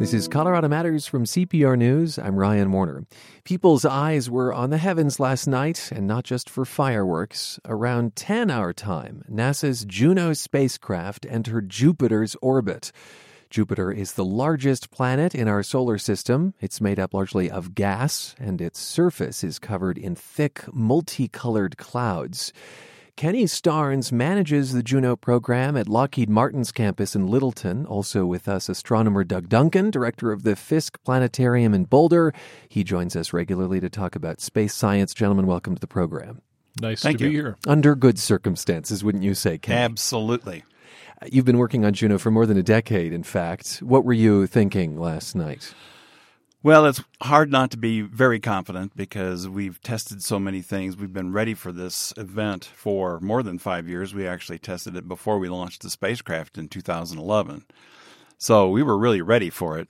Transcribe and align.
This 0.00 0.14
is 0.14 0.28
Colorado 0.28 0.66
Matters 0.66 1.06
from 1.06 1.26
CPR 1.26 1.76
News. 1.76 2.18
I'm 2.18 2.36
Ryan 2.36 2.72
Warner. 2.72 3.04
People's 3.44 3.84
eyes 3.84 4.30
were 4.30 4.50
on 4.50 4.70
the 4.70 4.78
heavens 4.78 5.20
last 5.20 5.46
night, 5.46 5.92
and 5.92 6.06
not 6.06 6.24
just 6.24 6.48
for 6.48 6.64
fireworks. 6.64 7.60
Around 7.66 8.16
10 8.16 8.50
our 8.50 8.72
time, 8.72 9.22
NASA's 9.30 9.84
Juno 9.84 10.32
spacecraft 10.32 11.26
entered 11.28 11.68
Jupiter's 11.68 12.34
orbit. 12.40 12.92
Jupiter 13.50 13.92
is 13.92 14.14
the 14.14 14.24
largest 14.24 14.90
planet 14.90 15.34
in 15.34 15.48
our 15.48 15.62
solar 15.62 15.98
system. 15.98 16.54
It's 16.62 16.80
made 16.80 16.98
up 16.98 17.12
largely 17.12 17.50
of 17.50 17.74
gas, 17.74 18.34
and 18.38 18.62
its 18.62 18.78
surface 18.78 19.44
is 19.44 19.58
covered 19.58 19.98
in 19.98 20.14
thick, 20.14 20.64
multicolored 20.72 21.76
clouds. 21.76 22.54
Kenny 23.16 23.44
Starnes 23.44 24.12
manages 24.12 24.72
the 24.72 24.82
Juno 24.82 25.16
program 25.16 25.76
at 25.76 25.88
Lockheed 25.88 26.30
Martin's 26.30 26.72
campus 26.72 27.14
in 27.14 27.26
Littleton. 27.26 27.84
Also 27.86 28.24
with 28.24 28.48
us, 28.48 28.68
astronomer 28.68 29.24
Doug 29.24 29.48
Duncan, 29.48 29.90
director 29.90 30.32
of 30.32 30.42
the 30.42 30.56
Fiske 30.56 31.02
Planetarium 31.04 31.74
in 31.74 31.84
Boulder. 31.84 32.32
He 32.68 32.84
joins 32.84 33.16
us 33.16 33.32
regularly 33.32 33.80
to 33.80 33.90
talk 33.90 34.14
about 34.14 34.40
space 34.40 34.74
science. 34.74 35.12
Gentlemen, 35.12 35.46
welcome 35.46 35.74
to 35.74 35.80
the 35.80 35.86
program. 35.86 36.40
Nice 36.80 37.02
Thank 37.02 37.18
to 37.18 37.24
you. 37.24 37.30
be 37.30 37.36
here. 37.36 37.56
Under 37.66 37.94
good 37.94 38.18
circumstances, 38.18 39.04
wouldn't 39.04 39.24
you 39.24 39.34
say, 39.34 39.58
Kenny? 39.58 39.80
Absolutely. 39.80 40.64
You've 41.30 41.44
been 41.44 41.58
working 41.58 41.84
on 41.84 41.92
Juno 41.92 42.16
for 42.16 42.30
more 42.30 42.46
than 42.46 42.56
a 42.56 42.62
decade, 42.62 43.12
in 43.12 43.22
fact. 43.22 43.78
What 43.78 44.04
were 44.04 44.14
you 44.14 44.46
thinking 44.46 44.98
last 44.98 45.34
night? 45.34 45.74
Well, 46.62 46.84
it's 46.84 47.02
hard 47.22 47.50
not 47.50 47.70
to 47.70 47.78
be 47.78 48.02
very 48.02 48.38
confident 48.38 48.94
because 48.94 49.48
we've 49.48 49.80
tested 49.80 50.22
so 50.22 50.38
many 50.38 50.60
things. 50.60 50.94
We've 50.94 51.12
been 51.12 51.32
ready 51.32 51.54
for 51.54 51.72
this 51.72 52.12
event 52.18 52.66
for 52.66 53.18
more 53.20 53.42
than 53.42 53.58
five 53.58 53.88
years. 53.88 54.14
We 54.14 54.26
actually 54.26 54.58
tested 54.58 54.94
it 54.94 55.08
before 55.08 55.38
we 55.38 55.48
launched 55.48 55.80
the 55.80 55.88
spacecraft 55.88 56.58
in 56.58 56.68
2011. 56.68 57.64
So 58.36 58.68
we 58.68 58.82
were 58.82 58.98
really 58.98 59.22
ready 59.22 59.48
for 59.48 59.78
it. 59.78 59.88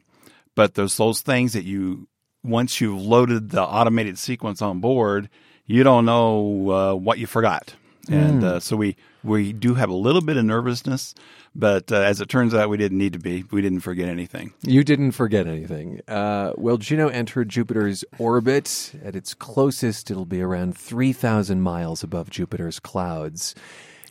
But 0.54 0.74
there's 0.74 0.96
those 0.96 1.22
things 1.22 1.54
that 1.54 1.64
you, 1.64 2.06
once 2.44 2.80
you've 2.80 3.02
loaded 3.02 3.50
the 3.50 3.62
automated 3.62 4.16
sequence 4.16 4.62
on 4.62 4.78
board, 4.78 5.28
you 5.66 5.82
don't 5.82 6.04
know 6.04 6.70
uh, 6.70 6.94
what 6.94 7.18
you 7.18 7.26
forgot. 7.26 7.74
And 8.08 8.44
uh, 8.44 8.60
so 8.60 8.76
we, 8.76 8.96
we 9.22 9.52
do 9.52 9.74
have 9.74 9.90
a 9.90 9.94
little 9.94 10.20
bit 10.20 10.36
of 10.36 10.44
nervousness, 10.44 11.14
but 11.54 11.90
uh, 11.92 11.96
as 11.96 12.20
it 12.20 12.28
turns 12.28 12.54
out, 12.54 12.70
we 12.70 12.76
didn't 12.76 12.98
need 12.98 13.12
to 13.12 13.18
be. 13.18 13.44
We 13.50 13.60
didn't 13.60 13.80
forget 13.80 14.08
anything. 14.08 14.52
You 14.62 14.84
didn't 14.84 15.12
forget 15.12 15.46
anything. 15.46 16.00
Uh, 16.08 16.52
well, 16.56 16.76
Juno 16.76 17.08
entered 17.08 17.48
Jupiter's 17.48 18.04
orbit. 18.18 18.92
At 19.04 19.16
its 19.16 19.34
closest, 19.34 20.10
it'll 20.10 20.24
be 20.24 20.40
around 20.40 20.76
3,000 20.76 21.60
miles 21.60 22.02
above 22.02 22.30
Jupiter's 22.30 22.80
clouds. 22.80 23.54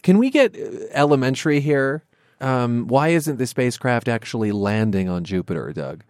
Can 0.03 0.17
we 0.17 0.29
get 0.29 0.55
uh, 0.55 0.85
elementary 0.91 1.59
here? 1.59 2.03
Um, 2.41 2.87
why 2.87 3.09
isn't 3.09 3.37
the 3.37 3.47
spacecraft 3.47 4.07
actually 4.07 4.51
landing 4.51 5.09
on 5.09 5.23
Jupiter, 5.23 5.73
Doug? 5.73 6.03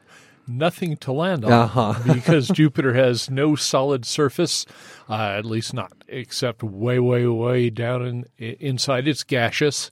Nothing 0.49 0.97
to 0.97 1.11
land 1.11 1.45
on 1.45 1.51
Uh-huh. 1.51 1.93
because 2.13 2.47
Jupiter 2.47 2.93
has 2.95 3.29
no 3.29 3.55
solid 3.55 4.03
surface, 4.05 4.65
uh, 5.07 5.35
at 5.37 5.45
least 5.45 5.73
not 5.73 5.91
except 6.07 6.63
way, 6.63 6.97
way, 6.99 7.27
way 7.27 7.69
down 7.69 8.25
in, 8.37 8.55
inside. 8.55 9.07
It's 9.07 9.23
gaseous, 9.23 9.91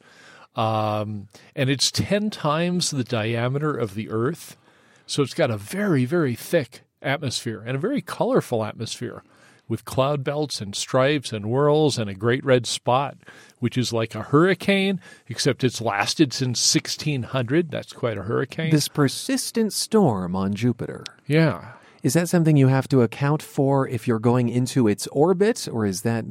um, 0.56 1.28
and 1.56 1.70
it's 1.70 1.92
ten 1.92 2.30
times 2.32 2.90
the 2.90 3.04
diameter 3.04 3.76
of 3.76 3.94
the 3.94 4.10
Earth, 4.10 4.58
so 5.06 5.22
it's 5.22 5.36
got 5.36 5.52
a 5.52 5.58
very, 5.58 6.06
very 6.06 6.34
thick 6.34 6.82
atmosphere 7.02 7.64
and 7.66 7.76
a 7.76 7.80
very 7.80 8.02
colorful 8.02 8.66
atmosphere 8.66 9.24
with 9.68 9.86
cloud 9.86 10.24
belts 10.24 10.60
and 10.62 10.74
stripes 10.76 11.32
and 11.32 11.46
whirls 11.46 11.98
and 12.00 12.10
a 12.10 12.16
great 12.16 12.44
red 12.44 12.66
spot, 12.66 13.18
which 13.60 13.78
is 13.78 13.92
like 13.94 14.16
a 14.16 14.22
hurricane, 14.24 15.00
except 15.28 15.64
it's 15.64 15.82
lasted 15.82 16.34
since 16.34 16.60
1600. 16.76 17.72
That's 17.72 17.94
quite 17.94 18.18
a 18.18 18.24
hurricane. 18.24 18.72
This 18.72 18.88
persistent 18.88 19.74
storm 19.74 20.36
on 20.36 20.54
Jupiter. 20.54 21.04
yeah. 21.26 21.74
Is 22.04 22.14
that 22.14 22.30
something 22.30 22.56
you 22.56 22.68
have 22.68 22.88
to 22.90 23.02
account 23.02 23.42
for 23.42 23.88
if 23.88 24.08
you're 24.08 24.20
going 24.20 24.50
into 24.50 24.88
its 24.88 25.08
orbit, 25.08 25.68
or 25.70 25.84
is 25.86 26.04
that 26.04 26.24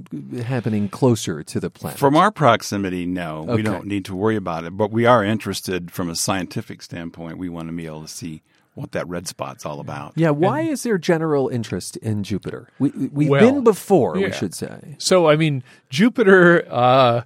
happening 0.46 0.88
closer 0.88 1.42
to 1.42 1.60
the 1.60 1.68
planet? 1.70 1.98
From 1.98 2.16
our 2.16 2.30
proximity, 2.30 3.04
no, 3.04 3.38
Okay. 3.42 3.56
we 3.56 3.62
don't 3.62 3.84
need 3.86 4.04
to 4.06 4.14
worry 4.14 4.36
about 4.36 4.64
it. 4.64 4.76
But 4.76 4.92
we 4.92 5.04
are 5.06 5.24
interested 5.24 5.90
from 5.90 6.08
a 6.08 6.14
scientific 6.14 6.82
standpoint. 6.82 7.36
We 7.36 7.48
want 7.48 7.68
to 7.68 7.74
be 7.74 7.84
able 7.84 8.02
to 8.02 8.08
see 8.08 8.42
what 8.76 8.92
that 8.92 9.08
red 9.08 9.26
spot's 9.26 9.66
all 9.66 9.80
about. 9.80 10.12
yeah, 10.14 10.30
why 10.30 10.60
is 10.60 10.84
there 10.84 10.98
general 10.98 11.48
interest 11.48 11.96
in 11.96 12.22
Jupiter? 12.22 12.68
We, 12.78 12.90
we've 12.90 13.28
Well, 13.28 13.40
been 13.40 13.64
before, 13.64 14.12
we 14.14 14.30
should 14.32 14.54
say. 14.54 14.94
So 14.98 15.28
I 15.28 15.34
mean, 15.36 15.64
Jupiter 15.90 16.66
uh, 16.70 17.22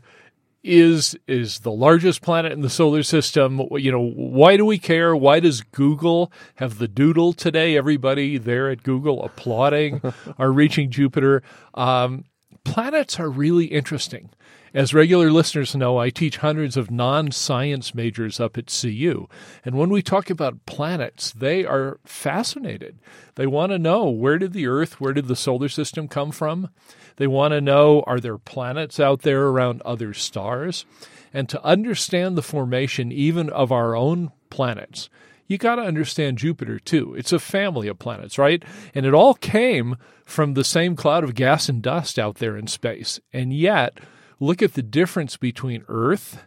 is 0.62 1.16
is 1.26 1.60
the 1.60 1.72
largest 1.72 2.22
planet 2.22 2.52
in 2.52 2.60
the 2.60 2.70
solar 2.70 3.02
system. 3.02 3.60
You 3.72 3.90
know, 3.92 4.10
why 4.10 4.56
do 4.56 4.64
we 4.64 4.78
care? 4.78 5.16
Why 5.16 5.40
does 5.40 5.62
Google 5.62 6.30
have 6.56 6.78
the 6.78 6.88
doodle 6.88 7.32
today? 7.32 7.76
Everybody 7.76 8.38
there 8.38 8.70
at 8.70 8.82
Google 8.82 9.22
applauding 9.24 10.00
are 10.38 10.52
reaching 10.52 10.90
Jupiter. 10.90 11.42
Um, 11.74 12.24
planets 12.64 13.18
are 13.18 13.28
really 13.30 13.66
interesting. 13.66 14.30
As 14.72 14.94
regular 14.94 15.32
listeners 15.32 15.74
know, 15.74 15.98
I 15.98 16.10
teach 16.10 16.36
hundreds 16.36 16.76
of 16.76 16.90
non 16.90 17.32
science 17.32 17.94
majors 17.94 18.38
up 18.38 18.56
at 18.56 18.66
CU. 18.66 19.26
And 19.64 19.76
when 19.76 19.90
we 19.90 20.00
talk 20.00 20.30
about 20.30 20.64
planets, 20.64 21.32
they 21.32 21.64
are 21.64 21.98
fascinated. 22.04 22.98
They 23.34 23.48
want 23.48 23.72
to 23.72 23.78
know 23.78 24.08
where 24.08 24.38
did 24.38 24.52
the 24.52 24.68
Earth, 24.68 25.00
where 25.00 25.12
did 25.12 25.26
the 25.26 25.34
solar 25.34 25.68
system 25.68 26.06
come 26.06 26.30
from? 26.30 26.70
They 27.16 27.26
want 27.26 27.52
to 27.52 27.60
know 27.60 28.04
are 28.06 28.20
there 28.20 28.38
planets 28.38 29.00
out 29.00 29.22
there 29.22 29.46
around 29.46 29.82
other 29.82 30.14
stars? 30.14 30.86
And 31.34 31.48
to 31.48 31.62
understand 31.64 32.36
the 32.36 32.42
formation 32.42 33.10
even 33.10 33.50
of 33.50 33.72
our 33.72 33.96
own 33.96 34.30
planets, 34.50 35.10
you 35.48 35.58
got 35.58 35.76
to 35.76 35.82
understand 35.82 36.38
Jupiter 36.38 36.78
too. 36.78 37.14
It's 37.16 37.32
a 37.32 37.40
family 37.40 37.88
of 37.88 37.98
planets, 37.98 38.38
right? 38.38 38.62
And 38.94 39.04
it 39.04 39.14
all 39.14 39.34
came 39.34 39.96
from 40.24 40.54
the 40.54 40.62
same 40.62 40.94
cloud 40.94 41.24
of 41.24 41.34
gas 41.34 41.68
and 41.68 41.82
dust 41.82 42.20
out 42.20 42.36
there 42.36 42.56
in 42.56 42.68
space. 42.68 43.18
And 43.32 43.52
yet, 43.52 43.98
look 44.40 44.62
at 44.62 44.74
the 44.74 44.82
difference 44.82 45.36
between 45.36 45.84
Earth 45.88 46.44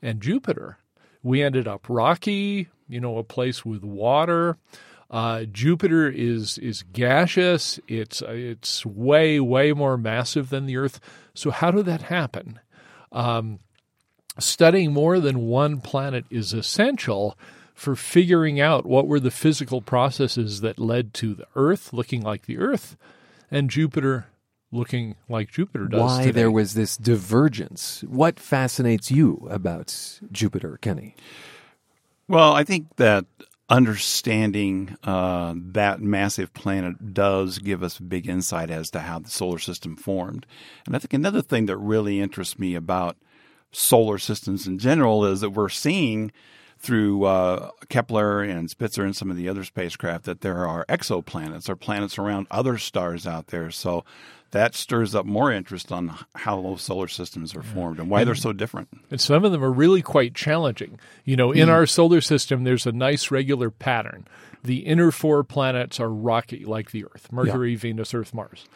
and 0.00 0.22
Jupiter. 0.22 0.78
We 1.22 1.42
ended 1.42 1.68
up 1.68 1.86
rocky, 1.88 2.68
you 2.88 3.00
know, 3.00 3.18
a 3.18 3.24
place 3.24 3.64
with 3.64 3.82
water. 3.82 4.56
Uh, 5.10 5.44
Jupiter 5.44 6.08
is 6.08 6.56
is 6.58 6.82
gaseous. 6.82 7.78
It's 7.86 8.22
it's 8.26 8.86
way 8.86 9.38
way 9.40 9.72
more 9.72 9.98
massive 9.98 10.48
than 10.48 10.66
the 10.66 10.78
Earth. 10.78 11.00
So 11.34 11.50
how 11.50 11.70
did 11.70 11.84
that 11.86 12.02
happen? 12.02 12.60
Um, 13.12 13.58
studying 14.38 14.92
more 14.92 15.20
than 15.20 15.46
one 15.46 15.80
planet 15.82 16.24
is 16.30 16.54
essential 16.54 17.36
for 17.74 17.94
figuring 17.94 18.60
out 18.60 18.86
what 18.86 19.06
were 19.06 19.20
the 19.20 19.30
physical 19.30 19.82
processes 19.82 20.62
that 20.62 20.78
led 20.78 21.12
to 21.14 21.34
the 21.34 21.46
Earth 21.56 21.92
looking 21.92 22.22
like 22.22 22.46
the 22.46 22.58
Earth 22.58 22.96
and 23.50 23.68
Jupiter 23.68 24.26
looking 24.72 25.14
like 25.28 25.50
Jupiter 25.50 25.86
does. 25.86 26.00
Why 26.00 26.24
today. 26.24 26.32
there 26.32 26.50
was 26.50 26.74
this 26.74 26.96
divergence? 26.96 28.02
What 28.08 28.40
fascinates 28.40 29.10
you 29.10 29.46
about 29.50 30.20
Jupiter, 30.32 30.78
Kenny? 30.80 31.14
Well, 32.26 32.54
I 32.54 32.64
think 32.64 32.96
that 32.96 33.26
understanding 33.68 34.96
uh, 35.04 35.54
that 35.56 36.00
massive 36.00 36.52
planet 36.52 37.14
does 37.14 37.58
give 37.58 37.82
us 37.82 37.98
big 37.98 38.28
insight 38.28 38.70
as 38.70 38.90
to 38.90 39.00
how 39.00 39.18
the 39.18 39.30
solar 39.30 39.58
system 39.58 39.96
formed. 39.96 40.46
And 40.86 40.96
I 40.96 40.98
think 40.98 41.12
another 41.12 41.42
thing 41.42 41.66
that 41.66 41.76
really 41.76 42.20
interests 42.20 42.58
me 42.58 42.74
about 42.74 43.16
solar 43.70 44.18
systems 44.18 44.66
in 44.66 44.78
general 44.78 45.24
is 45.24 45.40
that 45.40 45.50
we're 45.50 45.68
seeing 45.68 46.32
through 46.78 47.24
uh, 47.24 47.70
Kepler 47.88 48.42
and 48.42 48.68
Spitzer 48.68 49.04
and 49.04 49.14
some 49.14 49.30
of 49.30 49.36
the 49.36 49.48
other 49.48 49.64
spacecraft 49.64 50.24
that 50.24 50.40
there 50.40 50.66
are 50.66 50.84
exoplanets 50.86 51.68
or 51.68 51.76
planets 51.76 52.18
around 52.18 52.48
other 52.50 52.76
stars 52.76 53.26
out 53.26 53.46
there. 53.46 53.70
So 53.70 54.04
that 54.52 54.74
stirs 54.74 55.14
up 55.14 55.26
more 55.26 55.50
interest 55.50 55.90
on 55.90 56.16
how 56.34 56.62
those 56.62 56.82
solar 56.82 57.08
systems 57.08 57.54
are 57.54 57.62
formed 57.62 57.98
and 57.98 58.08
why 58.08 58.22
they're 58.22 58.34
so 58.34 58.52
different. 58.52 58.88
And 59.10 59.20
some 59.20 59.44
of 59.44 59.52
them 59.52 59.64
are 59.64 59.72
really 59.72 60.02
quite 60.02 60.34
challenging. 60.34 60.98
You 61.24 61.36
know, 61.36 61.52
in 61.52 61.68
hmm. 61.68 61.74
our 61.74 61.86
solar 61.86 62.20
system, 62.20 62.64
there's 62.64 62.86
a 62.86 62.92
nice 62.92 63.30
regular 63.30 63.70
pattern. 63.70 64.26
The 64.62 64.80
inner 64.80 65.10
four 65.10 65.42
planets 65.42 65.98
are 65.98 66.10
rocky, 66.10 66.64
like 66.64 66.90
the 66.90 67.06
Earth 67.06 67.32
Mercury, 67.32 67.74
Venus, 67.74 68.14
Earth, 68.14 68.32
Mars. 68.32 68.66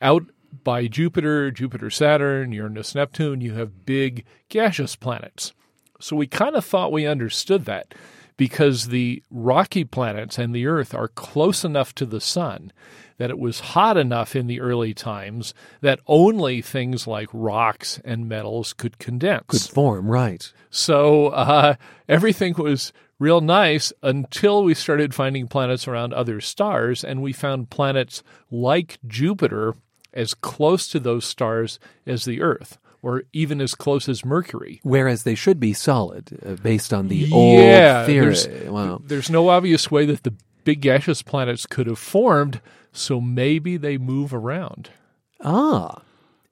Out 0.00 0.24
by 0.64 0.86
Jupiter, 0.86 1.50
Jupiter, 1.50 1.90
Saturn, 1.90 2.52
Uranus, 2.52 2.94
Neptune, 2.94 3.40
you 3.40 3.54
have 3.54 3.86
big 3.86 4.24
gaseous 4.48 4.96
planets. 4.96 5.52
So 6.00 6.16
we 6.16 6.26
kind 6.26 6.56
of 6.56 6.64
thought 6.64 6.90
we 6.90 7.06
understood 7.06 7.66
that 7.66 7.94
because 8.42 8.88
the 8.88 9.22
rocky 9.30 9.84
planets 9.84 10.36
and 10.36 10.52
the 10.52 10.66
Earth 10.66 10.96
are 10.96 11.06
close 11.06 11.64
enough 11.64 11.94
to 11.94 12.04
the 12.04 12.20
sun 12.20 12.72
that 13.16 13.30
it 13.30 13.38
was 13.38 13.60
hot 13.60 13.96
enough 13.96 14.34
in 14.34 14.48
the 14.48 14.60
early 14.60 14.92
times 14.92 15.54
that 15.80 16.00
only 16.08 16.60
things 16.60 17.06
like 17.06 17.28
rocks 17.32 18.00
and 18.04 18.28
metals 18.28 18.72
could 18.72 18.98
condense. 18.98 19.44
Good 19.46 19.72
form, 19.72 20.10
right. 20.10 20.52
So 20.70 21.28
uh, 21.28 21.76
everything 22.08 22.54
was 22.58 22.92
real 23.20 23.40
nice 23.40 23.92
until 24.02 24.64
we 24.64 24.74
started 24.74 25.14
finding 25.14 25.46
planets 25.46 25.86
around 25.86 26.12
other 26.12 26.40
stars, 26.40 27.04
and 27.04 27.22
we 27.22 27.32
found 27.32 27.70
planets 27.70 28.24
like 28.50 28.98
Jupiter 29.06 29.76
as 30.12 30.34
close 30.34 30.88
to 30.88 30.98
those 30.98 31.24
stars 31.24 31.78
as 32.08 32.24
the 32.24 32.42
Earth. 32.42 32.76
Or 33.02 33.24
even 33.32 33.60
as 33.60 33.74
close 33.74 34.08
as 34.08 34.24
Mercury. 34.24 34.80
Whereas 34.84 35.24
they 35.24 35.34
should 35.34 35.58
be 35.58 35.72
solid, 35.72 36.38
uh, 36.46 36.54
based 36.62 36.92
on 36.94 37.08
the 37.08 37.16
yeah, 37.16 37.34
old 37.34 38.06
theory. 38.06 38.24
There's, 38.34 38.48
Wow. 38.70 39.02
there's 39.04 39.28
no 39.28 39.48
obvious 39.48 39.90
way 39.90 40.06
that 40.06 40.22
the 40.22 40.34
big 40.64 40.80
gaseous 40.80 41.20
planets 41.22 41.66
could 41.66 41.86
have 41.88 41.98
formed, 41.98 42.60
so 42.92 43.20
maybe 43.20 43.76
they 43.76 43.98
move 43.98 44.32
around. 44.32 44.90
Ah. 45.42 46.02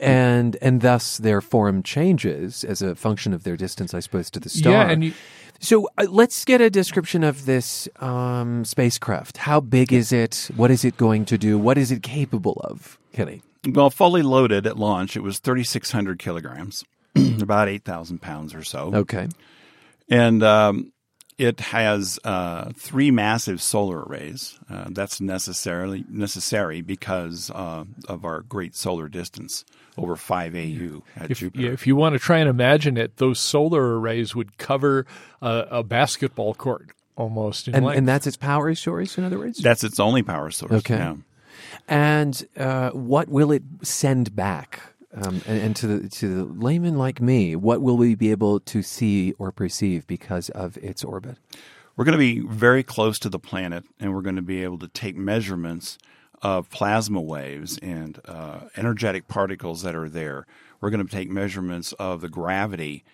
And 0.00 0.56
and 0.62 0.80
thus 0.80 1.18
their 1.18 1.40
form 1.42 1.82
changes 1.82 2.64
as 2.64 2.80
a 2.80 2.94
function 2.96 3.34
of 3.34 3.44
their 3.44 3.56
distance, 3.56 3.92
I 3.92 4.00
suppose, 4.00 4.30
to 4.30 4.40
the 4.40 4.48
star. 4.48 4.72
Yeah, 4.72 4.90
and 4.90 5.04
you, 5.04 5.12
So 5.60 5.90
uh, 5.98 6.06
let's 6.08 6.42
get 6.46 6.62
a 6.62 6.70
description 6.70 7.22
of 7.22 7.44
this 7.44 7.86
um, 8.00 8.64
spacecraft. 8.64 9.36
How 9.36 9.60
big 9.60 9.92
is 9.92 10.10
it? 10.10 10.48
What 10.56 10.70
is 10.70 10.86
it 10.86 10.96
going 10.96 11.26
to 11.26 11.36
do? 11.36 11.58
What 11.58 11.76
is 11.76 11.92
it 11.92 12.02
capable 12.02 12.58
of, 12.64 12.98
Kenny? 13.12 13.42
Well, 13.68 13.90
fully 13.90 14.22
loaded 14.22 14.66
at 14.66 14.78
launch, 14.78 15.16
it 15.16 15.20
was 15.22 15.38
3,600 15.38 16.18
kilograms, 16.18 16.84
about 17.42 17.68
8,000 17.68 18.20
pounds 18.22 18.54
or 18.54 18.62
so. 18.64 18.90
Okay. 18.94 19.28
And 20.08 20.42
um, 20.42 20.92
it 21.36 21.60
has 21.60 22.18
uh, 22.24 22.70
three 22.76 23.10
massive 23.10 23.60
solar 23.62 24.02
arrays. 24.02 24.58
Uh, 24.68 24.86
that's 24.90 25.20
necessarily 25.20 26.04
necessary 26.08 26.80
because 26.80 27.50
uh, 27.54 27.84
of 28.08 28.24
our 28.24 28.40
great 28.40 28.74
solar 28.74 29.08
distance, 29.08 29.64
over 29.98 30.16
5 30.16 30.54
AU 30.54 31.02
at 31.16 31.30
if, 31.30 31.38
Jupiter. 31.38 31.62
yeah, 31.66 31.70
if 31.72 31.86
you 31.86 31.96
want 31.96 32.14
to 32.14 32.18
try 32.18 32.38
and 32.38 32.48
imagine 32.48 32.96
it, 32.96 33.18
those 33.18 33.38
solar 33.38 33.98
arrays 34.00 34.34
would 34.34 34.56
cover 34.58 35.06
a, 35.42 35.66
a 35.70 35.82
basketball 35.82 36.54
court 36.54 36.90
almost 37.16 37.68
And, 37.68 37.84
length. 37.84 37.98
and 37.98 38.08
that's 38.08 38.26
its 38.26 38.36
power 38.38 38.74
source, 38.74 39.18
in 39.18 39.24
other 39.24 39.38
words? 39.38 39.58
That's 39.58 39.84
its 39.84 40.00
only 40.00 40.22
power 40.22 40.50
source. 40.50 40.72
Okay. 40.72 40.96
yeah. 40.96 41.16
And 41.88 42.46
uh, 42.56 42.90
what 42.90 43.28
will 43.28 43.52
it 43.52 43.62
send 43.82 44.34
back? 44.34 44.80
Um, 45.12 45.42
and, 45.46 45.60
and 45.60 45.76
to 45.76 45.86
the 45.86 46.08
to 46.08 46.28
the 46.28 46.44
layman 46.44 46.96
like 46.96 47.20
me, 47.20 47.56
what 47.56 47.82
will 47.82 47.96
we 47.96 48.14
be 48.14 48.30
able 48.30 48.60
to 48.60 48.80
see 48.82 49.32
or 49.38 49.50
perceive 49.50 50.06
because 50.06 50.50
of 50.50 50.76
its 50.76 51.02
orbit? 51.02 51.36
We're 51.96 52.04
going 52.04 52.18
to 52.18 52.18
be 52.18 52.40
very 52.40 52.82
close 52.84 53.18
to 53.18 53.28
the 53.28 53.38
planet, 53.38 53.84
and 53.98 54.14
we're 54.14 54.22
going 54.22 54.36
to 54.36 54.42
be 54.42 54.62
able 54.62 54.78
to 54.78 54.88
take 54.88 55.16
measurements 55.16 55.98
of 56.42 56.70
plasma 56.70 57.20
waves 57.20 57.78
and 57.78 58.20
uh, 58.24 58.60
energetic 58.76 59.28
particles 59.28 59.82
that 59.82 59.94
are 59.94 60.08
there. 60.08 60.46
We're 60.80 60.90
going 60.90 61.06
to 61.06 61.12
take 61.12 61.28
measurements 61.28 61.92
of 61.94 62.20
the 62.20 62.28
gravity, 62.28 63.04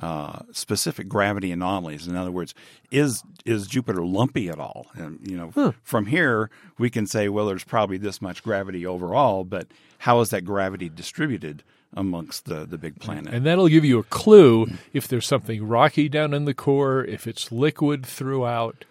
uh, 0.00 0.40
specific 0.52 1.08
gravity 1.08 1.50
anomalies. 1.52 2.06
In 2.06 2.16
other 2.16 2.30
words, 2.30 2.54
is 2.90 3.22
is 3.44 3.66
Jupiter 3.66 4.04
lumpy 4.04 4.48
at 4.48 4.58
all? 4.58 4.86
And 4.94 5.18
you 5.28 5.36
know, 5.36 5.74
from 5.82 6.06
here 6.06 6.50
we 6.78 6.90
can 6.90 7.06
say, 7.06 7.28
well, 7.28 7.46
there's 7.46 7.64
probably 7.64 7.96
this 7.96 8.22
much 8.22 8.42
gravity 8.42 8.86
overall, 8.86 9.44
but 9.44 9.68
how 9.98 10.20
is 10.20 10.30
that 10.30 10.44
gravity 10.44 10.88
distributed 10.88 11.62
amongst 11.94 12.44
the 12.44 12.66
the 12.66 12.78
big 12.78 13.00
planet? 13.00 13.32
and 13.32 13.44
that'll 13.44 13.68
give 13.68 13.84
you 13.84 13.98
a 13.98 14.04
clue 14.04 14.66
if 14.92 15.08
there's 15.08 15.26
something 15.26 15.66
rocky 15.66 16.08
down 16.08 16.32
in 16.34 16.44
the 16.44 16.54
core, 16.54 17.04
if 17.04 17.26
it's 17.26 17.50
liquid 17.50 18.04
throughout. 18.06 18.84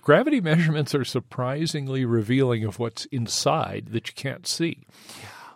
Gravity 0.00 0.40
measurements 0.40 0.96
are 0.96 1.04
surprisingly 1.04 2.04
revealing 2.04 2.64
of 2.64 2.80
what's 2.80 3.04
inside 3.06 3.90
that 3.92 4.08
you 4.08 4.14
can't 4.14 4.48
see. 4.48 4.84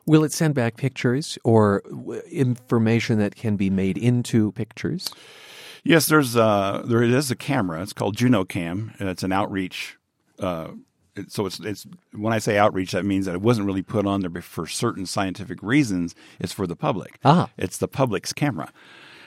Will 0.07 0.23
it 0.25 0.33
send 0.33 0.55
back 0.55 0.77
pictures 0.77 1.37
or 1.45 1.83
information 2.31 3.19
that 3.19 3.35
can 3.35 3.57
be 3.57 3.71
made 3.71 3.99
into 3.99 4.53
pictures? 4.53 5.11
Yes, 5.85 6.07
there's 6.07 6.37
uh, 6.37 6.83
there 6.87 7.03
is 7.03 7.31
a 7.31 7.37
camera. 7.37 7.83
It's 7.83 7.93
called 7.93 8.17
JunoCam. 8.17 8.99
and 8.99 9.09
It's 9.09 9.23
an 9.23 9.33
outreach. 9.33 9.97
Uh, 10.39 10.69
it- 11.17 11.33
so 11.33 11.47
it's 11.47 11.59
it's 11.61 11.87
when 12.13 12.33
I 12.33 12.39
say 12.39 12.59
outreach, 12.59 12.93
that 12.93 13.05
means 13.05 13.27
that 13.27 13.35
it 13.35 13.41
wasn't 13.41 13.67
really 13.67 13.83
put 13.83 14.07
on 14.07 14.21
there 14.21 14.43
for 14.43 14.67
certain 14.67 15.07
scientific 15.07 15.63
reasons. 15.63 16.15
It's 16.39 16.53
for 16.53 16.67
the 16.67 16.77
public. 16.77 17.19
Ah. 17.25 17.51
It's 17.57 17.79
the 17.79 17.89
public's 17.89 18.33
camera, 18.33 18.71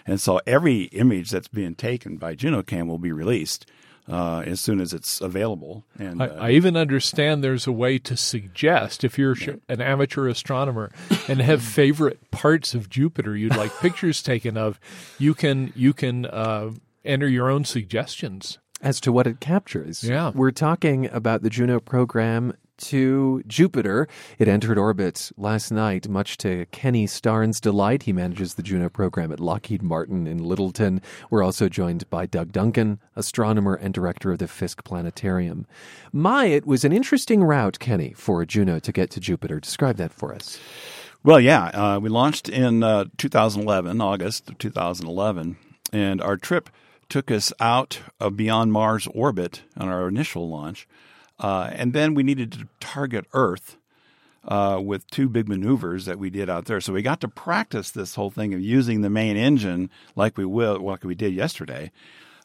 and 0.05 0.19
so 0.21 0.39
every 0.45 0.83
image 0.83 1.29
that's 1.31 1.47
being 1.47 1.75
taken 1.75 2.17
by 2.17 2.35
JunoCam 2.35 2.87
will 2.87 2.99
be 2.99 3.11
released 3.11 3.65
uh, 4.09 4.44
as 4.45 4.59
soon 4.59 4.81
as 4.81 4.94
it's 4.94 5.21
available. 5.21 5.85
And 5.97 6.21
I, 6.21 6.27
uh, 6.27 6.45
I 6.45 6.51
even 6.51 6.75
understand 6.75 7.44
there's 7.44 7.67
a 7.67 7.71
way 7.71 8.00
to 8.00 8.17
suggest 8.17 9.03
if 9.03 9.17
you're 9.17 9.35
sh- 9.35 9.50
an 9.67 9.81
amateur 9.81 10.27
astronomer 10.27 10.91
and 11.27 11.41
have 11.41 11.61
favorite 11.79 12.31
parts 12.31 12.73
of 12.73 12.89
Jupiter 12.89 13.35
you'd 13.35 13.56
like 13.56 13.77
pictures 13.79 14.21
taken 14.23 14.57
of, 14.57 14.79
you 15.17 15.33
can 15.33 15.71
you 15.75 15.94
can 15.94 16.25
uh, 16.25 16.71
enter 17.06 17.27
your 17.27 17.50
own 17.50 17.65
suggestions. 17.65 18.57
as 18.81 19.00
to 19.01 19.11
what 19.11 19.27
it 19.27 19.39
captures. 19.39 20.03
Yeah. 20.03 20.31
We're 20.33 20.51
talking 20.51 21.09
about 21.11 21.41
the 21.41 21.50
Juno 21.50 21.79
program 21.79 22.53
to 22.79 23.43
Jupiter. 23.47 24.07
It 24.37 24.47
entered 24.47 24.77
orbit 24.77 25.31
last 25.37 25.71
night, 25.71 26.07
much 26.07 26.37
to 26.37 26.65
Kenny 26.71 27.05
Starnes' 27.07 27.61
delight. 27.61 28.03
He 28.03 28.13
manages 28.13 28.55
the 28.55 28.63
Juno 28.63 28.89
program 28.89 29.31
at 29.31 29.39
Lockheed 29.39 29.81
Martin 29.81 30.27
in 30.27 30.43
Littleton. 30.43 31.01
We're 31.29 31.43
also 31.43 31.69
joined 31.69 32.09
by 32.09 32.25
Doug 32.25 32.51
Duncan, 32.51 32.99
astronomer 33.15 33.75
and 33.75 33.93
director 33.93 34.31
of 34.31 34.39
the 34.39 34.47
Fiske 34.47 34.83
Planetarium. 34.83 35.67
My, 36.11 36.45
it 36.45 36.65
was 36.65 36.83
an 36.83 36.91
interesting 36.91 37.43
route, 37.43 37.79
Kenny, 37.79 38.13
for 38.13 38.45
Juno 38.45 38.79
to 38.79 38.91
get 38.91 39.09
to 39.11 39.19
Jupiter. 39.19 39.59
Describe 39.59 39.97
that 39.97 40.11
for 40.11 40.33
us. 40.33 40.59
Well, 41.23 41.39
yeah, 41.39 41.65
uh, 41.65 41.99
we 41.99 42.09
launched 42.09 42.47
in 42.47 42.81
uh, 42.81 43.05
2011, 43.17 43.99
August 43.99 44.49
of 44.49 44.57
2011, 44.57 45.57
and 45.91 46.21
our 46.21 46.37
trip 46.37 46.69
took 47.09 47.29
us 47.31 47.51
out 47.59 47.99
of 48.19 48.37
beyond 48.37 48.71
Mars 48.71 49.07
orbit 49.13 49.63
on 49.75 49.89
our 49.89 50.07
initial 50.07 50.47
launch, 50.47 50.87
uh, 51.39 51.69
and 51.74 51.94
then 51.94 52.13
we 52.13 52.24
needed 52.24 52.51
to 52.53 52.68
target 52.80 53.25
Earth 53.33 53.77
uh, 54.47 54.80
with 54.83 55.09
two 55.09 55.30
big 55.30 55.47
maneuvers 55.47 56.06
that 56.06 56.19
we 56.19 56.30
did 56.30 56.50
out 56.50 56.65
there. 56.65 56.81
So 56.81 56.94
we 56.94 57.01
got 57.01 57.21
to 57.21 57.27
practice 57.27 57.91
this 57.91 58.15
whole 58.15 58.30
thing 58.30 58.53
of 58.53 58.62
using 58.62 59.01
the 59.01 59.09
main 59.09 59.38
engine 59.38 59.89
like 60.15 60.38
we 60.38 60.45
will, 60.45 60.80
like 60.80 61.03
we 61.03 61.15
did 61.15 61.33
yesterday. 61.33 61.91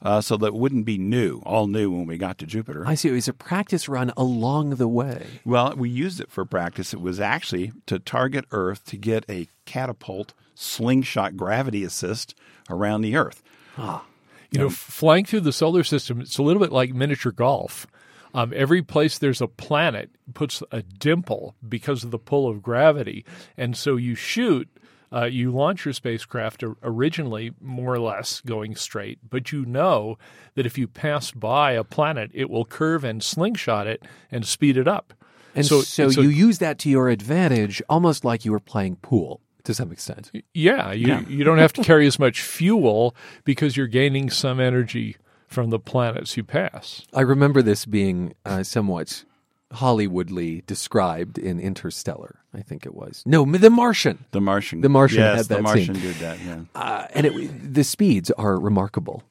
Uh, 0.02 0.20
so 0.20 0.36
that 0.36 0.48
it 0.48 0.54
wouldn't 0.54 0.84
be 0.84 0.98
new, 0.98 1.40
all 1.46 1.66
new 1.66 1.90
when 1.90 2.04
we 2.04 2.18
got 2.18 2.36
to 2.36 2.44
Jupiter. 2.44 2.86
I 2.86 2.94
see. 2.94 3.08
It 3.08 3.12
was 3.12 3.28
a 3.28 3.32
practice 3.32 3.88
run 3.88 4.12
along 4.18 4.70
the 4.70 4.88
way. 4.88 5.24
Well, 5.46 5.72
we 5.76 5.88
used 5.88 6.20
it 6.20 6.30
for 6.30 6.44
practice. 6.44 6.92
It 6.92 7.00
was 7.00 7.20
actually 7.20 7.72
to 7.86 7.98
target 7.98 8.44
Earth 8.50 8.84
to 8.86 8.98
get 8.98 9.24
a 9.30 9.48
catapult 9.64 10.34
slingshot 10.54 11.38
gravity 11.38 11.84
assist 11.84 12.34
around 12.68 13.00
the 13.00 13.16
Earth. 13.16 13.42
Ah. 13.78 14.04
You 14.50 14.58
know, 14.58 14.68
flying 14.68 15.24
through 15.24 15.40
the 15.40 15.52
solar 15.52 15.82
system, 15.84 16.20
it's 16.20 16.36
a 16.36 16.42
little 16.42 16.60
bit 16.60 16.70
like 16.70 16.92
miniature 16.92 17.32
golf. 17.32 17.86
Um, 18.34 18.52
every 18.54 18.82
place 18.82 19.18
there's 19.18 19.40
a 19.40 19.46
planet 19.46 20.10
puts 20.34 20.62
a 20.72 20.82
dimple 20.82 21.54
because 21.66 22.04
of 22.04 22.10
the 22.10 22.18
pull 22.18 22.48
of 22.48 22.62
gravity, 22.62 23.24
and 23.56 23.76
so 23.76 23.96
you 23.96 24.14
shoot. 24.14 24.68
Uh, 25.12 25.26
you 25.26 25.52
launch 25.52 25.84
your 25.84 25.94
spacecraft 25.94 26.64
originally 26.82 27.52
more 27.60 27.94
or 27.94 28.00
less 28.00 28.40
going 28.40 28.74
straight, 28.74 29.20
but 29.30 29.52
you 29.52 29.64
know 29.64 30.18
that 30.56 30.66
if 30.66 30.76
you 30.76 30.88
pass 30.88 31.30
by 31.30 31.70
a 31.72 31.84
planet, 31.84 32.32
it 32.34 32.50
will 32.50 32.64
curve 32.64 33.04
and 33.04 33.22
slingshot 33.22 33.86
it 33.86 34.02
and 34.32 34.44
speed 34.44 34.76
it 34.76 34.88
up. 34.88 35.14
And 35.54 35.64
so, 35.64 35.82
you 36.20 36.30
use 36.30 36.58
that 36.58 36.80
to 36.80 36.90
your 36.90 37.10
advantage, 37.10 37.80
almost 37.88 38.24
like 38.24 38.44
you 38.44 38.50
were 38.50 38.58
playing 38.58 38.96
pool 38.96 39.40
to 39.62 39.72
some 39.72 39.92
extent. 39.92 40.32
Yeah, 40.52 40.92
you, 40.92 41.24
you 41.28 41.44
don't 41.44 41.58
have 41.58 41.72
to 41.74 41.82
carry 41.82 42.06
as 42.06 42.18
much 42.18 42.42
fuel 42.42 43.14
because 43.44 43.76
you're 43.76 43.86
gaining 43.86 44.30
some 44.30 44.58
energy 44.58 45.16
from 45.48 45.70
the 45.70 45.78
planets 45.78 46.36
you 46.36 46.44
pass. 46.44 47.02
I 47.12 47.20
remember 47.22 47.62
this 47.62 47.86
being 47.86 48.34
uh, 48.44 48.62
somewhat 48.62 49.24
Hollywoodly 49.72 50.64
described 50.66 51.38
in 51.38 51.58
Interstellar, 51.60 52.36
I 52.52 52.62
think 52.62 52.86
it 52.86 52.94
was. 52.94 53.22
No, 53.26 53.44
The 53.44 53.70
Martian. 53.70 54.24
The 54.30 54.40
Martian. 54.40 54.80
The 54.80 54.88
Martian 54.88 55.18
Yes, 55.20 55.36
had 55.36 55.56
the 55.56 55.62
Martian 55.62 55.94
scene. 55.94 56.02
did 56.04 56.14
that. 56.16 56.38
Yeah. 56.40 56.60
Uh, 56.74 57.06
and 57.14 57.26
it, 57.26 57.74
the 57.74 57.84
speeds 57.84 58.30
are 58.32 58.58
remarkable. 58.58 59.22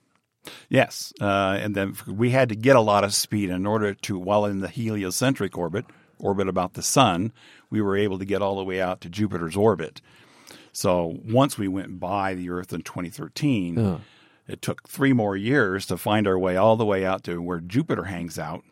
Yes, 0.68 1.14
uh, 1.22 1.58
and 1.62 1.74
then 1.74 1.96
we 2.06 2.32
had 2.32 2.50
to 2.50 2.56
get 2.56 2.76
a 2.76 2.82
lot 2.82 3.06
of 3.06 3.14
speed 3.14 3.50
in 3.50 3.66
order 3.66 3.94
to, 3.94 4.20
while 4.20 4.46
in 4.46 4.60
the 4.60 4.68
heliocentric 4.68 5.58
orbit, 5.58 5.86
orbit 6.20 6.50
about 6.50 6.74
the 6.74 6.82
sun, 6.84 7.32
we 7.70 7.82
were 7.82 7.96
able 7.96 8.20
to 8.20 8.26
get 8.26 8.42
all 8.42 8.58
the 8.58 8.64
way 8.64 8.82
out 8.82 9.00
to 9.02 9.10
Jupiter's 9.10 9.56
orbit. 9.56 10.02
So 10.74 11.18
once 11.26 11.58
we 11.58 11.70
went 11.70 11.98
by 12.00 12.34
the 12.34 12.50
Earth 12.50 12.74
in 12.74 12.82
2013, 12.82 14.02
it 14.48 14.62
took 14.62 14.88
three 14.88 15.14
more 15.14 15.38
years 15.38 15.86
to 15.88 15.98
find 15.98 16.28
our 16.28 16.38
way 16.38 16.56
all 16.56 16.76
the 16.76 16.86
way 16.86 17.06
out 17.06 17.24
to 17.26 17.42
where 17.42 17.60
Jupiter 17.60 18.06
hangs 18.06 18.38
out, 18.38 18.64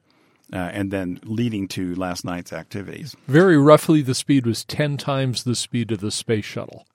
uh, 0.53 0.57
and 0.57 0.91
then 0.91 1.19
leading 1.23 1.67
to 1.69 1.95
last 1.95 2.25
night's 2.25 2.51
activities. 2.51 3.15
Very 3.27 3.57
roughly, 3.57 4.01
the 4.01 4.15
speed 4.15 4.45
was 4.45 4.65
10 4.65 4.97
times 4.97 5.43
the 5.43 5.55
speed 5.55 5.91
of 5.91 6.01
the 6.01 6.11
space 6.11 6.45
shuttle. 6.45 6.85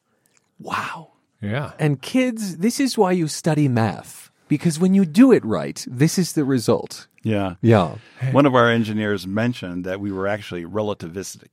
Wow. 0.58 1.12
Yeah. 1.40 1.72
And 1.78 2.02
kids, 2.02 2.58
this 2.58 2.80
is 2.80 2.98
why 2.98 3.12
you 3.12 3.28
study 3.28 3.68
math. 3.68 4.30
Because 4.48 4.78
when 4.78 4.94
you 4.94 5.04
do 5.04 5.32
it 5.32 5.44
right, 5.44 5.84
this 5.88 6.18
is 6.18 6.34
the 6.34 6.44
result. 6.44 7.08
Yeah. 7.22 7.54
Yeah. 7.60 7.96
One 8.30 8.46
of 8.46 8.54
our 8.54 8.70
engineers 8.70 9.26
mentioned 9.26 9.84
that 9.84 10.00
we 10.00 10.12
were 10.12 10.28
actually 10.28 10.64
relativistic. 10.64 11.48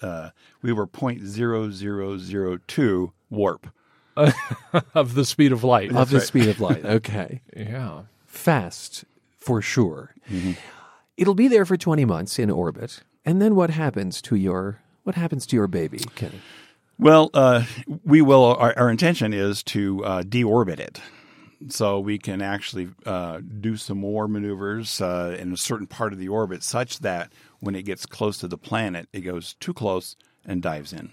Uh, 0.00 0.30
we 0.62 0.72
were 0.72 0.86
0.0002 0.86 3.12
warp. 3.28 3.66
Of 4.94 5.14
the 5.14 5.24
speed 5.24 5.52
of 5.52 5.64
light. 5.64 5.94
of 5.94 6.10
the 6.10 6.20
speed 6.20 6.48
of 6.48 6.60
light. 6.60 6.84
Okay. 6.84 7.42
yeah. 7.56 8.02
Fast, 8.26 9.04
for 9.36 9.60
sure. 9.60 10.14
It'll 11.16 11.34
be 11.34 11.48
there 11.48 11.64
for 11.64 11.76
20 11.76 12.04
months 12.04 12.38
in 12.38 12.50
orbit. 12.50 13.02
And 13.24 13.42
then 13.42 13.54
what 13.54 13.70
happens 13.70 14.22
to 14.22 14.36
your 14.36 14.80
what 15.02 15.14
happens 15.14 15.46
to 15.46 15.56
your 15.56 15.66
baby, 15.66 15.98
Kenny? 16.14 16.40
Well, 16.98 17.30
uh, 17.32 17.64
we 18.04 18.20
will. 18.20 18.44
Our, 18.44 18.74
our, 18.76 18.90
intention 18.90 19.32
is 19.32 19.62
to 19.64 20.04
uh, 20.04 20.22
deorbit 20.22 20.78
it, 20.78 21.00
so 21.68 21.98
we 21.98 22.18
can 22.18 22.42
actually 22.42 22.90
uh, 23.06 23.40
do 23.60 23.76
some 23.76 23.98
more 23.98 24.28
maneuvers 24.28 25.00
uh, 25.00 25.36
in 25.38 25.52
a 25.52 25.56
certain 25.56 25.86
part 25.86 26.12
of 26.12 26.18
the 26.18 26.28
orbit, 26.28 26.62
such 26.62 26.98
that 26.98 27.32
when 27.60 27.74
it 27.74 27.82
gets 27.82 28.04
close 28.04 28.36
to 28.38 28.48
the 28.48 28.58
planet, 28.58 29.08
it 29.14 29.22
goes 29.22 29.54
too 29.60 29.72
close 29.72 30.14
and 30.44 30.62
dives 30.62 30.92
in. 30.92 31.12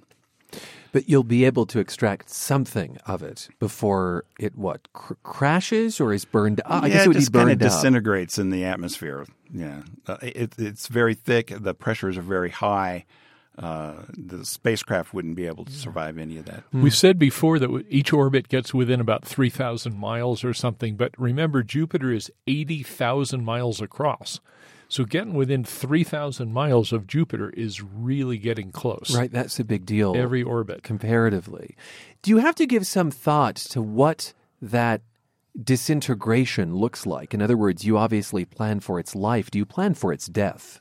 But 0.92 1.10
you'll 1.10 1.24
be 1.24 1.46
able 1.46 1.66
to 1.68 1.80
extract 1.80 2.30
something 2.30 2.98
of 3.06 3.22
it 3.22 3.50
before 3.60 4.24
it 4.40 4.58
what 4.58 4.92
cr- 4.94 5.14
crashes 5.24 6.00
or 6.00 6.14
is 6.14 6.26
burned. 6.26 6.62
Uh, 6.66 6.82
I 6.84 6.90
guess 6.90 7.06
it 7.06 7.10
would 7.10 7.18
it 7.18 7.20
just 7.20 7.34
kind 7.34 7.50
of 7.52 7.56
up. 7.56 7.60
disintegrates 7.60 8.40
in 8.40 8.50
the 8.50 8.64
atmosphere. 8.66 9.26
Yeah, 9.54 9.84
uh, 10.08 10.18
it, 10.22 10.54
it's 10.58 10.88
very 10.88 11.14
thick. 11.14 11.54
The 11.56 11.74
pressures 11.74 12.18
are 12.18 12.22
very 12.22 12.50
high. 12.50 13.06
Uh, 13.58 14.04
the 14.16 14.46
spacecraft 14.46 15.16
wouldn't 15.16 15.36
be 15.36 15.48
able 15.48 15.66
to 15.66 15.72
survive 15.72 16.20
any 16.20 16.38
of 16.38 16.46
that. 16.46 16.64
We 16.72 16.92
said 16.92 17.18
before 17.18 17.58
that 17.58 17.86
each 17.90 18.14
orbit 18.14 18.50
gets 18.50 18.72
within 18.72 19.02
about 19.02 19.26
3,000 19.26 19.98
miles 19.98 20.44
or 20.44 20.54
something, 20.54 20.96
but 20.96 21.12
remember, 21.18 21.64
Jupiter 21.64 22.12
is 22.12 22.32
80,000 22.46 23.44
miles 23.44 23.82
across. 23.82 24.40
So 24.90 25.04
getting 25.04 25.34
within 25.34 25.64
3,000 25.64 26.54
miles 26.54 26.94
of 26.94 27.08
Jupiter 27.08 27.50
is 27.52 27.82
really 27.82 28.38
getting 28.38 28.72
close. 28.72 29.16
Right, 29.16 29.32
that's 29.32 29.60
a 29.60 29.64
big 29.64 29.86
deal. 29.86 30.16
Every 30.16 30.44
orbit. 30.44 30.84
Comparatively. 30.84 31.76
Do 32.22 32.32
you 32.32 32.38
have 32.38 32.56
to 32.56 32.66
give 32.66 32.88
some 32.88 33.12
thought 33.12 33.56
to 33.58 33.82
what 33.82 34.34
that 34.62 35.02
disintegration 35.62 36.76
looks 36.76 37.06
like? 37.06 37.34
In 37.34 37.42
other 37.42 37.58
words, 37.58 37.84
you 37.86 37.98
obviously 37.98 38.46
plan 38.46 38.80
for 38.80 39.00
its 39.00 39.16
life. 39.16 39.52
Do 39.52 39.58
you 39.58 39.66
plan 39.66 39.94
for 39.94 40.14
its 40.14 40.28
death? 40.28 40.80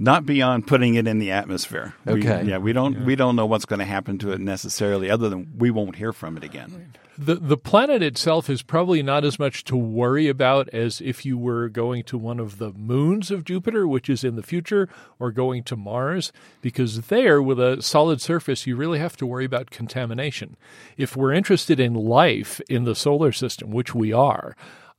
Not 0.00 0.26
beyond 0.26 0.66
putting 0.66 0.94
it 0.94 1.08
in 1.08 1.18
the 1.18 1.32
atmosphere. 1.32 1.94
Okay. 2.06 2.44
We, 2.44 2.50
yeah, 2.50 2.58
we 2.58 2.72
don't 2.72 2.94
yeah. 2.94 3.04
we 3.04 3.16
don't 3.16 3.34
know 3.34 3.46
what's 3.46 3.64
going 3.64 3.80
to 3.80 3.84
happen 3.84 4.16
to 4.18 4.30
it 4.30 4.40
necessarily, 4.40 5.10
other 5.10 5.28
than 5.28 5.52
we 5.58 5.70
won't 5.70 5.96
hear 5.96 6.12
from 6.12 6.36
it 6.36 6.44
again. 6.44 6.94
The 7.18 7.34
the 7.34 7.56
planet 7.56 8.00
itself 8.00 8.48
is 8.48 8.62
probably 8.62 9.02
not 9.02 9.24
as 9.24 9.40
much 9.40 9.64
to 9.64 9.76
worry 9.76 10.28
about 10.28 10.68
as 10.68 11.00
if 11.00 11.26
you 11.26 11.36
were 11.36 11.68
going 11.68 12.04
to 12.04 12.16
one 12.16 12.38
of 12.38 12.58
the 12.58 12.70
moons 12.72 13.32
of 13.32 13.44
Jupiter, 13.44 13.88
which 13.88 14.08
is 14.08 14.22
in 14.22 14.36
the 14.36 14.42
future, 14.44 14.88
or 15.18 15.32
going 15.32 15.64
to 15.64 15.74
Mars, 15.74 16.32
because 16.60 17.08
there, 17.08 17.42
with 17.42 17.58
a 17.58 17.82
solid 17.82 18.20
surface, 18.20 18.68
you 18.68 18.76
really 18.76 19.00
have 19.00 19.16
to 19.16 19.26
worry 19.26 19.44
about 19.44 19.70
contamination. 19.70 20.56
If 20.96 21.16
we're 21.16 21.32
interested 21.32 21.80
in 21.80 21.94
life 21.94 22.60
in 22.68 22.84
the 22.84 22.94
solar 22.94 23.32
system, 23.32 23.72
which 23.72 23.96
we 23.96 24.12
are, 24.12 24.54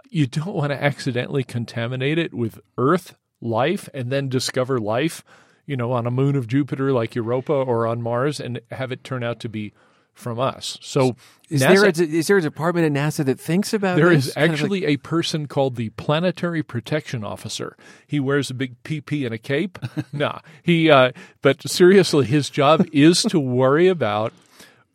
you 0.10 0.28
don't 0.28 0.56
want 0.56 0.74
to 0.74 0.84
accidentally 0.84 1.46
contaminate 1.46 2.18
it 2.18 2.34
with 2.34 2.60
Earth 2.78 3.16
life 3.42 3.90
and 3.94 4.12
then 4.12 4.30
discover 4.30 4.80
life, 4.80 5.24
you 5.66 5.76
know, 5.78 5.92
on 5.92 6.06
a 6.06 6.12
moon 6.12 6.36
of 6.36 6.48
Jupiter 6.48 6.92
like 6.92 7.16
Europa 7.16 7.54
or 7.54 7.88
on 7.88 8.02
Mars 8.02 8.40
and 8.40 8.60
have 8.72 8.92
it 8.92 9.04
turn 9.04 9.24
out 9.24 9.40
to 9.42 9.50
be 9.50 9.74
from 10.20 10.40
us. 10.40 10.78
So 10.82 11.16
is 11.50 11.62
NASA, 11.62 11.68
there 11.68 11.86
a, 11.86 12.18
is 12.18 12.28
there 12.28 12.38
a 12.38 12.42
department 12.42 12.86
at 12.86 12.92
NASA 12.92 13.26
that 13.26 13.40
thinks 13.40 13.74
about 13.74 13.96
There 13.96 14.10
this? 14.10 14.28
is 14.28 14.38
actually 14.38 14.82
like... 14.82 14.90
a 14.90 14.98
person 14.98 15.48
called 15.48 15.76
the 15.78 15.90
Planetary 15.92 16.62
Protection 16.62 17.24
Officer. 17.24 17.76
He 18.06 18.20
wears 18.20 18.50
a 18.50 18.54
big 18.54 18.82
PP 18.84 19.26
and 19.26 19.34
a 19.34 19.38
cape. 19.38 19.80
nah, 20.14 20.40
he. 20.62 20.92
Uh, 20.92 21.14
but 21.42 21.68
seriously, 21.70 22.26
his 22.26 22.50
job 22.50 22.86
is 22.92 23.24
to 23.24 23.40
worry 23.40 23.88
about 23.88 24.34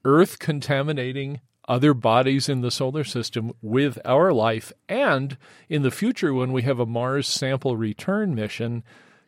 Earth 0.04 0.38
contaminating 0.38 1.40
other 1.68 1.94
bodies 1.94 2.48
in 2.48 2.60
the 2.60 2.70
solar 2.70 3.04
system 3.04 3.52
with 3.62 3.98
our 4.04 4.32
life, 4.32 4.72
and 4.88 5.36
in 5.68 5.82
the 5.82 5.90
future, 5.90 6.34
when 6.34 6.52
we 6.52 6.62
have 6.62 6.78
a 6.78 6.86
Mars 6.86 7.26
sample 7.26 7.76
return 7.76 8.34
mission, 8.34 8.82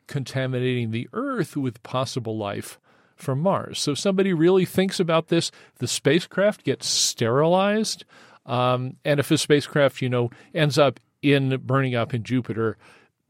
contaminating 0.07 0.91
the 0.91 1.09
Earth 1.13 1.57
with 1.57 1.83
possible 1.83 2.37
life 2.37 2.79
from 3.17 3.41
Mars. 3.41 3.79
So 3.79 3.95
somebody 3.95 4.33
really 4.33 4.65
thinks 4.65 5.01
about 5.01 5.29
this. 5.29 5.51
The 5.79 5.89
spacecraft 5.89 6.65
gets 6.65 6.87
sterilized, 6.87 8.05
um, 8.45 8.97
and 9.05 9.19
if 9.19 9.31
a 9.31 9.39
spacecraft, 9.39 10.03
you 10.03 10.09
know, 10.09 10.31
ends 10.55 10.79
up 10.79 11.01
in 11.23 11.57
burning 11.65 11.95
up 11.95 12.15
in 12.15 12.23
Jupiter, 12.23 12.77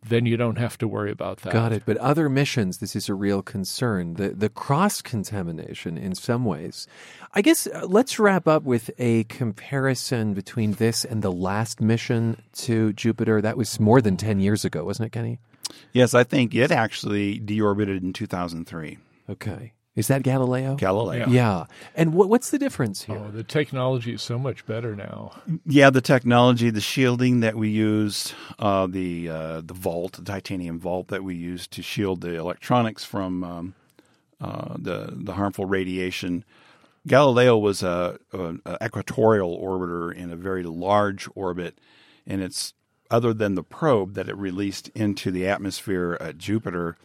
then 0.09 0.27
you 0.27 0.37
don't 0.37 0.59
have 0.59 0.79
to 0.79 0.89
worry 0.89 1.11
about 1.11 1.39
that. 1.39 1.53
Got 1.53 1.73
it. 1.73 1.83
But 1.87 1.97
other 1.99 2.29
missions, 2.29 2.79
this 2.79 2.97
is 2.97 3.09
a 3.09 3.15
real 3.15 3.43
concern. 3.43 4.15
The 4.15 4.31
the 4.31 4.49
cross 4.49 5.03
contamination 5.03 5.97
in 5.99 6.15
some 6.15 6.45
ways. 6.45 6.87
I 7.35 7.43
guess 7.43 7.67
uh, 7.67 7.87
let's 7.87 8.19
wrap 8.19 8.49
up 8.49 8.63
with 8.63 8.91
a 8.99 9.25
comparison 9.25 10.35
between 10.35 10.73
this 10.73 11.05
and 11.05 11.23
the 11.23 11.33
last 11.33 11.81
mission 11.81 12.43
to 12.55 12.93
Jupiter. 12.93 13.41
That 13.41 13.57
was 13.57 13.79
more 13.81 14.01
than 14.01 14.17
ten 14.17 14.41
years 14.41 14.65
ago, 14.65 14.85
wasn't 14.85 15.09
it, 15.09 15.11
Kenny? 15.11 15.39
Yes, 15.93 16.15
I 16.15 16.25
think 16.25 16.55
it 16.55 16.71
actually 16.71 17.41
deorbited 17.41 18.03
in 18.03 18.13
2003. 18.13 18.99
Okay. 19.29 19.73
Is 19.97 20.09
that 20.09 20.23
Galileo? 20.23 20.77
Galileo. 20.77 21.27
Yeah. 21.27 21.29
yeah. 21.31 21.65
And 21.95 22.13
what, 22.13 22.29
what's 22.29 22.51
the 22.51 22.59
difference 22.59 23.03
here? 23.05 23.17
Oh, 23.19 23.31
the 23.31 23.43
technology 23.43 24.13
is 24.13 24.21
so 24.21 24.39
much 24.39 24.67
better 24.67 24.95
now. 24.95 25.33
Yeah, 25.65 25.89
the 25.89 26.03
technology, 26.03 26.69
the 26.69 26.83
shielding 26.83 27.41
that 27.41 27.57
we 27.57 27.71
used, 27.71 28.35
uh, 28.59 28.87
the 28.87 29.31
uh, 29.31 29.61
the 29.63 29.75
vault, 29.75 30.13
the 30.13 30.23
titanium 30.23 30.79
vault 30.79 31.09
that 31.09 31.25
we 31.25 31.35
used 31.35 31.71
to 31.73 31.83
shield 31.83 32.21
the 32.21 32.35
electronics 32.35 33.05
from 33.05 33.43
um, 33.43 33.75
uh, 34.39 34.77
the 34.79 35.15
the 35.17 35.33
harmful 35.33 35.65
radiation. 35.65 36.45
Galileo 37.07 37.57
was 37.57 37.83
a, 37.83 38.19
a, 38.33 38.55
a 38.67 38.85
equatorial 38.85 39.59
orbiter 39.59 40.15
in 40.15 40.31
a 40.31 40.37
very 40.37 40.65
large 40.65 41.29
orbit, 41.35 41.79
and 42.27 42.43
it's 42.43 42.75
other 43.11 43.33
than 43.33 43.55
the 43.55 43.63
probe 43.63 44.15
that 44.15 44.29
it 44.29 44.37
released 44.37 44.89
into 44.89 45.31
the 45.31 45.47
atmosphere 45.47 46.19
at 46.21 46.37
Jupiter 46.37 46.97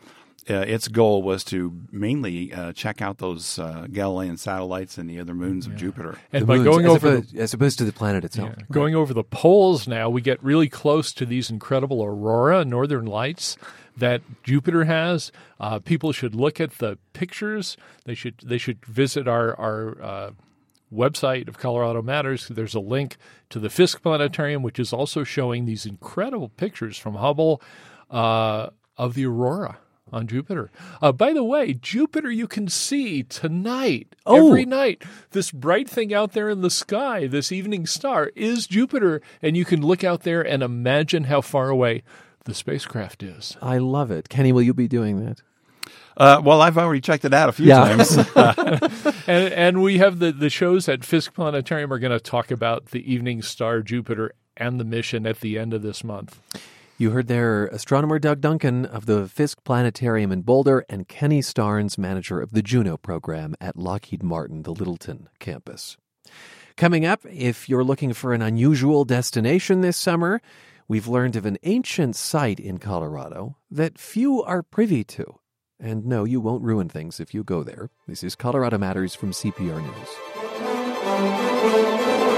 uh, 0.50 0.56
its 0.56 0.88
goal 0.88 1.22
was 1.22 1.44
to 1.46 1.72
mainly 1.92 2.52
uh, 2.52 2.74
check 2.74 3.02
out 3.02 3.20
those 3.20 3.60
uh, 3.60 3.88
Galilean 3.92 4.38
satellites 4.38 4.98
and 4.98 5.10
the 5.10 5.20
other 5.20 5.36
moons 5.36 5.68
yeah. 5.68 5.74
of 5.74 5.80
Jupiter. 5.80 6.18
And 6.34 6.44
the 6.44 6.46
by 6.48 6.56
moons, 6.56 6.66
going 6.66 6.86
as 6.86 6.92
over 6.92 7.08
opposed, 7.08 7.36
the, 7.36 7.42
as 7.42 7.54
opposed 7.54 7.78
to 7.78 7.86
the 7.86 7.94
planet 7.94 8.26
itself, 8.26 8.50
yeah, 8.50 8.56
right. 8.56 8.72
going 8.72 8.96
over 8.96 9.14
the 9.14 9.24
poles 9.24 9.88
now, 9.88 10.10
we 10.10 10.22
get 10.22 10.44
really 10.44 10.70
close 10.70 11.14
to 11.14 11.26
these 11.26 11.50
incredible 11.50 12.04
aurora, 12.04 12.66
northern 12.66 13.06
lights 13.06 13.56
that 13.96 14.22
Jupiter 14.44 14.86
has. 14.86 15.32
Uh, 15.60 15.80
people 15.80 16.12
should 16.12 16.34
look 16.34 16.60
at 16.60 16.80
the 16.80 16.98
pictures. 17.14 17.78
They 18.06 18.16
should 18.16 18.40
they 18.44 18.58
should 18.58 18.84
visit 18.86 19.28
our 19.28 19.56
our 19.60 20.02
uh, 20.02 20.32
website 20.92 21.50
of 21.50 21.60
Colorado 21.60 22.02
Matters. 22.02 22.48
There's 22.48 22.74
a 22.74 22.80
link 22.80 23.18
to 23.52 23.60
the 23.60 23.70
Fiske 23.70 24.02
Planetarium, 24.02 24.64
which 24.64 24.80
is 24.80 24.92
also 24.92 25.24
showing 25.24 25.66
these 25.66 25.86
incredible 25.86 26.50
pictures 26.50 26.98
from 26.98 27.16
Hubble 27.16 27.62
uh, 28.10 28.72
of 28.98 29.14
the 29.14 29.28
aurora 29.28 29.78
on 30.12 30.28
Jupiter. 30.28 30.72
Uh, 31.02 31.12
by 31.12 31.34
the 31.34 31.44
way, 31.44 31.74
Jupiter 31.74 32.32
you 32.32 32.48
can 32.48 32.68
see 32.68 33.24
tonight, 33.24 34.16
oh. 34.26 34.48
every 34.48 34.66
night. 34.66 35.04
This 35.32 35.52
bright 35.52 35.90
thing 35.90 36.14
out 36.14 36.34
there 36.34 36.50
in 36.50 36.62
the 36.62 36.70
sky, 36.70 37.28
this 37.28 37.52
evening 37.52 37.86
star, 37.86 38.32
is 38.36 38.68
Jupiter, 38.68 39.22
and 39.42 39.56
you 39.56 39.66
can 39.66 39.82
look 39.82 40.04
out 40.04 40.24
there 40.24 40.42
and 40.42 40.64
imagine 40.64 41.26
how 41.26 41.42
far 41.42 41.70
away 41.70 42.04
the 42.46 42.54
spacecraft 42.54 43.24
is. 43.24 43.58
I 43.62 43.78
love 43.78 44.12
it. 44.12 44.30
Kenny, 44.30 44.52
will 44.52 44.64
you 44.64 44.74
be 44.74 44.88
doing 44.88 45.24
that? 45.26 45.42
Uh, 46.18 46.42
well, 46.44 46.62
I've 46.62 46.78
already 46.78 47.02
checked 47.02 47.26
it 47.26 47.34
out 47.34 47.50
a 47.50 47.52
few 47.52 47.68
yeah. 47.68 47.80
times. 47.80 48.18
and, 49.28 49.54
and 49.54 49.82
we 49.82 49.98
have 50.00 50.20
the, 50.20 50.32
the 50.32 50.50
shows 50.50 50.90
at 50.90 51.06
Fiske 51.06 51.34
Planetarium 51.34 51.92
are 51.92 52.00
going 52.00 52.12
to 52.12 52.20
talk 52.20 52.52
about 52.52 52.88
the 52.88 53.12
evening 53.12 53.42
star 53.42 53.82
Jupiter 53.82 54.34
and 54.58 54.80
the 54.80 54.84
mission 54.84 55.26
at 55.26 55.40
the 55.40 55.58
end 55.58 55.74
of 55.74 55.82
this 55.82 56.04
month. 56.04 56.40
You 57.02 57.10
heard 57.10 57.26
there 57.26 57.66
astronomer 57.66 58.20
Doug 58.20 58.42
Duncan 58.42 58.86
of 58.86 59.08
the 59.08 59.28
Fiske 59.28 59.64
Planetarium 59.64 60.32
in 60.32 60.44
Boulder 60.44 60.86
and 60.88 61.08
Kenny 61.08 61.40
Starnes, 61.40 61.98
manager 61.98 62.40
of 62.40 62.52
the 62.52 62.62
Juno 62.62 62.96
program 62.96 63.56
at 63.60 63.76
Lockheed 63.76 64.22
Martin, 64.22 64.62
the 64.62 64.72
Littleton 64.72 65.28
campus. 65.40 65.98
Coming 66.78 67.04
up, 67.04 67.26
if 67.26 67.68
you're 67.68 67.84
looking 67.84 68.14
for 68.14 68.36
an 68.36 68.44
unusual 68.44 69.04
destination 69.04 69.82
this 69.82 69.98
summer, 69.98 70.44
we've 70.88 71.08
learned 71.08 71.36
of 71.36 71.48
an 71.48 71.58
ancient 71.64 72.16
site 72.16 72.60
in 72.60 72.78
Colorado 72.78 73.58
that 73.72 73.98
few 73.98 74.44
are 74.44 74.62
privy 74.62 75.04
to. 75.06 75.40
And 75.80 76.06
no, 76.06 76.24
you 76.24 76.40
won't 76.40 76.62
ruin 76.62 76.88
things 76.88 77.20
if 77.20 77.34
you 77.34 77.44
go 77.44 77.64
there. 77.64 77.90
This 78.08 78.24
is 78.24 78.36
Colorado 78.36 78.78
Matters 78.78 79.16
from 79.16 79.32
CPR 79.32 79.82
News. 79.82 82.31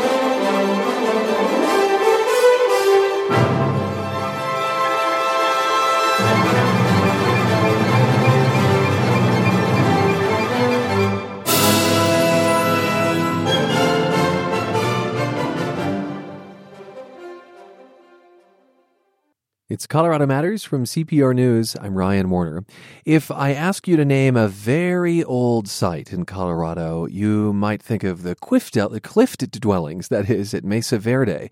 It's 19.73 19.87
Colorado 19.87 20.27
Matters 20.27 20.63
from 20.63 20.83
CPR 20.83 21.33
News. 21.33 21.75
I'm 21.81 21.95
Ryan 21.95 22.29
Warner. 22.29 22.63
If 23.05 23.31
I 23.31 23.53
ask 23.53 23.87
you 23.87 23.97
to 23.97 24.05
name 24.05 24.35
a 24.35 24.47
very 24.47 25.23
old 25.23 25.67
site 25.67 26.13
in 26.13 26.25
Colorado, 26.25 27.07
you 27.07 27.53
might 27.53 27.81
think 27.81 28.03
of 28.03 28.21
the 28.21 28.35
cliff, 28.35 28.69
the 28.69 29.01
cliff 29.01 29.35
dwellings, 29.35 30.09
that 30.09 30.29
is, 30.29 30.53
at 30.53 30.63
Mesa 30.63 30.99
Verde. 30.99 31.49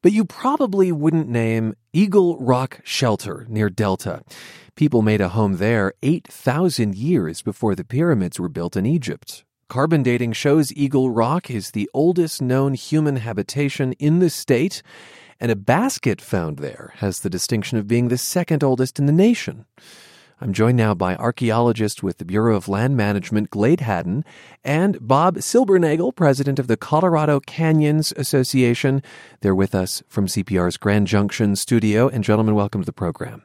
But 0.00 0.12
you 0.12 0.24
probably 0.24 0.92
wouldn't 0.92 1.28
name 1.28 1.74
Eagle 1.92 2.38
Rock 2.38 2.82
Shelter 2.84 3.44
near 3.48 3.68
Delta. 3.68 4.22
People 4.76 5.02
made 5.02 5.20
a 5.20 5.30
home 5.30 5.56
there 5.56 5.92
8,000 6.04 6.94
years 6.94 7.42
before 7.42 7.74
the 7.74 7.82
pyramids 7.82 8.38
were 8.38 8.48
built 8.48 8.76
in 8.76 8.86
Egypt. 8.86 9.42
Carbon 9.68 10.04
dating 10.04 10.34
shows 10.34 10.72
Eagle 10.72 11.10
Rock 11.10 11.50
is 11.50 11.72
the 11.72 11.90
oldest 11.92 12.40
known 12.40 12.74
human 12.74 13.16
habitation 13.16 13.92
in 13.94 14.20
the 14.20 14.30
state, 14.30 14.84
and 15.40 15.50
a 15.50 15.56
basket 15.56 16.20
found 16.20 16.58
there 16.58 16.92
has 16.96 17.20
the 17.20 17.30
distinction 17.30 17.78
of 17.78 17.88
being 17.88 18.08
the 18.08 18.18
second 18.18 18.64
oldest 18.64 18.98
in 18.98 19.06
the 19.06 19.12
nation. 19.12 19.66
I'm 20.38 20.52
joined 20.52 20.76
now 20.76 20.92
by 20.92 21.16
archaeologist 21.16 22.02
with 22.02 22.18
the 22.18 22.24
Bureau 22.26 22.56
of 22.56 22.68
Land 22.68 22.94
Management, 22.94 23.48
Glade 23.48 23.80
Hadden, 23.80 24.22
and 24.62 24.98
Bob 25.00 25.36
Silbernagel, 25.36 26.14
president 26.14 26.58
of 26.58 26.66
the 26.66 26.76
Colorado 26.76 27.40
Canyons 27.40 28.12
Association. 28.18 29.02
They're 29.40 29.54
with 29.54 29.74
us 29.74 30.02
from 30.08 30.26
CPR's 30.26 30.76
Grand 30.76 31.06
Junction 31.06 31.56
studio. 31.56 32.08
And, 32.08 32.22
gentlemen, 32.22 32.54
welcome 32.54 32.82
to 32.82 32.86
the 32.86 32.92
program. 32.92 33.44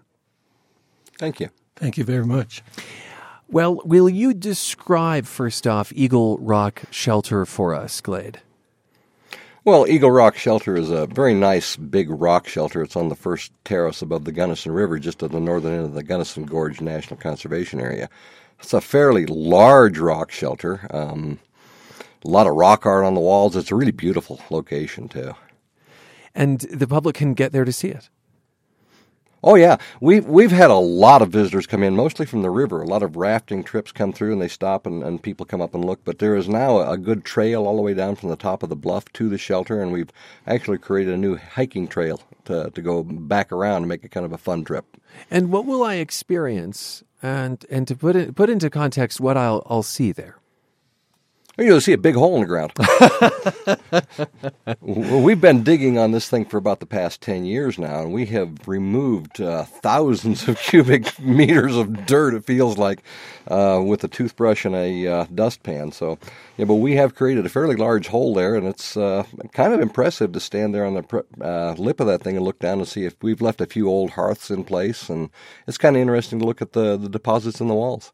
Thank 1.18 1.40
you. 1.40 1.50
Thank 1.78 1.98
you 1.98 2.04
very 2.04 2.26
much. 2.26 2.62
Well, 3.48 3.82
will 3.86 4.10
you 4.10 4.34
describe, 4.34 5.26
first 5.26 5.66
off, 5.66 5.94
Eagle 5.96 6.38
Rock 6.40 6.84
Shelter 6.92 7.46
for 7.46 7.74
us, 7.74 8.02
Glade? 8.02 8.42
Well, 9.64 9.88
Eagle 9.88 10.10
Rock 10.10 10.38
Shelter 10.38 10.76
is 10.76 10.90
a 10.90 11.06
very 11.06 11.36
nice 11.36 11.76
big 11.76 12.10
rock 12.10 12.48
shelter. 12.48 12.82
It's 12.82 12.96
on 12.96 13.10
the 13.10 13.16
first 13.16 13.52
terrace 13.64 14.02
above 14.02 14.26
the 14.26 14.32
Gunnison 14.32 14.72
River, 14.72 14.98
just 14.98 15.22
at 15.22 15.32
the 15.32 15.40
northern 15.40 15.74
end 15.74 15.86
of 15.86 15.94
the 15.94 16.02
Gunnison 16.02 16.46
Gorge 16.46 16.82
National 16.82 17.20
Conservation 17.20 17.80
Area. 17.80 18.10
It's 18.60 18.74
a 18.74 18.82
fairly 18.82 19.28
large 19.28 20.00
rock 20.00 20.32
shelter. 20.32 20.88
Um, 20.90 21.38
a 22.26 22.28
lot 22.28 22.48
of 22.48 22.56
rock 22.56 22.88
art 22.88 23.06
on 23.06 23.14
the 23.14 23.22
walls. 23.22 23.56
It's 23.56 23.70
a 23.70 23.76
really 23.76 23.92
beautiful 23.92 24.42
location, 24.50 25.08
too. 25.08 25.36
And 26.34 26.62
the 26.62 26.88
public 26.88 27.16
can 27.16 27.36
get 27.36 27.52
there 27.52 27.66
to 27.66 27.72
see 27.72 27.90
it. 27.90 28.10
Oh 29.44 29.56
yeah, 29.56 29.78
we've 30.00 30.26
we've 30.26 30.52
had 30.52 30.70
a 30.70 30.76
lot 30.76 31.24
of 31.24 31.30
visitors 31.30 31.66
come 31.66 31.82
in, 31.82 31.96
mostly 31.96 32.28
from 32.28 32.44
the 32.44 32.52
river. 32.52 32.82
A 32.82 32.88
lot 32.88 33.02
of 33.02 33.16
rafting 33.16 33.64
trips 33.64 33.92
come 33.92 34.14
through, 34.14 34.34
and 34.34 34.42
they 34.42 34.48
stop, 34.48 34.86
and, 34.86 35.02
and 35.04 35.22
people 35.22 35.48
come 35.48 35.62
up 35.62 35.74
and 35.74 35.84
look. 35.84 36.04
But 36.06 36.20
there 36.20 36.36
is 36.36 36.48
now 36.48 36.80
a, 36.80 36.98
good 36.98 37.26
trail 37.26 37.66
all 37.66 37.76
the 37.76 37.82
way 37.82 37.96
down 37.96 38.16
from 38.16 38.30
the 38.30 38.36
top 38.36 38.62
of 38.62 38.70
the 38.70 38.76
bluff 38.76 39.06
to 39.14 39.30
the 39.30 39.40
shelter, 39.40 39.82
and 39.82 39.92
we've 39.92 40.12
actually 40.46 40.78
created 40.78 41.16
a 41.16 41.18
new 41.18 41.38
hiking 41.38 41.88
trail 41.88 42.22
to 42.46 42.70
to 42.70 42.82
go 42.82 43.02
back 43.02 43.52
around 43.52 43.78
and 43.78 43.88
make 43.88 44.04
it 44.04 44.12
kind 44.12 44.26
of 44.26 44.32
a 44.32 44.38
fun 44.38 44.64
trip. 44.64 44.86
And 45.32 45.52
what 45.52 45.66
will 45.66 45.84
I 45.84 45.96
experience? 45.96 47.04
And 47.24 47.66
and 47.72 47.88
to 47.88 47.96
put 47.96 48.16
it 48.16 48.36
put 48.36 48.50
into 48.50 48.70
context 48.70 49.20
what 49.20 49.38
I'll 49.38 49.66
I'll 49.66 49.84
see 49.84 50.12
there. 50.12 50.41
You'll 51.58 51.82
see 51.82 51.92
a 51.92 51.98
big 51.98 52.16
hole 52.16 52.36
in 52.36 52.42
the 52.42 52.48
ground. 52.48 52.72
We've 54.82 55.42
been 55.42 55.64
digging 55.64 55.98
on 55.98 56.12
this 56.12 56.30
thing 56.30 56.46
for 56.46 56.56
about 56.58 56.80
the 56.80 56.86
past 56.86 57.22
10 57.22 57.44
years 57.44 57.78
now, 57.78 58.02
and 58.02 58.14
we 58.14 58.26
have 58.28 58.68
removed 58.68 59.42
uh, 59.42 59.64
thousands 59.66 60.48
of 60.48 60.58
cubic 60.62 61.20
meters 61.20 61.76
of 61.76 62.06
dirt, 62.06 62.36
it 62.36 62.46
feels 62.46 62.78
like, 62.78 63.04
uh, 63.50 63.82
with 63.86 64.02
a 64.06 64.08
toothbrush 64.08 64.64
and 64.64 64.76
a 64.76 65.08
uh, 65.08 65.26
dustpan. 65.36 65.92
So, 65.92 66.18
yeah, 66.56 66.66
but 66.66 66.76
we 66.76 66.96
have 66.96 67.16
created 67.16 67.46
a 67.46 67.50
fairly 67.50 67.76
large 67.76 68.08
hole 68.08 68.34
there, 68.34 68.56
and 68.56 68.66
it's 68.66 68.96
uh, 68.96 69.26
kind 69.52 69.74
of 69.74 69.82
impressive 69.82 70.32
to 70.32 70.40
stand 70.40 70.74
there 70.74 70.86
on 70.86 70.94
the 70.94 71.26
uh, 71.42 71.74
lip 71.78 72.00
of 72.00 72.08
that 72.08 72.24
thing 72.24 72.38
and 72.38 72.46
look 72.46 72.60
down 72.60 72.80
and 72.80 72.88
see 72.88 73.04
if 73.04 73.16
we've 73.22 73.42
left 73.42 73.60
a 73.60 73.66
few 73.66 73.90
old 73.90 74.12
hearths 74.12 74.50
in 74.50 74.64
place. 74.64 75.10
And 75.10 75.30
it's 75.68 75.78
kind 75.78 75.98
of 75.98 76.02
interesting 76.02 76.40
to 76.40 76.46
look 76.46 76.62
at 76.62 76.72
the, 76.72 76.96
the 76.96 77.10
deposits 77.10 77.60
in 77.60 77.68
the 77.68 77.76
walls. 77.76 78.14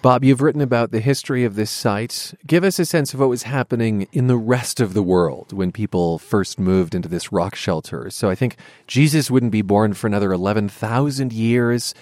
Bob, 0.00 0.22
you've 0.22 0.42
written 0.42 0.60
about 0.60 0.92
the 0.92 1.00
history 1.00 1.44
of 1.44 1.56
this 1.56 1.72
site. 1.72 2.32
Give 2.46 2.62
us 2.62 2.78
a 2.78 2.84
sense 2.84 3.12
of 3.12 3.18
what 3.18 3.28
was 3.28 3.42
happening 3.42 4.06
in 4.12 4.28
the 4.28 4.36
rest 4.36 4.78
of 4.78 4.94
the 4.94 5.02
world 5.02 5.52
when 5.52 5.72
people 5.72 6.20
first 6.20 6.56
moved 6.56 6.94
into 6.94 7.08
this 7.08 7.32
rock 7.32 7.56
shelter. 7.56 8.08
So 8.10 8.30
I 8.30 8.36
think 8.36 8.56
Jesus 8.86 9.28
wouldn't 9.28 9.50
be 9.50 9.60
born 9.62 9.94
for 9.94 10.06
another 10.06 10.32
11,000 10.32 11.32
years. 11.32 11.94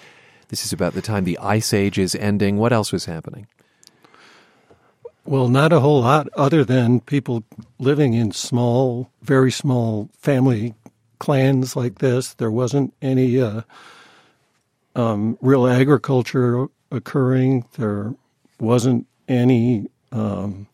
This 0.48 0.66
is 0.66 0.74
about 0.74 0.92
the 0.92 1.00
time 1.00 1.24
the 1.24 1.38
Ice 1.38 1.72
Age 1.72 1.98
is 1.98 2.14
ending. 2.14 2.58
What 2.58 2.70
else 2.70 2.92
was 2.92 3.06
happening? 3.06 3.46
Well, 5.24 5.48
not 5.48 5.72
a 5.72 5.80
whole 5.80 6.02
lot 6.02 6.28
other 6.36 6.66
than 6.66 7.00
people 7.00 7.44
living 7.78 8.12
in 8.12 8.30
small, 8.30 9.10
very 9.22 9.50
small 9.50 10.10
family 10.18 10.74
clans 11.18 11.74
like 11.74 12.00
this. 12.00 12.34
There 12.34 12.50
wasn't 12.50 12.92
any 13.00 13.40
uh, 13.40 13.62
um, 14.94 15.38
real 15.40 15.66
agriculture 15.66 16.68
occurring. 16.90 17.66
There 17.76 18.14
wasn't 18.60 19.06
any 19.28 19.88
um, 20.12 20.66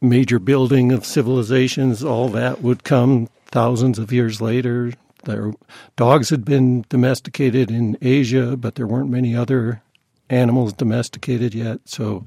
major 0.00 0.38
building 0.38 0.92
of 0.92 1.04
civilizations. 1.04 2.02
All 2.04 2.28
that 2.30 2.62
would 2.62 2.84
come 2.84 3.28
thousands 3.46 3.98
of 3.98 4.12
years 4.12 4.40
later. 4.40 4.92
Their 5.24 5.52
dogs 5.96 6.30
had 6.30 6.44
been 6.44 6.84
domesticated 6.88 7.70
in 7.70 7.98
Asia, 8.00 8.56
but 8.56 8.76
there 8.76 8.86
weren't 8.86 9.10
many 9.10 9.34
other 9.34 9.82
animals 10.30 10.72
domesticated 10.72 11.54
yet. 11.54 11.80
So 11.84 12.24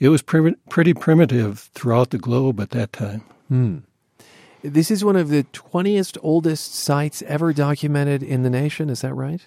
it 0.00 0.08
was 0.08 0.22
prim- 0.22 0.56
pretty 0.68 0.94
primitive 0.94 1.70
throughout 1.74 2.10
the 2.10 2.18
globe 2.18 2.60
at 2.60 2.70
that 2.70 2.92
time. 2.92 3.22
Hmm. 3.48 3.78
This 4.62 4.90
is 4.90 5.04
one 5.04 5.16
of 5.16 5.28
the 5.28 5.44
20th 5.52 6.16
oldest 6.22 6.74
sites 6.74 7.22
ever 7.26 7.52
documented 7.52 8.22
in 8.22 8.42
the 8.42 8.50
nation. 8.50 8.88
Is 8.88 9.02
that 9.02 9.12
right? 9.12 9.46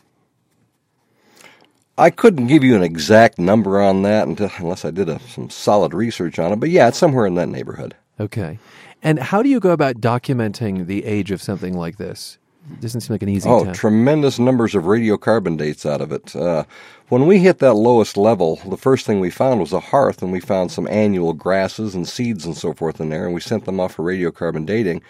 I 1.98 2.10
couldn't 2.10 2.48
give 2.48 2.64
you 2.64 2.76
an 2.76 2.84
exact 2.84 3.40
number 3.40 3.82
on 3.82 4.04
that 4.04 4.28
until, 4.28 4.52
unless 4.58 4.86
I 4.86 4.92
did 4.92 5.10
a, 5.10 5.20
some 5.20 5.50
solid 5.50 5.94
research 5.94 6.38
on 6.38 6.52
it, 6.52 6.60
but 6.60 6.70
yeah, 6.70 6.88
it's 6.88 6.98
somewhere 6.98 7.26
in 7.26 7.36
that 7.36 7.50
neighborhood. 7.50 7.96
Okay. 8.20 8.60
And 9.02 9.20
how 9.20 9.42
do 9.42 9.50
you 9.50 9.60
go 9.60 9.72
about 9.72 9.96
documenting 9.96 10.86
the 10.86 11.06
age 11.06 11.32
of 11.32 11.42
something 11.42 11.78
like 11.78 11.98
this? 11.98 12.38
It 12.72 12.82
doesn't 12.82 13.02
seem 13.02 13.14
like 13.14 13.22
an 13.22 13.30
easy 13.30 13.50
oh, 13.50 13.64
task. 13.64 13.80
tremendous 13.80 14.40
numbers 14.40 14.76
of 14.76 14.84
radiocarbon 14.84 15.58
dates 15.58 15.86
out 15.86 16.02
of 16.02 16.12
it. 16.12 16.36
Uh, 16.36 16.66
when 17.08 17.26
we 17.26 17.40
hit 17.40 17.60
that 17.60 17.76
lowest 17.76 18.18
level, 18.18 18.58
the 18.68 18.78
first 18.78 19.06
thing 19.06 19.20
we 19.20 19.30
found 19.30 19.62
was 19.62 19.72
a 19.72 19.80
hearth, 19.80 20.22
and 20.22 20.32
we 20.32 20.42
found 20.42 20.72
some 20.72 20.88
annual 20.88 21.34
grasses 21.34 21.96
and 21.96 22.08
seeds 22.08 22.46
and 22.46 22.58
so 22.58 22.74
forth 22.74 23.00
in 23.00 23.10
there, 23.10 23.26
and 23.26 23.34
we 23.34 23.40
sent 23.40 23.66
them 23.66 23.80
off 23.80 23.94
for 23.94 24.04
radiocarbon 24.04 24.66
dating. 24.66 25.02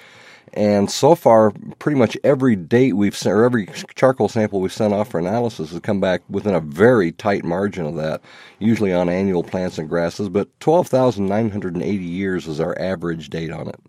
And 0.54 0.90
so 0.90 1.14
far, 1.14 1.52
pretty 1.80 1.98
much 1.98 2.18
every 2.24 2.56
date 2.56 2.94
we've 2.94 3.16
sent, 3.16 3.36
or 3.36 3.44
every 3.44 3.68
charcoal 3.96 4.30
sample 4.30 4.62
we've 4.62 4.74
sent 4.74 4.94
off 4.94 5.10
for 5.10 5.20
analysis 5.20 5.72
has 5.72 5.80
come 5.82 6.00
back 6.00 6.22
within 6.30 6.56
a 6.56 6.60
very 6.60 7.12
tight 7.12 7.44
margin 7.44 7.86
of 7.86 7.96
that, 7.96 8.22
usually 8.60 8.94
on 8.94 9.10
annual 9.10 9.44
plants 9.44 9.78
and 9.78 9.90
grasses. 9.90 10.30
But 10.30 10.48
12,980 10.60 12.04
years 12.04 12.48
is 12.48 12.60
our 12.60 12.80
average 12.80 13.30
date 13.30 13.52
on 13.52 13.68
it. 13.68 13.80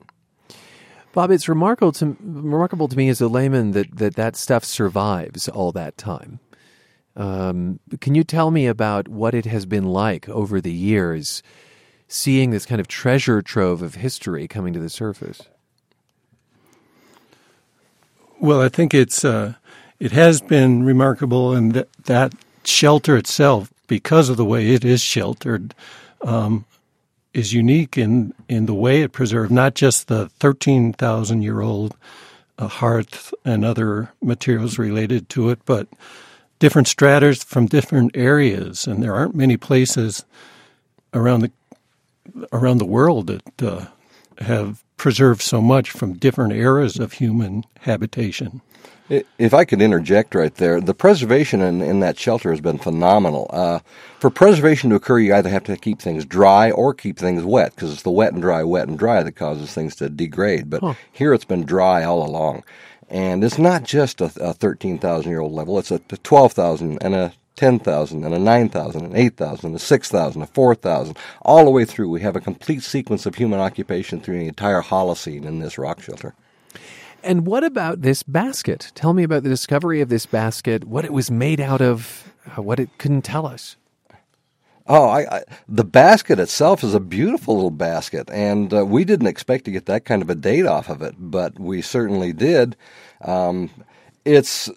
Bob, 1.12 1.30
it's 1.30 1.48
remarkable 1.48 1.92
to, 1.92 2.16
remarkable 2.20 2.88
to 2.88 2.96
me 2.96 3.08
as 3.08 3.20
a 3.20 3.28
layman 3.28 3.72
that, 3.72 3.96
that 3.96 4.16
that 4.16 4.36
stuff 4.36 4.64
survives 4.64 5.48
all 5.48 5.72
that 5.72 5.96
time. 5.96 6.38
Um, 7.16 7.80
can 8.00 8.14
you 8.14 8.22
tell 8.22 8.50
me 8.50 8.66
about 8.66 9.08
what 9.08 9.34
it 9.34 9.46
has 9.46 9.66
been 9.66 9.86
like 9.86 10.28
over 10.28 10.60
the 10.60 10.72
years, 10.72 11.42
seeing 12.06 12.50
this 12.50 12.66
kind 12.66 12.80
of 12.80 12.86
treasure 12.86 13.42
trove 13.42 13.82
of 13.82 13.96
history 13.96 14.46
coming 14.46 14.72
to 14.72 14.78
the 14.78 14.90
surface? 14.90 15.42
Well, 18.40 18.60
I 18.60 18.68
think 18.68 18.94
it's 18.94 19.24
uh, 19.24 19.54
it 19.98 20.12
has 20.12 20.40
been 20.40 20.84
remarkable, 20.84 21.54
and 21.54 21.72
that, 21.72 21.88
that 22.04 22.34
shelter 22.64 23.16
itself, 23.16 23.72
because 23.88 24.28
of 24.28 24.36
the 24.36 24.44
way 24.44 24.70
it 24.70 24.84
is 24.84 25.00
sheltered, 25.00 25.74
um, 26.22 26.64
is 27.34 27.52
unique 27.52 27.98
in 27.98 28.32
in 28.48 28.66
the 28.66 28.74
way 28.74 29.02
it 29.02 29.12
preserved 29.12 29.50
not 29.50 29.74
just 29.74 30.06
the 30.08 30.28
thirteen 30.28 30.92
thousand 30.92 31.42
year 31.42 31.60
old 31.60 31.96
uh, 32.58 32.68
hearth 32.68 33.34
and 33.44 33.64
other 33.64 34.12
materials 34.22 34.78
related 34.78 35.28
to 35.30 35.50
it, 35.50 35.58
but 35.64 35.88
different 36.60 36.88
stratas 36.88 37.42
from 37.42 37.66
different 37.66 38.16
areas, 38.16 38.86
and 38.86 39.02
there 39.02 39.14
aren't 39.14 39.34
many 39.34 39.56
places 39.56 40.24
around 41.12 41.40
the 41.40 41.50
around 42.52 42.78
the 42.78 42.84
world 42.84 43.26
that 43.26 43.62
uh, 43.62 43.86
have 44.38 44.84
preserved 44.98 45.40
so 45.40 45.62
much 45.62 45.90
from 45.90 46.14
different 46.14 46.52
eras 46.52 46.98
of 46.98 47.14
human 47.14 47.64
habitation. 47.80 48.60
If 49.08 49.54
I 49.54 49.64
could 49.64 49.80
interject 49.80 50.34
right 50.34 50.54
there, 50.54 50.82
the 50.82 50.92
preservation 50.92 51.62
in, 51.62 51.80
in 51.80 52.00
that 52.00 52.18
shelter 52.18 52.50
has 52.50 52.60
been 52.60 52.76
phenomenal. 52.76 53.48
Uh, 53.50 53.78
for 54.20 54.28
preservation 54.28 54.90
to 54.90 54.96
occur, 54.96 55.18
you 55.18 55.34
either 55.34 55.48
have 55.48 55.64
to 55.64 55.76
keep 55.78 55.98
things 55.98 56.26
dry 56.26 56.70
or 56.70 56.92
keep 56.92 57.18
things 57.18 57.42
wet, 57.42 57.74
because 57.74 57.90
it's 57.90 58.02
the 58.02 58.10
wet 58.10 58.34
and 58.34 58.42
dry, 58.42 58.62
wet 58.62 58.86
and 58.86 58.98
dry 58.98 59.22
that 59.22 59.32
causes 59.32 59.72
things 59.72 59.96
to 59.96 60.10
degrade. 60.10 60.68
But 60.68 60.82
huh. 60.82 60.94
here 61.10 61.32
it's 61.32 61.46
been 61.46 61.64
dry 61.64 62.04
all 62.04 62.22
along. 62.22 62.64
And 63.08 63.42
it's 63.42 63.58
not 63.58 63.84
just 63.84 64.20
a, 64.20 64.30
a 64.40 64.52
13,000 64.52 65.30
year 65.30 65.40
old 65.40 65.52
level, 65.52 65.78
it's 65.78 65.90
a, 65.90 66.02
a 66.10 66.18
12,000 66.18 66.98
and 67.00 67.14
a 67.14 67.32
10,000 67.58 68.24
and 68.24 68.34
a 68.34 68.38
9,000 68.38 69.04
and 69.04 69.16
8,000 69.16 69.66
and 69.66 69.74
a 69.74 69.78
6,000, 69.80 70.42
a 70.42 70.46
4,000, 70.46 71.16
all 71.42 71.64
the 71.64 71.70
way 71.72 71.84
through. 71.84 72.08
We 72.08 72.20
have 72.20 72.36
a 72.36 72.40
complete 72.40 72.84
sequence 72.84 73.26
of 73.26 73.34
human 73.34 73.58
occupation 73.58 74.20
through 74.20 74.38
the 74.38 74.46
entire 74.48 74.80
Holocene 74.80 75.44
in 75.44 75.58
this 75.58 75.76
rock 75.76 76.00
shelter. 76.00 76.34
And 77.24 77.46
what 77.46 77.64
about 77.64 78.02
this 78.02 78.22
basket? 78.22 78.92
Tell 78.94 79.12
me 79.12 79.24
about 79.24 79.42
the 79.42 79.48
discovery 79.48 80.00
of 80.00 80.08
this 80.08 80.24
basket, 80.24 80.84
what 80.84 81.04
it 81.04 81.12
was 81.12 81.32
made 81.32 81.60
out 81.60 81.80
of, 81.80 82.32
uh, 82.56 82.62
what 82.62 82.78
it 82.78 82.96
couldn't 82.96 83.22
tell 83.22 83.44
us. 83.44 83.76
Oh, 84.86 85.08
I, 85.08 85.38
I, 85.38 85.42
the 85.68 85.84
basket 85.84 86.38
itself 86.38 86.84
is 86.84 86.94
a 86.94 87.00
beautiful 87.00 87.56
little 87.56 87.70
basket, 87.70 88.30
and 88.30 88.72
uh, 88.72 88.86
we 88.86 89.04
didn't 89.04 89.26
expect 89.26 89.64
to 89.64 89.72
get 89.72 89.86
that 89.86 90.04
kind 90.04 90.22
of 90.22 90.30
a 90.30 90.34
date 90.36 90.64
off 90.64 90.88
of 90.88 91.02
it, 91.02 91.16
but 91.18 91.58
we 91.58 91.82
certainly 91.82 92.32
did. 92.32 92.76
Um, 93.20 93.68
It's 94.28 94.68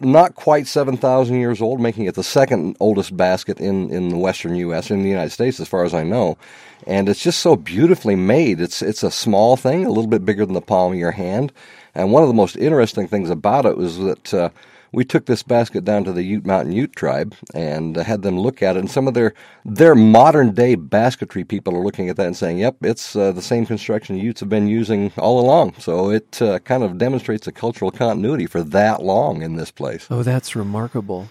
not 0.00 0.34
quite 0.34 0.66
7,000 0.66 1.36
years 1.36 1.60
old, 1.60 1.78
making 1.78 2.06
it 2.06 2.14
the 2.14 2.24
second 2.24 2.78
oldest 2.80 3.14
basket 3.14 3.60
in, 3.60 3.90
in 3.90 4.08
the 4.08 4.16
western 4.16 4.54
U.S., 4.56 4.90
in 4.90 5.02
the 5.02 5.10
United 5.10 5.28
States, 5.28 5.60
as 5.60 5.68
far 5.68 5.84
as 5.84 5.92
I 5.92 6.04
know. 6.04 6.38
And 6.86 7.06
it's 7.06 7.22
just 7.22 7.40
so 7.40 7.54
beautifully 7.54 8.16
made. 8.16 8.62
It's, 8.62 8.80
it's 8.80 9.02
a 9.02 9.10
small 9.10 9.58
thing, 9.58 9.84
a 9.84 9.90
little 9.90 10.06
bit 10.06 10.24
bigger 10.24 10.46
than 10.46 10.54
the 10.54 10.62
palm 10.62 10.92
of 10.92 10.98
your 10.98 11.10
hand. 11.10 11.52
And 11.94 12.12
one 12.12 12.22
of 12.22 12.28
the 12.28 12.34
most 12.34 12.56
interesting 12.56 13.06
things 13.06 13.28
about 13.28 13.66
it 13.66 13.76
was 13.76 13.98
that 13.98 14.32
uh, 14.32 14.48
we 14.94 15.04
took 15.04 15.26
this 15.26 15.42
basket 15.42 15.84
down 15.84 16.04
to 16.04 16.12
the 16.12 16.22
Ute 16.22 16.46
Mountain 16.46 16.72
Ute 16.72 16.94
tribe 16.94 17.34
and 17.52 17.96
had 17.96 18.22
them 18.22 18.38
look 18.38 18.62
at 18.62 18.76
it. 18.76 18.80
And 18.80 18.90
some 18.90 19.08
of 19.08 19.14
their 19.14 19.34
their 19.64 19.94
modern 19.94 20.54
day 20.54 20.74
basketry 20.74 21.44
people 21.44 21.76
are 21.76 21.82
looking 21.82 22.08
at 22.08 22.16
that 22.16 22.26
and 22.26 22.36
saying, 22.36 22.58
"Yep, 22.58 22.76
it's 22.82 23.16
uh, 23.16 23.32
the 23.32 23.42
same 23.42 23.66
construction 23.66 24.16
Utes 24.16 24.40
have 24.40 24.48
been 24.48 24.68
using 24.68 25.12
all 25.16 25.40
along." 25.40 25.74
So 25.78 26.10
it 26.10 26.40
uh, 26.40 26.60
kind 26.60 26.82
of 26.82 26.98
demonstrates 26.98 27.46
a 27.46 27.52
cultural 27.52 27.90
continuity 27.90 28.46
for 28.46 28.62
that 28.62 29.02
long 29.02 29.42
in 29.42 29.56
this 29.56 29.70
place. 29.70 30.06
Oh, 30.10 30.22
that's 30.22 30.54
remarkable. 30.56 31.28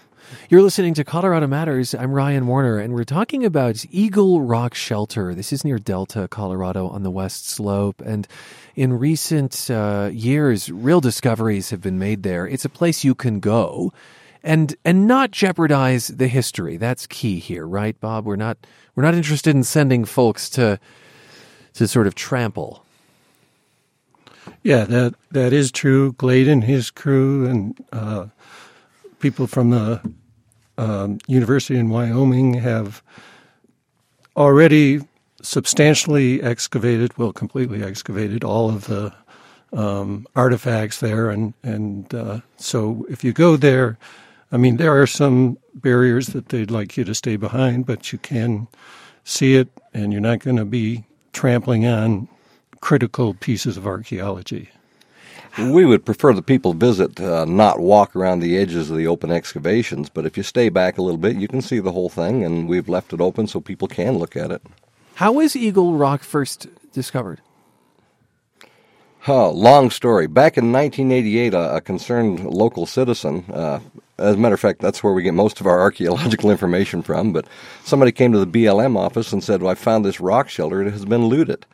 You're 0.48 0.62
listening 0.62 0.94
to 0.94 1.04
Colorado 1.04 1.46
Matters. 1.46 1.94
I'm 1.94 2.12
Ryan 2.12 2.46
Warner, 2.46 2.78
and 2.78 2.94
we're 2.94 3.04
talking 3.04 3.44
about 3.44 3.84
Eagle 3.90 4.40
Rock 4.42 4.74
Shelter. 4.74 5.34
This 5.34 5.52
is 5.52 5.64
near 5.64 5.78
Delta, 5.78 6.28
Colorado, 6.28 6.88
on 6.88 7.02
the 7.02 7.10
west 7.10 7.48
slope. 7.48 8.02
And 8.04 8.26
in 8.74 8.98
recent 8.98 9.70
uh, 9.70 10.10
years, 10.12 10.70
real 10.70 11.00
discoveries 11.00 11.70
have 11.70 11.80
been 11.80 11.98
made 11.98 12.22
there. 12.22 12.46
It's 12.46 12.64
a 12.64 12.68
place 12.68 13.04
you 13.04 13.14
can 13.14 13.40
go 13.40 13.92
and 14.42 14.76
and 14.84 15.06
not 15.06 15.30
jeopardize 15.30 16.08
the 16.08 16.28
history. 16.28 16.76
That's 16.76 17.06
key 17.06 17.38
here, 17.38 17.66
right, 17.66 17.98
Bob? 17.98 18.26
We're 18.26 18.36
not 18.36 18.58
we're 18.94 19.04
not 19.04 19.14
interested 19.14 19.56
in 19.56 19.64
sending 19.64 20.04
folks 20.04 20.48
to 20.50 20.78
to 21.74 21.88
sort 21.88 22.06
of 22.06 22.14
trample. 22.14 22.84
Yeah, 24.62 24.84
that 24.84 25.14
that 25.30 25.52
is 25.52 25.72
true. 25.72 26.12
Glade 26.12 26.48
and 26.48 26.64
his 26.64 26.90
crew 26.90 27.46
and 27.46 27.84
uh, 27.92 28.26
people 29.24 29.46
from 29.46 29.70
the 29.70 29.98
um, 30.76 31.16
University 31.26 31.78
in 31.78 31.88
Wyoming 31.88 32.52
have 32.52 33.02
already 34.36 35.00
substantially 35.40 36.42
excavated, 36.42 37.16
well, 37.16 37.32
completely 37.32 37.82
excavated 37.82 38.44
all 38.44 38.68
of 38.68 38.84
the 38.84 39.14
um, 39.72 40.26
artifacts 40.36 41.00
there, 41.00 41.30
and 41.30 41.54
and 41.62 42.14
uh, 42.14 42.40
so 42.58 43.06
if 43.08 43.24
you 43.24 43.32
go 43.32 43.56
there, 43.56 43.96
I 44.52 44.58
mean, 44.58 44.76
there 44.76 45.00
are 45.00 45.06
some 45.06 45.56
barriers 45.74 46.26
that 46.34 46.50
they'd 46.50 46.70
like 46.70 46.98
you 46.98 47.04
to 47.04 47.14
stay 47.14 47.36
behind, 47.36 47.86
but 47.86 48.12
you 48.12 48.18
can 48.18 48.68
see 49.24 49.54
it, 49.54 49.68
and 49.94 50.12
you're 50.12 50.20
not 50.20 50.40
going 50.40 50.58
to 50.58 50.66
be 50.66 51.06
trampling 51.32 51.86
on 51.86 52.28
critical 52.82 53.32
pieces 53.32 53.78
of 53.78 53.86
archaeology. 53.86 54.68
We 55.58 55.84
would 55.84 56.04
prefer 56.04 56.32
the 56.32 56.42
people 56.42 56.74
visit 56.74 57.20
uh, 57.20 57.44
not 57.44 57.78
walk 57.78 58.16
around 58.16 58.40
the 58.40 58.58
edges 58.58 58.90
of 58.90 58.96
the 58.96 59.06
open 59.06 59.30
excavations, 59.30 60.08
but 60.08 60.26
if 60.26 60.36
you 60.36 60.42
stay 60.42 60.68
back 60.68 60.98
a 60.98 61.02
little 61.02 61.18
bit, 61.18 61.36
you 61.36 61.46
can 61.46 61.62
see 61.62 61.78
the 61.78 61.92
whole 61.92 62.08
thing, 62.08 62.44
and 62.44 62.68
we've 62.68 62.88
left 62.88 63.12
it 63.12 63.20
open 63.20 63.46
so 63.46 63.60
people 63.60 63.86
can 63.86 64.18
look 64.18 64.36
at 64.36 64.50
it. 64.50 64.62
How 65.16 65.32
was 65.32 65.54
Eagle 65.54 65.94
Rock 65.94 66.24
first 66.24 66.66
discovered? 66.92 67.40
Oh, 69.28 69.50
long 69.50 69.90
story. 69.90 70.26
Back 70.26 70.58
in 70.58 70.72
1988, 70.72 71.54
a, 71.54 71.76
a 71.76 71.80
concerned 71.80 72.44
local 72.44 72.84
citizen, 72.84 73.44
uh, 73.50 73.80
as 74.18 74.34
a 74.34 74.38
matter 74.38 74.54
of 74.54 74.60
fact, 74.60 74.80
that's 74.80 75.02
where 75.02 75.14
we 75.14 75.22
get 75.22 75.34
most 75.34 75.60
of 75.60 75.66
our 75.66 75.80
archaeological 75.88 76.50
information 76.50 77.00
from, 77.00 77.32
but 77.32 77.46
somebody 77.84 78.10
came 78.12 78.32
to 78.32 78.44
the 78.44 78.46
BLM 78.46 78.98
office 78.98 79.32
and 79.32 79.42
said, 79.42 79.62
well, 79.62 79.70
I 79.70 79.76
found 79.76 80.04
this 80.04 80.20
rock 80.20 80.48
shelter. 80.48 80.82
It 80.82 80.90
has 80.90 81.04
been 81.04 81.26
looted. 81.26 81.64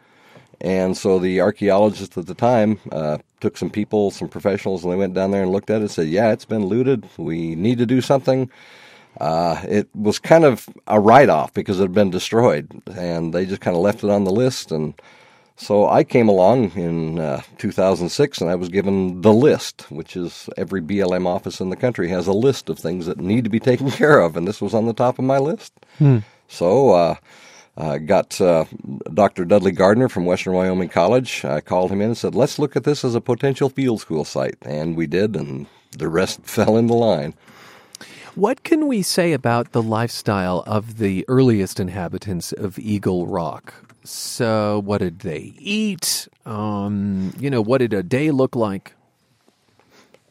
And 0.60 0.96
so 0.96 1.18
the 1.18 1.40
archaeologists 1.40 2.18
at 2.18 2.26
the 2.26 2.34
time 2.34 2.78
uh, 2.92 3.18
took 3.40 3.56
some 3.56 3.70
people, 3.70 4.10
some 4.10 4.28
professionals, 4.28 4.84
and 4.84 4.92
they 4.92 4.96
went 4.96 5.14
down 5.14 5.30
there 5.30 5.42
and 5.42 5.52
looked 5.52 5.70
at 5.70 5.76
it 5.76 5.82
and 5.82 5.90
said, 5.90 6.08
Yeah, 6.08 6.32
it's 6.32 6.44
been 6.44 6.66
looted. 6.66 7.08
We 7.16 7.54
need 7.54 7.78
to 7.78 7.86
do 7.86 8.00
something. 8.00 8.50
Uh, 9.18 9.60
it 9.66 9.88
was 9.94 10.18
kind 10.18 10.44
of 10.44 10.68
a 10.86 11.00
write 11.00 11.28
off 11.28 11.52
because 11.52 11.80
it 11.80 11.84
had 11.84 11.94
been 11.94 12.10
destroyed, 12.10 12.68
and 12.94 13.32
they 13.32 13.46
just 13.46 13.60
kind 13.60 13.76
of 13.76 13.82
left 13.82 14.04
it 14.04 14.10
on 14.10 14.24
the 14.24 14.30
list. 14.30 14.70
And 14.70 14.94
so 15.56 15.88
I 15.88 16.04
came 16.04 16.28
along 16.28 16.72
in 16.72 17.18
uh, 17.18 17.42
2006 17.58 18.40
and 18.40 18.48
I 18.48 18.54
was 18.54 18.68
given 18.68 19.20
the 19.20 19.32
list, 19.32 19.90
which 19.90 20.16
is 20.16 20.48
every 20.56 20.80
BLM 20.80 21.26
office 21.26 21.60
in 21.60 21.68
the 21.68 21.76
country 21.76 22.08
has 22.08 22.26
a 22.26 22.32
list 22.32 22.70
of 22.70 22.78
things 22.78 23.04
that 23.06 23.18
need 23.18 23.44
to 23.44 23.50
be 23.50 23.60
taken 23.70 23.90
care 23.90 24.20
of, 24.20 24.36
and 24.36 24.46
this 24.46 24.60
was 24.60 24.74
on 24.74 24.86
the 24.86 24.94
top 24.94 25.18
of 25.18 25.24
my 25.24 25.38
list. 25.38 25.72
Hmm. 25.98 26.18
So, 26.48 27.16
uh, 27.76 27.98
got 27.98 28.40
uh, 28.40 28.64
Dr. 29.12 29.44
Dudley 29.44 29.72
Gardner 29.72 30.08
from 30.08 30.24
Western 30.24 30.52
Wyoming 30.54 30.88
College. 30.88 31.44
I 31.44 31.60
called 31.60 31.90
him 31.90 32.00
in 32.00 32.08
and 32.08 32.16
said, 32.16 32.34
let's 32.34 32.58
look 32.58 32.76
at 32.76 32.84
this 32.84 33.04
as 33.04 33.14
a 33.14 33.20
potential 33.20 33.68
field 33.68 34.00
school 34.00 34.24
site. 34.24 34.56
And 34.62 34.96
we 34.96 35.06
did, 35.06 35.36
and 35.36 35.66
the 35.96 36.08
rest 36.08 36.40
fell 36.44 36.76
into 36.76 36.94
line. 36.94 37.34
What 38.34 38.62
can 38.62 38.86
we 38.86 39.02
say 39.02 39.32
about 39.32 39.72
the 39.72 39.82
lifestyle 39.82 40.62
of 40.66 40.98
the 40.98 41.24
earliest 41.26 41.80
inhabitants 41.80 42.52
of 42.52 42.78
Eagle 42.78 43.26
Rock? 43.26 43.74
So, 44.04 44.80
what 44.84 44.98
did 44.98 45.20
they 45.20 45.52
eat? 45.58 46.28
Um, 46.46 47.34
you 47.38 47.50
know, 47.50 47.60
what 47.60 47.78
did 47.78 47.92
a 47.92 48.02
day 48.02 48.30
look 48.30 48.56
like? 48.56 48.94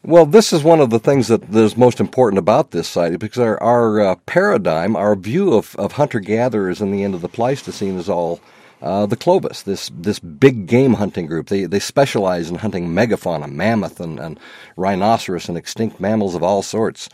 Well, 0.02 0.24
this 0.24 0.54
is 0.54 0.64
one 0.64 0.80
of 0.80 0.88
the 0.88 0.98
things 0.98 1.28
that 1.28 1.54
is 1.54 1.76
most 1.76 2.00
important 2.00 2.38
about 2.38 2.70
this 2.70 2.88
site 2.88 3.18
because 3.18 3.38
our, 3.38 3.62
our 3.62 4.00
uh, 4.00 4.14
paradigm, 4.24 4.96
our 4.96 5.14
view 5.14 5.52
of, 5.52 5.76
of 5.76 5.92
hunter 5.92 6.20
gatherers 6.20 6.80
in 6.80 6.90
the 6.90 7.04
end 7.04 7.14
of 7.14 7.20
the 7.20 7.28
Pleistocene 7.28 7.98
is 7.98 8.08
all 8.08 8.40
uh, 8.80 9.04
the 9.04 9.16
Clovis, 9.16 9.60
this 9.62 9.90
this 9.94 10.18
big 10.18 10.66
game 10.66 10.94
hunting 10.94 11.26
group. 11.26 11.48
They 11.48 11.66
they 11.66 11.80
specialize 11.80 12.48
in 12.48 12.56
hunting 12.56 12.88
megafauna, 12.88 13.52
mammoth, 13.52 14.00
and, 14.00 14.18
and 14.18 14.40
rhinoceros, 14.74 15.50
and 15.50 15.58
extinct 15.58 16.00
mammals 16.00 16.34
of 16.34 16.42
all 16.42 16.62
sorts. 16.62 17.10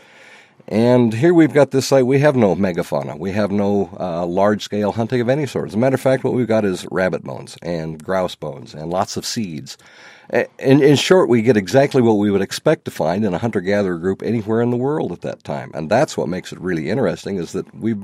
And 0.69 1.13
here 1.13 1.33
we've 1.33 1.53
got 1.53 1.71
this 1.71 1.87
site. 1.87 2.05
We 2.05 2.19
have 2.19 2.37
no 2.37 2.55
megafauna. 2.55 3.19
We 3.19 3.33
have 3.33 3.51
no 3.51 3.89
uh, 3.99 4.25
large 4.25 4.63
scale 4.63 4.93
hunting 4.93 5.19
of 5.19 5.27
any 5.27 5.45
sort. 5.45 5.67
As 5.67 5.75
a 5.75 5.77
matter 5.77 5.95
of 5.95 6.01
fact, 6.01 6.23
what 6.23 6.33
we've 6.33 6.47
got 6.47 6.63
is 6.63 6.87
rabbit 6.89 7.23
bones 7.23 7.57
and 7.61 8.01
grouse 8.01 8.35
bones 8.35 8.73
and 8.73 8.89
lots 8.89 9.17
of 9.17 9.25
seeds. 9.25 9.77
In, 10.31 10.81
in 10.81 10.95
short, 10.97 11.29
we 11.29 11.41
get 11.41 11.55
exactly 11.55 12.01
what 12.01 12.13
we 12.13 12.31
would 12.31 12.41
expect 12.41 12.85
to 12.85 12.91
find 12.91 13.23
in 13.23 13.33
a 13.33 13.37
hunter 13.37 13.61
gatherer 13.61 13.97
group 13.97 14.21
anywhere 14.21 14.61
in 14.61 14.71
the 14.71 14.77
world 14.77 15.11
at 15.11 15.21
that 15.21 15.43
time. 15.43 15.71
And 15.73 15.89
that's 15.89 16.17
what 16.17 16.27
makes 16.27 16.51
it 16.51 16.59
really 16.59 16.89
interesting 16.89 17.37
is 17.37 17.53
that 17.53 17.73
we're 17.73 17.97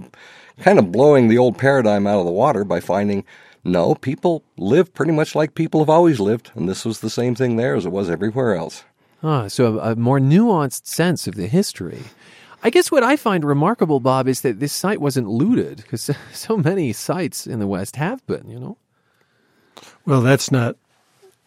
kind 0.61 0.79
of 0.79 0.91
blowing 0.91 1.27
the 1.27 1.37
old 1.37 1.57
paradigm 1.57 2.07
out 2.07 2.19
of 2.19 2.25
the 2.25 2.31
water 2.31 2.63
by 2.63 2.79
finding 2.79 3.25
no, 3.65 3.95
people 3.95 4.43
live 4.57 4.93
pretty 4.93 5.13
much 5.13 5.35
like 5.35 5.55
people 5.55 5.79
have 5.79 5.89
always 5.89 6.19
lived. 6.19 6.51
And 6.55 6.67
this 6.67 6.85
was 6.85 6.99
the 6.99 7.09
same 7.09 7.35
thing 7.35 7.55
there 7.55 7.75
as 7.75 7.85
it 7.85 7.91
was 7.91 8.09
everywhere 8.09 8.55
else. 8.55 8.83
Ah, 9.21 9.47
so 9.47 9.79
a, 9.79 9.91
a 9.91 9.95
more 9.95 10.19
nuanced 10.19 10.85
sense 10.85 11.27
of 11.27 11.35
the 11.35 11.47
history. 11.47 12.03
I 12.61 12.69
guess 12.69 12.91
what 12.91 13.03
I 13.03 13.17
find 13.17 13.43
remarkable, 13.43 13.99
Bob, 13.99 14.27
is 14.27 14.41
that 14.41 14.59
this 14.59 14.73
site 14.73 15.01
wasn't 15.01 15.27
looted 15.27 15.77
because 15.77 16.09
so 16.33 16.57
many 16.57 16.93
sites 16.93 17.47
in 17.47 17.59
the 17.59 17.67
West 17.67 17.97
have 17.97 18.25
been, 18.25 18.49
you 18.49 18.59
know? 18.59 18.77
Well, 20.05 20.21
that's 20.21 20.51
not 20.51 20.75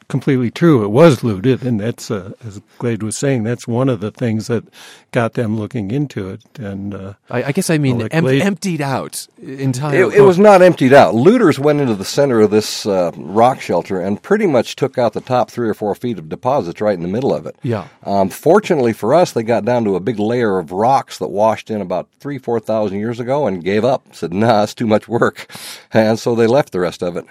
completely 0.09 0.51
true. 0.51 0.85
It 0.85 0.89
was 0.89 1.25
looted, 1.25 1.65
and 1.65 1.81
that's 1.81 2.11
uh, 2.11 2.33
as 2.45 2.61
Glade 2.79 3.03
was 3.03 3.17
saying, 3.17 3.43
that's 3.43 3.67
one 3.67 3.89
of 3.89 4.01
the 4.01 4.11
things 4.11 4.47
that 4.47 4.65
got 5.13 5.35
them 5.35 5.59
looking 5.59 5.91
into 5.91 6.29
it. 6.29 6.43
And 6.59 6.95
uh, 6.95 7.15
I, 7.31 7.45
I, 7.45 7.53
guess 7.53 7.71
I 7.71 7.79
mean 7.79 7.99
well, 7.99 8.09
em- 8.11 8.25
Glade, 8.25 8.43
emptied 8.43 8.81
out 8.81 9.27
entirely. 9.39 10.17
It, 10.17 10.21
it, 10.21 10.23
was 10.23 10.39
not 10.39 10.63
emptied 10.63 10.93
out. 10.93 11.15
Looters 11.15 11.59
went 11.59 11.81
into 11.81 11.95
the 11.95 12.05
center 12.05 12.41
of 12.41 12.51
this 12.51 12.87
uh, 12.87 13.13
rock 13.17 13.61
shelter 13.61 14.01
and 14.01 14.23
pretty 14.23 14.47
much 14.47 14.77
took 14.77 14.99
out 14.99 15.13
the 15.13 15.21
top 15.21 15.51
three 15.51 15.69
or 15.69 15.75
four 15.75 15.95
feet 15.95 16.19
of 16.19 16.29
deposits 16.29 16.81
right 16.81 16.95
in 16.95 17.03
the 17.03 17.09
middle 17.09 17.35
of 17.35 17.47
it. 17.47 17.57
Yeah. 17.63 17.89
Um, 18.05 18.29
fortunately 18.29 18.93
for 18.93 19.15
us, 19.15 19.33
they 19.33 19.43
got 19.43 19.65
down 19.65 19.85
to 19.85 19.97
a 19.97 20.01
big 20.01 20.19
layer 20.19 20.59
of 20.59 20.71
rocks 20.71 21.19
that 21.19 21.29
washed 21.29 21.71
in 21.71 21.81
about 21.81 22.09
three, 22.21 22.39
four 22.39 22.61
thousand 22.61 22.99
years 22.99 23.19
ago 23.19 23.47
and 23.47 23.65
gave 23.65 23.85
up. 23.85 24.15
Said, 24.15 24.33
"Nah, 24.33 24.65
it's 24.65 24.75
too 24.75 24.87
much 24.87 25.09
work," 25.09 25.51
and 25.93 26.19
so 26.19 26.35
they 26.35 26.47
left 26.47 26.73
the 26.73 26.81
rest 26.81 27.03
of 27.03 27.17
it. 27.17 27.25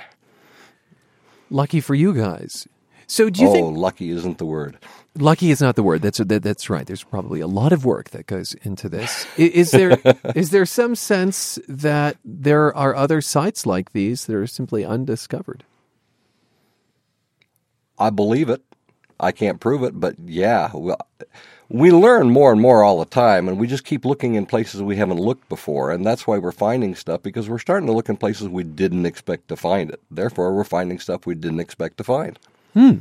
Lucky 1.49 1.79
for 1.79 1.95
you 1.95 2.13
guys. 2.13 2.67
So 3.07 3.29
do 3.29 3.41
you 3.41 3.49
oh, 3.49 3.53
think 3.53 3.77
lucky 3.77 4.09
isn't 4.09 4.37
the 4.37 4.45
word? 4.45 4.77
Lucky 5.17 5.51
is 5.51 5.61
not 5.61 5.75
the 5.75 5.83
word. 5.83 6.01
That's 6.01 6.17
that, 6.17 6.43
that's 6.43 6.69
right. 6.69 6.85
There's 6.85 7.03
probably 7.03 7.39
a 7.39 7.47
lot 7.47 7.71
of 7.71 7.85
work 7.85 8.09
that 8.09 8.25
goes 8.25 8.53
into 8.63 8.89
this. 8.89 9.27
Is 9.37 9.71
there 9.71 9.97
is 10.35 10.49
there 10.49 10.65
some 10.65 10.95
sense 10.95 11.59
that 11.67 12.17
there 12.25 12.75
are 12.75 12.95
other 12.95 13.21
sites 13.21 13.65
like 13.65 13.91
these 13.93 14.25
that 14.25 14.35
are 14.35 14.47
simply 14.47 14.83
undiscovered? 14.83 15.63
I 17.97 18.09
believe 18.09 18.49
it. 18.49 18.61
I 19.19 19.31
can't 19.31 19.61
prove 19.61 19.83
it, 19.83 19.97
but 19.97 20.15
yeah, 20.25 20.71
well, 20.73 21.07
we 21.69 21.91
learn 21.91 22.29
more 22.29 22.51
and 22.51 22.61
more 22.61 22.83
all 22.83 22.99
the 22.99 23.05
time, 23.05 23.47
and 23.47 23.59
we 23.59 23.67
just 23.67 23.85
keep 23.85 24.05
looking 24.05 24.35
in 24.35 24.45
places 24.45 24.81
we 24.81 24.95
haven't 24.97 25.19
looked 25.19 25.49
before, 25.49 25.91
and 25.91 26.05
that's 26.05 26.27
why 26.27 26.37
we're 26.37 26.51
finding 26.51 26.95
stuff 26.95 27.23
because 27.23 27.49
we're 27.49 27.59
starting 27.59 27.87
to 27.87 27.93
look 27.93 28.09
in 28.09 28.17
places 28.17 28.47
we 28.47 28.63
didn't 28.63 29.05
expect 29.05 29.47
to 29.47 29.55
find 29.55 29.89
it. 29.89 29.99
Therefore, 30.11 30.53
we're 30.53 30.63
finding 30.63 30.99
stuff 30.99 31.25
we 31.25 31.35
didn't 31.35 31.59
expect 31.59 31.97
to 31.97 32.03
find. 32.03 32.37
Hmm. 32.73 32.97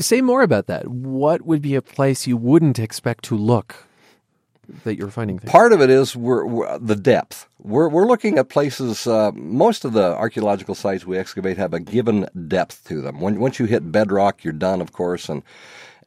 Say 0.00 0.20
more 0.20 0.42
about 0.42 0.66
that. 0.66 0.88
What 0.88 1.42
would 1.42 1.60
be 1.60 1.74
a 1.74 1.82
place 1.82 2.26
you 2.26 2.36
wouldn't 2.36 2.78
expect 2.78 3.24
to 3.24 3.36
look 3.36 3.86
that 4.84 4.96
you're 4.96 5.10
finding 5.10 5.38
things? 5.38 5.50
Part 5.50 5.72
of 5.72 5.82
it 5.82 5.90
is 5.90 6.16
we're, 6.16 6.46
we're 6.46 6.78
the 6.78 6.96
depth. 6.96 7.48
We're, 7.58 7.88
we're 7.88 8.06
looking 8.06 8.38
at 8.38 8.48
places, 8.48 9.06
uh, 9.06 9.32
most 9.34 9.84
of 9.84 9.92
the 9.92 10.14
archaeological 10.16 10.74
sites 10.74 11.04
we 11.04 11.18
excavate 11.18 11.58
have 11.58 11.74
a 11.74 11.80
given 11.80 12.28
depth 12.48 12.86
to 12.88 13.02
them. 13.02 13.20
When, 13.20 13.40
once 13.40 13.58
you 13.58 13.66
hit 13.66 13.90
bedrock, 13.90 14.44
you're 14.44 14.52
done, 14.52 14.80
of 14.80 14.92
course, 14.92 15.28
and 15.28 15.42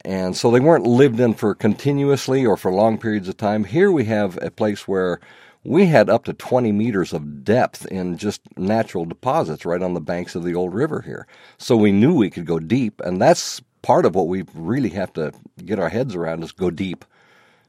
and 0.08 0.38
so 0.38 0.50
they 0.50 0.62
weren't 0.62 0.88
lived 0.88 1.20
in 1.20 1.34
for 1.34 1.54
continuously 1.54 2.46
or 2.46 2.56
for 2.56 2.72
long 2.72 2.98
periods 2.98 3.28
of 3.28 3.36
time. 3.36 3.66
Here 3.66 3.92
we 3.92 4.06
have 4.06 4.40
a 4.42 4.50
place 4.50 4.88
where 4.88 5.20
we 5.66 5.88
had 5.88 6.10
up 6.10 6.24
to 6.24 6.34
20 6.34 6.72
meters 6.72 7.12
of 7.12 7.44
depth 7.44 7.86
in 7.88 8.18
just 8.18 8.40
natural 8.58 9.04
deposits 9.04 9.66
right 9.66 9.82
on 9.82 9.96
the 9.96 10.00
banks 10.00 10.34
of 10.34 10.46
the 10.46 10.56
old 10.56 10.74
river 10.74 11.02
here. 11.02 11.28
So 11.58 11.76
we 11.76 11.92
knew 11.92 12.16
we 12.16 12.30
could 12.30 12.46
go 12.46 12.58
deep, 12.58 13.02
and 13.02 13.22
that's 13.22 13.62
part 13.82 14.06
of 14.06 14.16
what 14.16 14.30
we 14.30 14.46
really 14.54 14.92
have 14.92 15.12
to 15.14 15.34
get 15.66 15.78
our 15.78 15.90
heads 15.90 16.16
around 16.16 16.42
is 16.42 16.54
go 16.54 16.72
deep. 16.72 17.04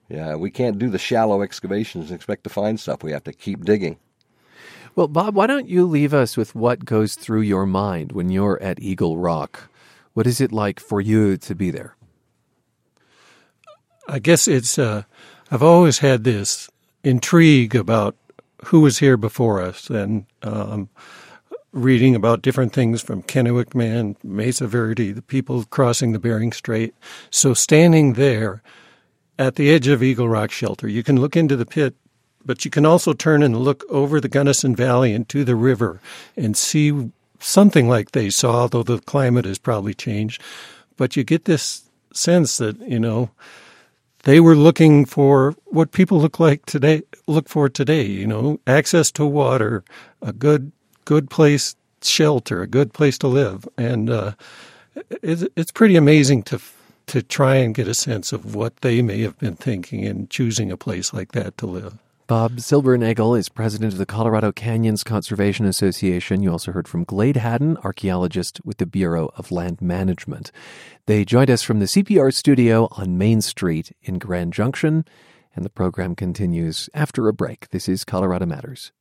Yeah, 0.09 0.37
we 0.37 0.53
can't 0.53 0.79
do 0.79 0.90
the 0.90 0.96
shallow 0.96 1.42
excavations 1.42 2.12
and 2.12 2.14
expect 2.14 2.44
to 2.44 2.51
find 2.51 2.79
stuff. 2.79 3.03
We 3.03 3.11
have 3.11 3.24
to 3.24 3.33
keep 3.33 3.64
digging. 3.64 3.98
Well, 4.94 5.09
Bob, 5.09 5.35
why 5.35 5.48
don't 5.48 5.68
you 5.68 5.87
leave 5.87 6.14
us 6.14 6.37
with 6.37 6.55
what 6.55 6.85
goes 6.85 7.16
through 7.16 7.40
your 7.40 7.66
mind 7.66 8.12
when 8.12 8.31
you're 8.31 8.62
at 8.62 8.81
Eagle 8.81 9.18
Rock? 9.18 9.68
What 10.14 10.29
is 10.29 10.40
it 10.40 10.53
like 10.53 10.79
for 10.79 11.01
you 11.01 11.37
to 11.37 11.55
be 11.57 11.72
there? 11.72 11.96
I 14.08 14.18
guess 14.18 14.48
it's, 14.48 14.78
uh, 14.78 15.02
I've 15.50 15.62
always 15.62 15.98
had 15.98 16.24
this 16.24 16.70
intrigue 17.04 17.74
about 17.74 18.16
who 18.64 18.80
was 18.80 18.98
here 18.98 19.18
before 19.18 19.62
us 19.62 19.90
and 19.90 20.24
um, 20.42 20.88
reading 21.72 22.14
about 22.14 22.42
different 22.42 22.72
things 22.72 23.02
from 23.02 23.22
Kennewick 23.22 23.74
Man, 23.74 24.16
Mesa 24.24 24.66
Verde, 24.66 25.12
the 25.12 25.22
people 25.22 25.64
crossing 25.64 26.12
the 26.12 26.18
Bering 26.18 26.52
Strait. 26.52 26.94
So 27.30 27.52
standing 27.52 28.14
there 28.14 28.62
at 29.38 29.56
the 29.56 29.70
edge 29.70 29.86
of 29.88 30.02
Eagle 30.02 30.28
Rock 30.28 30.50
Shelter, 30.50 30.88
you 30.88 31.02
can 31.02 31.20
look 31.20 31.36
into 31.36 31.54
the 31.54 31.66
pit, 31.66 31.94
but 32.44 32.64
you 32.64 32.70
can 32.70 32.86
also 32.86 33.12
turn 33.12 33.42
and 33.42 33.58
look 33.58 33.84
over 33.90 34.20
the 34.20 34.28
Gunnison 34.28 34.74
Valley 34.74 35.12
and 35.12 35.28
to 35.28 35.44
the 35.44 35.54
river 35.54 36.00
and 36.34 36.56
see 36.56 37.12
something 37.38 37.88
like 37.88 38.12
they 38.12 38.30
saw, 38.30 38.66
though 38.66 38.82
the 38.82 38.98
climate 39.00 39.44
has 39.44 39.58
probably 39.58 39.94
changed. 39.94 40.42
But 40.96 41.14
you 41.14 41.24
get 41.24 41.44
this 41.44 41.82
sense 42.12 42.56
that, 42.56 42.80
you 42.80 42.98
know, 42.98 43.30
they 44.24 44.40
were 44.40 44.57
looking 44.57 45.04
for 45.04 45.54
what 45.66 45.92
people 45.92 46.20
look 46.20 46.40
like 46.40 46.66
today 46.66 47.02
look 47.26 47.48
for 47.48 47.68
today 47.68 48.04
you 48.04 48.26
know 48.26 48.59
access 48.66 49.11
to 49.12 49.24
water 49.24 49.85
a 50.22 50.33
good 50.33 50.72
good 51.04 51.31
place 51.31 51.76
shelter 52.02 52.62
a 52.62 52.66
good 52.66 52.92
place 52.92 53.18
to 53.18 53.28
live. 53.28 53.68
And 53.76 54.11
uh, 54.11 54.33
it's, 55.22 55.44
it's 55.57 55.72
pretty 55.72 55.96
amazing 55.96 56.42
to 56.44 56.61
to 57.07 57.22
try 57.22 57.54
and 57.54 57.74
get 57.74 57.88
a 57.88 57.94
sense 57.94 58.35
of 58.35 58.54
what 58.54 58.76
they 58.83 59.00
may 59.00 59.22
have 59.22 59.38
been 59.38 59.57
thinking 59.57 60.02
in 60.02 60.28
choosing 60.28 60.70
a 60.70 60.76
place 60.76 61.14
like 61.14 61.33
that 61.33 61.57
to 61.57 61.64
live 61.64 61.94
Bob 62.28 62.56
Silbernagel 62.56 63.38
is 63.38 63.48
president 63.48 63.94
of 63.94 63.98
the 63.98 64.04
Colorado 64.04 64.52
Canyons 64.52 65.02
Conservation 65.02 65.64
Association. 65.64 66.42
You 66.42 66.52
also 66.52 66.72
heard 66.72 66.86
from 66.86 67.04
Glade 67.04 67.38
Hadden, 67.38 67.78
archaeologist 67.78 68.60
with 68.66 68.76
the 68.76 68.84
Bureau 68.84 69.30
of 69.36 69.50
Land 69.50 69.80
Management. 69.80 70.52
They 71.06 71.24
joined 71.24 71.48
us 71.48 71.62
from 71.62 71.78
the 71.78 71.86
CPR 71.86 72.34
studio 72.34 72.86
on 72.98 73.16
Main 73.16 73.40
Street 73.40 73.92
in 74.02 74.18
Grand 74.18 74.52
Junction, 74.52 75.06
and 75.56 75.64
the 75.64 75.70
program 75.70 76.14
continues 76.14 76.90
after 76.92 77.28
a 77.28 77.32
break. 77.32 77.70
This 77.70 77.88
is 77.88 78.04
Colorado 78.04 78.44
Matters. 78.44 78.92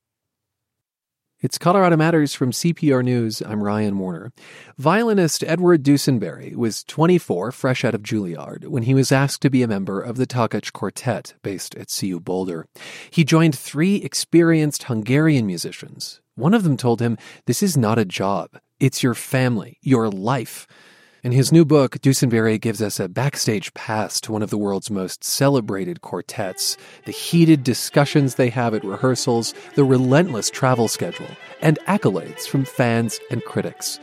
It's 1.40 1.60
Colorado 1.60 1.96
Matters 1.96 2.34
from 2.34 2.50
CPR 2.50 3.04
News. 3.04 3.44
I'm 3.44 3.64
Ryan 3.64 4.00
Warner. 4.00 4.32
Violinist 4.80 5.44
Edward 5.44 5.84
Dusinberre 5.84 6.56
was 6.56 6.84
24, 6.86 7.52
fresh 7.52 7.86
out 7.86 7.94
of 7.94 8.02
Juilliard, 8.02 8.66
when 8.70 8.82
he 8.82 8.96
was 8.96 9.12
asked 9.12 9.44
to 9.44 9.52
be 9.52 9.62
a 9.62 9.68
member 9.68 10.02
of 10.02 10.18
the 10.18 10.26
Takács 10.26 10.74
Quartet, 10.74 11.36
based 11.44 11.76
at 11.76 11.96
CU 11.96 12.20
Boulder. 12.20 12.66
He 13.12 13.24
joined 13.24 13.56
three 13.56 13.98
experienced 13.98 14.86
Hungarian 14.86 15.46
musicians. 15.46 16.22
One 16.34 16.56
of 16.56 16.64
them 16.64 16.76
told 16.76 17.04
him, 17.04 17.20
This 17.46 17.62
is 17.62 17.78
not 17.78 18.00
a 18.00 18.06
job. 18.06 18.60
It's 18.80 19.04
your 19.04 19.14
family, 19.14 19.78
your 19.84 20.10
life. 20.10 20.66
In 21.24 21.32
his 21.32 21.52
new 21.52 21.66
book, 21.66 21.98
Dusinberre 21.98 22.62
gives 22.62 22.80
us 22.80 23.00
a 23.00 23.10
backstage 23.10 23.74
pass 23.74 24.22
to 24.22 24.32
one 24.32 24.44
of 24.44 24.52
the 24.52 24.58
world's 24.58 24.92
most 24.92 25.24
celebrated 25.24 26.02
quartets, 26.02 26.78
the 27.06 27.12
heated 27.12 27.64
discussions 27.64 28.36
they 28.36 28.50
have 28.50 28.76
at 28.76 28.86
rehearsals, 28.86 29.56
the 29.74 29.84
relentless 29.84 30.52
travel 30.52 30.88
schedule, 30.88 31.30
and 31.60 31.80
accolades 31.88 32.48
from 32.48 32.66
fans 32.66 33.20
and 33.32 33.44
critics. 33.46 34.00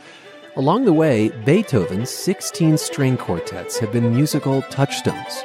Along 0.57 0.83
the 0.83 0.93
way, 0.93 1.29
Beethoven's 1.45 2.09
16 2.09 2.77
string 2.77 3.15
quartets 3.15 3.79
have 3.79 3.93
been 3.93 4.13
musical 4.13 4.61
touchstones. 4.63 5.41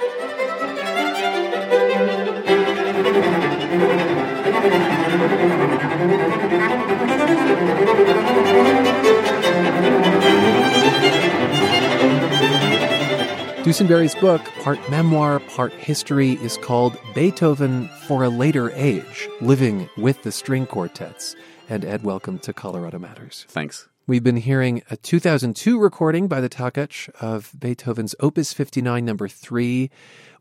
Dusinberre's 13.71 14.17
book, 14.17 14.45
part 14.65 14.81
memoir, 14.91 15.39
part 15.39 15.73
history, 15.73 16.33
is 16.43 16.57
called 16.57 16.99
Beethoven 17.15 17.87
for 18.09 18.25
a 18.25 18.29
Later 18.29 18.73
Age 18.73 19.29
Living 19.41 19.89
with 19.97 20.21
the 20.25 20.33
String 20.33 20.67
Quartets. 20.67 21.37
And 21.69 21.85
Ed, 21.85 22.03
welcome 22.03 22.41
to 22.41 22.53
Colorado 22.53 22.99
Matters. 22.99 23.47
Thanks. 23.47 23.87
We've 24.09 24.25
been 24.25 24.39
hearing 24.39 24.83
a 24.91 24.97
2002 24.97 25.79
recording 25.79 26.27
by 26.27 26.41
the 26.41 26.49
Takács 26.49 27.11
of 27.21 27.53
Beethoven's 27.57 28.17
Opus 28.19 28.53
59, 28.53 29.05
number 29.05 29.29
3, 29.29 29.89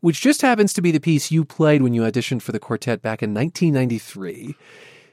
which 0.00 0.20
just 0.20 0.42
happens 0.42 0.72
to 0.72 0.82
be 0.82 0.90
the 0.90 0.98
piece 0.98 1.30
you 1.30 1.44
played 1.44 1.82
when 1.82 1.94
you 1.94 2.02
auditioned 2.02 2.42
for 2.42 2.50
the 2.50 2.58
quartet 2.58 3.00
back 3.00 3.22
in 3.22 3.32
1993. 3.32 4.56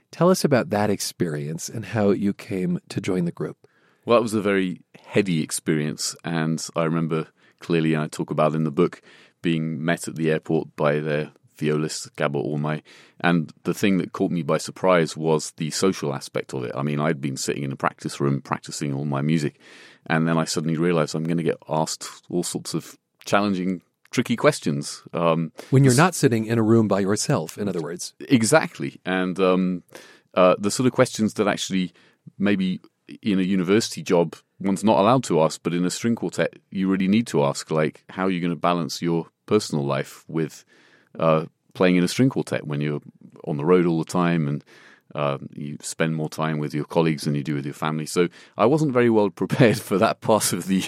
Tell 0.09 0.31
us 0.31 0.43
about 0.43 0.71
that 0.71 0.89
experience 0.89 1.69
and 1.69 1.85
how 1.85 2.09
you 2.09 2.33
came 2.33 2.79
to 2.89 2.99
join 2.99 3.25
the 3.25 3.31
group. 3.31 3.67
Well, 4.05 4.17
it 4.17 4.23
was 4.23 4.33
a 4.33 4.41
very 4.41 4.81
heady 5.05 5.43
experience, 5.43 6.15
and 6.23 6.67
I 6.75 6.85
remember 6.85 7.27
clearly, 7.59 7.95
I 7.95 8.07
talk 8.07 8.31
about 8.31 8.55
in 8.55 8.63
the 8.63 8.71
book, 8.71 9.01
being 9.41 9.83
met 9.83 10.07
at 10.07 10.15
the 10.15 10.31
airport 10.31 10.75
by 10.75 10.99
their 10.99 11.31
violist 11.57 12.15
Gabor 12.15 12.39
Ormai. 12.39 12.83
And 13.19 13.51
the 13.63 13.73
thing 13.73 13.97
that 13.97 14.13
caught 14.13 14.31
me 14.31 14.43
by 14.43 14.57
surprise 14.57 15.17
was 15.17 15.51
the 15.57 15.71
social 15.71 16.13
aspect 16.13 16.53
of 16.53 16.63
it. 16.63 16.71
I 16.75 16.83
mean, 16.83 16.99
I'd 16.99 17.21
been 17.21 17.37
sitting 17.37 17.63
in 17.63 17.71
a 17.71 17.75
practice 17.75 18.19
room 18.19 18.41
practicing 18.41 18.93
all 18.93 19.05
my 19.05 19.21
music, 19.21 19.59
and 20.05 20.27
then 20.27 20.37
I 20.37 20.45
suddenly 20.45 20.77
realized 20.77 21.15
I'm 21.15 21.23
going 21.23 21.37
to 21.37 21.43
get 21.43 21.57
asked 21.67 22.07
all 22.29 22.43
sorts 22.43 22.73
of 22.73 22.97
challenging, 23.25 23.81
tricky 24.11 24.35
questions. 24.35 25.03
Um, 25.13 25.51
when 25.69 25.83
you're 25.83 25.95
not 25.95 26.15
sitting 26.15 26.45
in 26.45 26.57
a 26.57 26.63
room 26.63 26.87
by 26.87 26.99
yourself, 26.99 27.57
in 27.57 27.67
other 27.67 27.81
words. 27.81 28.13
Exactly. 28.19 29.01
And 29.05 29.39
um, 29.39 29.83
uh, 30.33 30.55
the 30.59 30.71
sort 30.71 30.87
of 30.87 30.93
questions 30.93 31.33
that 31.35 31.47
actually 31.47 31.93
maybe 32.37 32.81
in 33.21 33.39
a 33.39 33.43
university 33.43 34.01
job 34.01 34.35
one's 34.59 34.83
not 34.83 34.99
allowed 34.99 35.23
to 35.25 35.41
ask, 35.41 35.61
but 35.63 35.73
in 35.73 35.85
a 35.85 35.89
string 35.89 36.15
quartet, 36.15 36.53
you 36.71 36.87
really 36.87 37.07
need 37.07 37.27
to 37.27 37.43
ask, 37.43 37.69
like, 37.71 38.03
how 38.09 38.25
are 38.25 38.29
you 38.29 38.41
going 38.41 38.51
to 38.51 38.59
balance 38.59 39.01
your 39.01 39.27
personal 39.45 39.85
life 39.85 40.25
with 40.27 40.65
uh, 41.19 41.45
playing 41.73 41.95
in 41.95 42.03
a 42.03 42.07
string 42.07 42.29
quartet 42.29 42.65
when 42.65 42.81
you're 42.81 43.01
on 43.45 43.57
the 43.57 43.65
road 43.65 43.85
all 43.85 43.99
the 43.99 44.11
time 44.11 44.47
and 44.47 44.63
uh, 45.15 45.37
you 45.53 45.77
spend 45.81 46.15
more 46.15 46.29
time 46.29 46.59
with 46.59 46.73
your 46.73 46.85
colleagues 46.85 47.23
than 47.23 47.35
you 47.35 47.43
do 47.43 47.55
with 47.55 47.65
your 47.65 47.73
family. 47.73 48.05
So 48.05 48.27
I 48.57 48.65
wasn't 48.65 48.93
very 48.93 49.09
well 49.09 49.29
prepared 49.43 49.79
for 49.79 49.97
that 49.97 50.21
part 50.21 50.53
of 50.53 50.67
the 50.67 50.83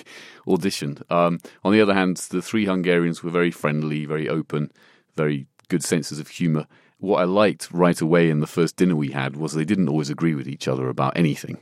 audition. 0.47 0.99
Um, 1.09 1.39
on 1.63 1.73
the 1.73 1.81
other 1.81 1.93
hand, 1.93 2.17
the 2.17 2.41
three 2.41 2.65
Hungarians 2.65 3.23
were 3.23 3.31
very 3.31 3.51
friendly, 3.51 4.05
very 4.05 4.27
open, 4.27 4.71
very 5.15 5.47
good 5.67 5.83
senses 5.83 6.19
of 6.19 6.27
humor. 6.27 6.67
What 6.97 7.21
I 7.21 7.23
liked 7.23 7.71
right 7.71 7.99
away 8.01 8.29
in 8.29 8.39
the 8.39 8.47
first 8.47 8.75
dinner 8.75 8.95
we 8.95 9.11
had 9.11 9.37
was 9.37 9.53
they 9.53 9.63
didn't 9.63 9.87
always 9.87 10.09
agree 10.09 10.35
with 10.35 10.49
each 10.49 10.67
other 10.67 10.89
about 10.89 11.15
anything. 11.15 11.59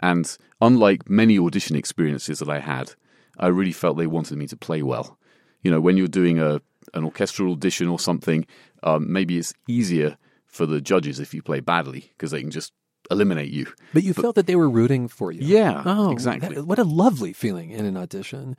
And 0.00 0.36
unlike 0.60 1.08
many 1.08 1.38
audition 1.38 1.76
experiences 1.76 2.40
that 2.40 2.48
I 2.48 2.58
had, 2.58 2.94
I 3.38 3.48
really 3.48 3.72
felt 3.72 3.96
they 3.96 4.06
wanted 4.06 4.38
me 4.38 4.46
to 4.48 4.56
play 4.56 4.82
well. 4.82 5.18
You 5.62 5.70
know, 5.70 5.80
when 5.80 5.96
you're 5.96 6.08
doing 6.08 6.38
a 6.38 6.60
an 6.94 7.04
orchestral 7.04 7.52
audition 7.52 7.88
or 7.88 7.98
something, 7.98 8.46
um, 8.82 9.12
maybe 9.12 9.38
it's 9.38 9.54
easier 9.68 10.16
for 10.46 10.66
the 10.66 10.80
judges 10.80 11.20
if 11.20 11.32
you 11.32 11.42
play 11.42 11.60
badly 11.60 12.10
because 12.12 12.30
they 12.30 12.40
can 12.40 12.50
just 12.50 12.72
eliminate 13.10 13.50
you. 13.50 13.66
But 13.92 14.02
you 14.02 14.14
but, 14.14 14.22
felt 14.22 14.34
that 14.36 14.46
they 14.46 14.56
were 14.56 14.68
rooting 14.68 15.06
for 15.08 15.30
you. 15.30 15.40
Yeah, 15.42 15.82
oh, 15.84 16.10
exactly. 16.10 16.56
That, 16.56 16.64
what 16.64 16.78
a 16.78 16.84
lovely 16.84 17.32
feeling 17.32 17.70
in 17.70 17.84
an 17.84 17.96
audition. 17.96 18.56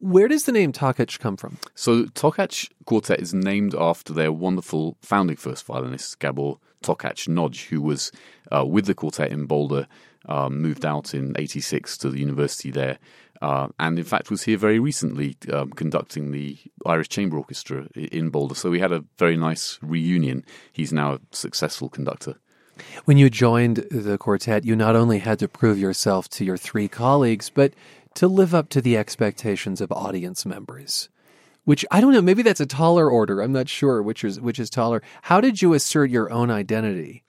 Where 0.00 0.28
does 0.28 0.44
the 0.44 0.52
name 0.52 0.72
Takács 0.72 1.18
come 1.18 1.36
from? 1.36 1.58
So 1.74 2.04
Takács 2.04 2.70
Quartet 2.84 3.20
is 3.20 3.34
named 3.34 3.74
after 3.74 4.12
their 4.12 4.32
wonderful 4.32 4.96
founding 5.02 5.36
first 5.36 5.66
violinist, 5.66 6.18
Gabor 6.20 6.58
Takács 6.82 7.26
Nagy, 7.28 7.66
who 7.68 7.82
was 7.82 8.12
uh, 8.54 8.64
with 8.64 8.86
the 8.86 8.94
quartet 8.94 9.32
in 9.32 9.46
Boulder 9.46 9.88
um, 10.28 10.60
moved 10.60 10.84
out 10.84 11.14
in 11.14 11.34
86 11.36 11.98
to 11.98 12.10
the 12.10 12.20
university 12.20 12.70
there. 12.70 12.98
Uh, 13.40 13.68
and 13.78 13.98
in 13.98 14.04
fact 14.04 14.30
was 14.30 14.42
here 14.42 14.58
very 14.58 14.80
recently 14.80 15.36
um, 15.52 15.70
conducting 15.70 16.32
the 16.32 16.58
Irish 16.84 17.08
Chamber 17.08 17.36
Orchestra 17.36 17.86
in 17.94 18.30
Boulder. 18.30 18.56
So 18.56 18.70
we 18.70 18.80
had 18.80 18.92
a 18.92 19.04
very 19.16 19.36
nice 19.36 19.78
reunion. 19.80 20.44
He's 20.72 20.92
now 20.92 21.14
a 21.14 21.20
successful 21.30 21.88
conductor. 21.88 22.36
When 23.04 23.16
you 23.16 23.30
joined 23.30 23.86
the 23.90 24.18
quartet, 24.18 24.64
you 24.64 24.76
not 24.76 24.96
only 24.96 25.18
had 25.18 25.38
to 25.40 25.48
prove 25.48 25.78
yourself 25.78 26.28
to 26.30 26.44
your 26.44 26.56
three 26.56 26.88
colleagues, 26.88 27.50
but 27.50 27.74
to 28.14 28.28
live 28.28 28.54
up 28.54 28.68
to 28.70 28.80
the 28.80 28.96
expectations 28.96 29.80
of 29.80 29.92
audience 29.92 30.44
members. 30.44 31.08
Which 31.64 31.84
I 31.90 32.00
don't 32.00 32.12
know, 32.12 32.22
maybe 32.22 32.42
that's 32.42 32.60
a 32.60 32.66
taller 32.66 33.10
order. 33.10 33.40
I'm 33.40 33.52
not 33.52 33.68
sure 33.68 34.02
which 34.02 34.24
is 34.24 34.40
which 34.40 34.58
is 34.58 34.70
taller. 34.70 35.02
How 35.22 35.40
did 35.40 35.60
you 35.60 35.74
assert 35.74 36.10
your 36.10 36.32
own 36.32 36.50
identity? 36.50 37.24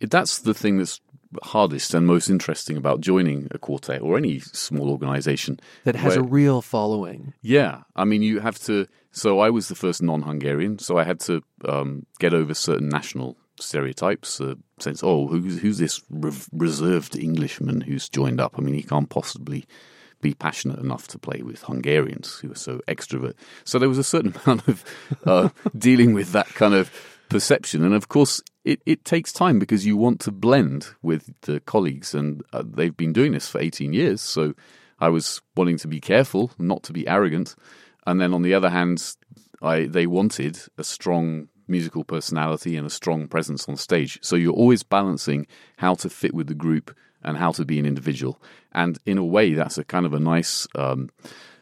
That's 0.00 0.38
the 0.38 0.54
thing 0.54 0.78
that's 0.78 1.00
hardest 1.42 1.94
and 1.94 2.06
most 2.06 2.28
interesting 2.30 2.76
about 2.76 3.00
joining 3.00 3.48
a 3.50 3.58
quartet 3.58 4.00
or 4.02 4.16
any 4.16 4.40
small 4.40 4.90
organization 4.90 5.60
That 5.84 5.96
has 5.96 6.16
a 6.16 6.22
real 6.22 6.62
following. 6.62 7.34
yeah, 7.42 7.82
I 7.96 8.04
mean, 8.04 8.22
you 8.22 8.40
have 8.40 8.58
to. 8.60 8.86
So 9.12 9.40
I 9.40 9.50
was 9.50 9.68
the 9.68 9.74
first 9.74 10.02
non-Hungarian, 10.02 10.78
so 10.78 10.96
I 10.98 11.04
had 11.04 11.20
to 11.20 11.42
um, 11.64 12.06
get 12.18 12.32
over 12.34 12.54
certain 12.54 12.88
national 12.88 13.36
stereotypes. 13.60 14.40
Uh, 14.40 14.54
sense, 14.78 15.02
oh, 15.02 15.26
who's 15.26 15.58
who's 15.60 15.78
this 15.78 16.02
re- 16.10 16.32
reserved 16.52 17.16
Englishman 17.16 17.80
who's 17.80 18.08
joined 18.08 18.40
up? 18.40 18.54
I 18.58 18.62
mean, 18.62 18.74
he 18.74 18.82
can't 18.82 19.08
possibly 19.10 19.64
be 20.20 20.34
passionate 20.34 20.78
enough 20.80 21.06
to 21.08 21.18
play 21.18 21.42
with 21.42 21.62
Hungarians 21.62 22.38
who 22.40 22.50
are 22.50 22.56
so 22.56 22.80
extrovert. 22.88 23.34
So 23.64 23.78
there 23.78 23.88
was 23.88 23.98
a 23.98 24.04
certain 24.04 24.34
amount 24.44 24.66
of 24.68 24.84
uh, 25.24 25.48
dealing 25.76 26.12
with 26.14 26.32
that 26.32 26.48
kind 26.48 26.74
of 26.74 26.90
perception, 27.28 27.84
and 27.84 27.94
of 27.94 28.08
course, 28.08 28.40
it, 28.68 28.80
it 28.84 29.04
takes 29.04 29.32
time 29.32 29.58
because 29.58 29.86
you 29.86 29.96
want 29.96 30.20
to 30.20 30.32
blend 30.32 30.88
with 31.02 31.22
the 31.40 31.60
colleagues, 31.60 32.14
and 32.14 32.42
uh, 32.52 32.62
they've 32.76 32.96
been 32.96 33.12
doing 33.12 33.32
this 33.32 33.48
for 33.48 33.60
eighteen 33.60 33.92
years. 33.92 34.20
So 34.20 34.54
I 34.98 35.08
was 35.08 35.42
wanting 35.56 35.78
to 35.78 35.88
be 35.88 36.00
careful, 36.00 36.50
not 36.58 36.82
to 36.84 36.92
be 36.92 37.08
arrogant, 37.08 37.56
and 38.06 38.20
then 38.20 38.34
on 38.34 38.42
the 38.42 38.54
other 38.54 38.70
hand, 38.70 39.16
I 39.62 39.86
they 39.86 40.06
wanted 40.06 40.58
a 40.76 40.84
strong 40.84 41.48
musical 41.66 42.04
personality 42.04 42.76
and 42.78 42.86
a 42.86 42.90
strong 42.90 43.28
presence 43.28 43.68
on 43.68 43.76
stage. 43.76 44.18
So 44.22 44.36
you're 44.36 44.60
always 44.62 44.82
balancing 44.82 45.46
how 45.76 45.94
to 45.96 46.08
fit 46.08 46.34
with 46.34 46.46
the 46.46 46.54
group 46.54 46.96
and 47.22 47.36
how 47.36 47.52
to 47.52 47.64
be 47.64 47.78
an 47.78 47.86
individual. 47.86 48.40
And 48.72 48.98
in 49.04 49.18
a 49.18 49.24
way, 49.24 49.54
that's 49.54 49.78
a 49.78 49.84
kind 49.84 50.06
of 50.06 50.14
a 50.14 50.20
nice 50.20 50.66
um, 50.74 51.10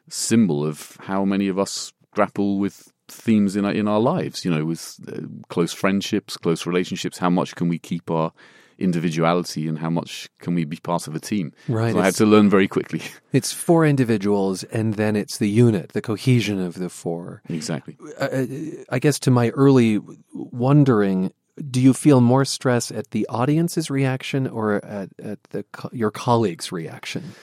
symbol 0.09 0.64
of 0.64 0.97
how 1.01 1.25
many 1.25 1.49
of 1.49 1.59
us 1.59 1.92
grapple 2.12 2.61
with 2.61 2.92
themes 3.09 3.57
in 3.57 3.64
our, 3.64 3.73
in 3.73 3.88
our 3.88 4.01
lives. 4.01 4.45
You 4.45 4.51
know, 4.51 4.64
with 4.64 4.99
uh, 5.09 5.27
close 5.49 5.73
friendships, 5.73 6.37
close 6.37 6.66
relationships. 6.66 7.19
How 7.19 7.31
much 7.31 7.55
can 7.55 7.69
we 7.69 7.79
keep 7.79 8.11
our 8.11 8.33
individuality, 8.79 9.66
and 9.69 9.79
how 9.79 9.90
much 9.90 10.29
can 10.38 10.55
we 10.55 10.64
be 10.64 10.77
part 10.77 11.09
of 11.09 11.14
a 11.14 11.21
team? 11.21 11.53
Right, 11.69 11.92
So 11.92 12.01
I 12.01 12.05
had 12.05 12.14
to 12.16 12.27
learn 12.27 12.51
very 12.51 12.69
quickly. 12.69 13.01
It's 13.33 13.53
four 13.53 13.85
individuals, 13.85 14.64
and 14.64 14.95
then 14.95 15.14
it's 15.14 15.37
the 15.38 15.49
unit, 15.49 15.90
the 15.90 16.01
cohesion 16.01 16.59
of 16.59 16.75
the 16.75 16.88
four. 16.88 17.42
exactly. 17.51 17.97
uh, 18.19 18.47
I 18.88 18.99
guess 18.99 19.19
to 19.21 19.31
my 19.31 19.51
early 19.51 20.01
wondering, 20.33 21.33
do 21.71 21.81
you 21.81 21.92
feel 21.92 22.21
more 22.21 22.45
stress 22.45 22.90
at 22.90 23.11
the 23.11 23.27
audience's 23.29 23.90
reaction 23.90 24.47
or 24.47 24.83
at, 24.85 25.11
at 25.23 25.42
the 25.51 25.64
your 25.92 26.11
colleagues' 26.11 26.73
reaction? 26.73 27.35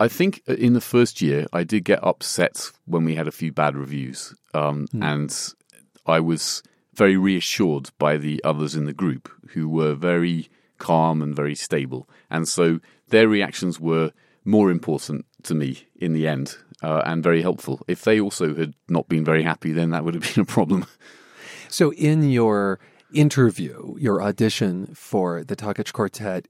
I 0.00 0.08
think 0.08 0.42
in 0.48 0.72
the 0.72 0.80
first 0.80 1.20
year, 1.20 1.46
I 1.52 1.62
did 1.62 1.84
get 1.84 2.02
upset 2.02 2.72
when 2.86 3.04
we 3.04 3.14
had 3.14 3.28
a 3.28 3.32
few 3.32 3.52
bad 3.52 3.76
reviews, 3.76 4.34
um, 4.54 4.86
and 5.00 5.30
I 6.06 6.20
was 6.20 6.62
very 6.94 7.18
reassured 7.18 7.90
by 7.98 8.16
the 8.16 8.42
others 8.42 8.74
in 8.74 8.86
the 8.86 8.94
group 8.94 9.30
who 9.50 9.68
were 9.68 9.94
very 9.94 10.48
calm 10.78 11.20
and 11.20 11.36
very 11.36 11.54
stable, 11.54 12.08
and 12.30 12.48
so 12.48 12.80
their 13.08 13.28
reactions 13.28 13.78
were 13.78 14.12
more 14.42 14.70
important 14.70 15.26
to 15.42 15.54
me 15.54 15.86
in 15.96 16.14
the 16.14 16.26
end 16.26 16.56
uh, 16.82 17.02
and 17.04 17.22
very 17.22 17.42
helpful. 17.42 17.82
If 17.86 18.02
they 18.02 18.18
also 18.18 18.54
had 18.54 18.72
not 18.88 19.06
been 19.06 19.24
very 19.24 19.42
happy, 19.42 19.72
then 19.72 19.90
that 19.90 20.02
would 20.04 20.14
have 20.14 20.22
been 20.34 20.42
a 20.42 20.46
problem. 20.46 20.86
So, 21.68 21.92
in 21.92 22.30
your 22.30 22.80
interview, 23.12 23.96
your 23.98 24.22
audition 24.22 24.94
for 24.94 25.44
the 25.44 25.56
Takács 25.56 25.92
Quartet, 25.92 26.48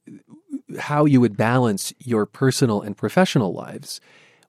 how 0.79 1.05
you 1.05 1.21
would 1.21 1.37
balance 1.37 1.93
your 1.99 2.27
personal 2.27 2.81
and 2.81 2.97
professional 2.97 3.53
lives 3.53 4.01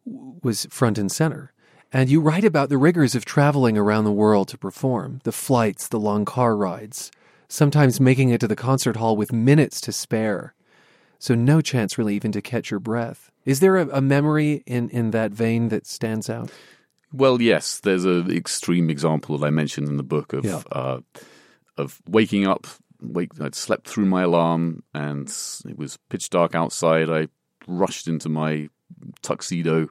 was 0.06 0.66
front 0.70 0.98
and 0.98 1.12
center. 1.12 1.52
And 1.94 2.10
you 2.10 2.22
write 2.22 2.46
about 2.46 2.70
the 2.70 2.78
rigors 2.78 3.16
of 3.16 3.26
traveling 3.26 3.78
around 3.78 4.06
the 4.06 4.12
world 4.12 4.48
to 4.50 4.58
perform, 4.58 5.20
the 5.24 5.32
flights, 5.32 5.88
the 5.88 6.00
long 6.00 6.24
car 6.26 6.56
rides, 6.56 7.12
sometimes 7.50 8.00
making 8.00 8.30
it 8.30 8.40
to 8.42 8.48
the 8.48 8.56
concert 8.56 8.96
hall 8.96 9.18
with 9.18 9.34
minutes 9.34 9.82
to 9.82 9.92
spare. 9.92 10.54
So 11.20 11.36
no 11.36 11.62
chance 11.62 11.98
really 11.98 12.16
even 12.16 12.32
to 12.32 12.42
catch 12.42 12.72
your 12.72 12.80
breath. 12.80 13.30
Is 13.46 13.60
there 13.60 13.78
a, 13.78 13.88
a 13.90 14.02
memory 14.02 14.64
in, 14.66 14.90
in 14.90 15.12
that 15.12 15.32
vein 15.32 15.70
that 15.70 15.86
stands 15.86 16.30
out? 16.30 16.50
Well, 17.14 17.42
yes, 17.42 17.80
there's 17.80 18.06
an 18.06 18.32
extreme 18.32 18.90
example 18.90 19.38
that 19.38 19.46
I 19.46 19.50
mentioned 19.50 19.90
in 19.90 19.98
the 19.98 20.04
book 20.04 20.32
of 20.34 20.46
Yeah. 20.46 20.62
uh, 20.72 21.02
of 21.78 22.02
waking 22.08 22.48
up. 22.48 22.68
Wake, 23.02 23.32
I'd 23.42 23.56
slept 23.56 23.88
through 23.88 24.06
my 24.06 24.24
alarm, 24.24 24.84
and 24.94 25.28
it 25.68 25.78
was 25.78 25.98
pitch 26.10 26.30
dark 26.30 26.56
outside. 26.56 27.10
I 27.10 27.28
rushed 27.68 28.08
into 28.08 28.30
my 28.30 28.70
tuxedo 29.22 29.90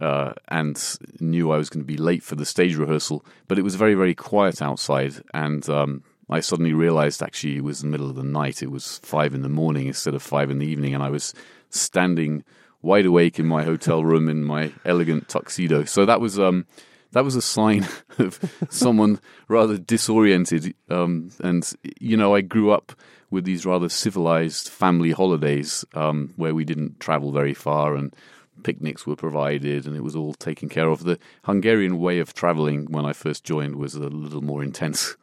uh, 0.00 0.32
and 0.48 0.98
knew 1.20 1.50
I 1.50 1.58
was 1.58 1.68
going 1.68 1.82
to 1.82 1.86
be 1.86 1.96
late 1.96 2.22
for 2.22 2.36
the 2.36 2.46
stage 2.46 2.76
rehearsal. 2.76 3.24
But 3.48 3.58
it 3.58 3.62
was 3.62 3.74
very, 3.74 3.94
very 3.94 4.14
quiet 4.14 4.62
outside, 4.62 5.14
and 5.34 5.68
um, 5.68 6.02
I 6.30 6.40
suddenly 6.40 6.72
realized 6.72 7.22
actually 7.22 7.56
it 7.56 7.64
was 7.64 7.80
the 7.80 7.88
middle 7.88 8.08
of 8.08 8.16
the 8.16 8.22
night. 8.22 8.62
It 8.62 8.70
was 8.70 8.98
five 8.98 9.34
in 9.34 9.42
the 9.42 9.48
morning 9.48 9.86
instead 9.86 10.14
of 10.14 10.22
five 10.22 10.50
in 10.50 10.58
the 10.58 10.66
evening, 10.66 10.94
and 10.94 11.02
I 11.02 11.10
was 11.10 11.34
standing 11.70 12.44
wide 12.80 13.06
awake 13.06 13.38
in 13.38 13.46
my 13.46 13.64
hotel 13.64 14.04
room 14.04 14.28
in 14.28 14.44
my 14.44 14.72
elegant 14.84 15.28
tuxedo. 15.28 15.84
So 15.84 16.04
that 16.04 16.20
was 16.20 16.38
um, 16.38 16.66
that 17.12 17.24
was 17.24 17.36
a 17.36 17.42
sign 17.42 17.86
of 18.18 18.38
someone 18.70 19.20
rather 19.48 19.78
disoriented. 19.78 20.74
Um, 20.90 21.30
and 21.40 21.70
you 22.00 22.16
know, 22.16 22.34
I 22.34 22.40
grew 22.40 22.70
up 22.70 22.92
with 23.30 23.44
these 23.44 23.64
rather 23.64 23.88
civilized 23.88 24.68
family 24.68 25.12
holidays 25.12 25.84
um, 25.94 26.32
where 26.36 26.54
we 26.54 26.64
didn't 26.64 27.00
travel 27.00 27.32
very 27.32 27.54
far 27.54 27.94
and 27.94 28.14
picnics 28.62 29.06
were 29.06 29.16
provided 29.16 29.86
and 29.86 29.96
it 29.96 30.02
was 30.02 30.14
all 30.14 30.34
taken 30.34 30.68
care 30.68 30.88
of. 30.88 31.04
The 31.04 31.18
Hungarian 31.44 31.98
way 31.98 32.18
of 32.18 32.34
traveling 32.34 32.86
when 32.90 33.04
I 33.04 33.12
first 33.12 33.44
joined 33.44 33.76
was 33.76 33.94
a 33.94 34.00
little 34.00 34.42
more 34.42 34.62
intense. 34.62 35.16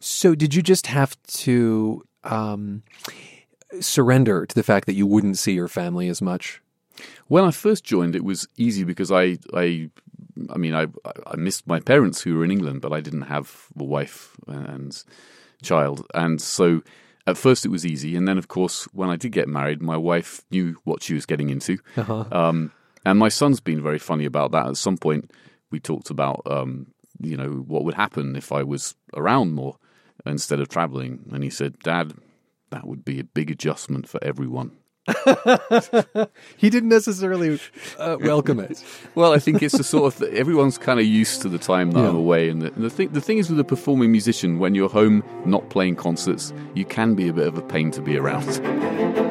So, 0.00 0.34
did 0.34 0.52
you 0.52 0.62
just 0.62 0.88
have 0.88 1.16
to 1.28 2.02
um, 2.24 2.82
surrender 3.80 4.46
to 4.46 4.54
the 4.54 4.64
fact 4.64 4.86
that 4.86 4.94
you 4.94 5.06
wouldn't 5.06 5.38
see 5.38 5.52
your 5.52 5.68
family 5.68 6.08
as 6.08 6.20
much? 6.20 6.60
When 7.28 7.44
I 7.44 7.52
first 7.52 7.84
joined, 7.84 8.16
it 8.16 8.24
was 8.24 8.48
easy 8.56 8.84
because 8.84 9.12
I, 9.12 9.38
I, 9.54 9.90
I 10.50 10.56
mean, 10.56 10.74
I, 10.74 10.86
I 11.26 11.36
missed 11.36 11.66
my 11.66 11.80
parents 11.80 12.22
who 12.22 12.36
were 12.36 12.44
in 12.44 12.50
England, 12.50 12.80
but 12.80 12.92
I 12.92 13.00
didn't 13.00 13.22
have 13.22 13.66
a 13.78 13.84
wife 13.84 14.36
and 14.46 15.02
child, 15.62 16.06
and 16.14 16.40
so 16.40 16.82
at 17.26 17.36
first 17.36 17.64
it 17.64 17.70
was 17.70 17.86
easy. 17.86 18.16
And 18.16 18.26
then, 18.26 18.38
of 18.38 18.48
course, 18.48 18.84
when 18.92 19.08
I 19.10 19.16
did 19.16 19.32
get 19.32 19.48
married, 19.48 19.82
my 19.82 19.96
wife 19.96 20.42
knew 20.50 20.76
what 20.84 21.02
she 21.02 21.14
was 21.14 21.26
getting 21.26 21.50
into, 21.50 21.78
um, 22.32 22.72
and 23.04 23.18
my 23.18 23.28
son's 23.28 23.60
been 23.60 23.82
very 23.82 23.98
funny 23.98 24.24
about 24.24 24.52
that. 24.52 24.66
At 24.66 24.76
some 24.76 24.96
point, 24.96 25.30
we 25.70 25.80
talked 25.80 26.10
about, 26.10 26.42
um, 26.46 26.88
you 27.20 27.36
know, 27.36 27.50
what 27.66 27.84
would 27.84 27.94
happen 27.94 28.36
if 28.36 28.52
I 28.52 28.62
was 28.62 28.94
around 29.14 29.52
more 29.52 29.76
instead 30.26 30.60
of 30.60 30.68
traveling, 30.68 31.28
and 31.32 31.42
he 31.44 31.50
said, 31.50 31.78
"Dad, 31.80 32.14
that 32.70 32.86
would 32.86 33.04
be 33.04 33.20
a 33.20 33.24
big 33.24 33.50
adjustment 33.50 34.08
for 34.08 34.22
everyone." 34.22 34.72
He 36.56 36.70
didn't 36.70 36.88
necessarily 36.90 37.58
uh, 37.98 38.16
welcome 38.20 38.60
it. 38.60 38.82
Well, 39.14 39.32
I 39.32 39.38
think 39.38 39.62
it's 39.62 39.76
the 39.76 39.84
sort 39.84 40.12
of 40.14 40.18
th- 40.20 40.32
everyone's 40.32 40.78
kind 40.78 40.98
of 40.98 41.04
used 41.04 41.42
to 41.42 41.48
the 41.48 41.58
time 41.58 41.90
that 41.90 42.00
I'm 42.00 42.16
away, 42.16 42.48
and 42.48 42.62
the, 42.62 42.72
and 42.72 42.82
the 42.82 42.88
thing 42.90 43.10
the 43.10 43.20
thing 43.20 43.38
is 43.38 43.50
with 43.50 43.60
a 43.60 43.64
performing 43.64 44.10
musician, 44.10 44.58
when 44.58 44.74
you're 44.74 44.88
home 44.88 45.22
not 45.44 45.68
playing 45.68 45.96
concerts, 45.96 46.52
you 46.74 46.84
can 46.86 47.14
be 47.14 47.28
a 47.28 47.32
bit 47.32 47.46
of 47.46 47.58
a 47.58 47.62
pain 47.62 47.90
to 47.90 48.00
be 48.00 48.16
around. 48.16 49.21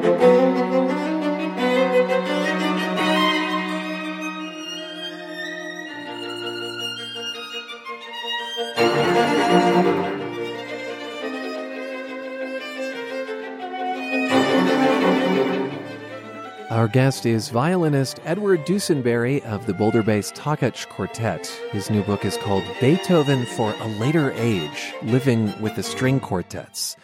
Guest 16.92 17.24
is 17.24 17.48
violinist 17.48 18.20
Edward 18.26 18.66
Dusinberre 18.66 19.42
of 19.46 19.64
the 19.64 19.72
Boulder 19.72 20.02
based 20.02 20.34
Takács 20.34 20.86
Quartet. 20.86 21.46
His 21.70 21.88
new 21.88 22.02
book 22.02 22.26
is 22.26 22.36
called 22.36 22.64
Beethoven 22.82 23.46
for 23.46 23.72
a 23.72 23.86
Later 23.86 24.30
Age 24.32 24.92
Living 25.02 25.58
with 25.62 25.74
the 25.74 25.82
String 25.82 26.20
Quartets. 26.20 26.96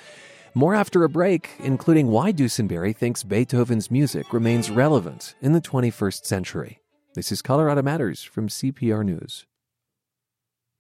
More 0.52 0.74
after 0.74 1.04
a 1.04 1.08
break, 1.08 1.52
including 1.60 2.08
why 2.08 2.34
Dusinberre 2.34 2.94
thinks 2.94 3.24
Beethoven's 3.24 3.90
music 3.90 4.34
remains 4.34 4.70
relevant 4.70 5.34
in 5.40 5.54
the 5.54 5.60
21st 5.60 6.26
century. 6.26 6.80
This 7.14 7.32
is 7.32 7.40
Colorado 7.40 7.80
Matters 7.80 8.22
from 8.22 8.48
CPR 8.48 9.02
News. 9.02 9.46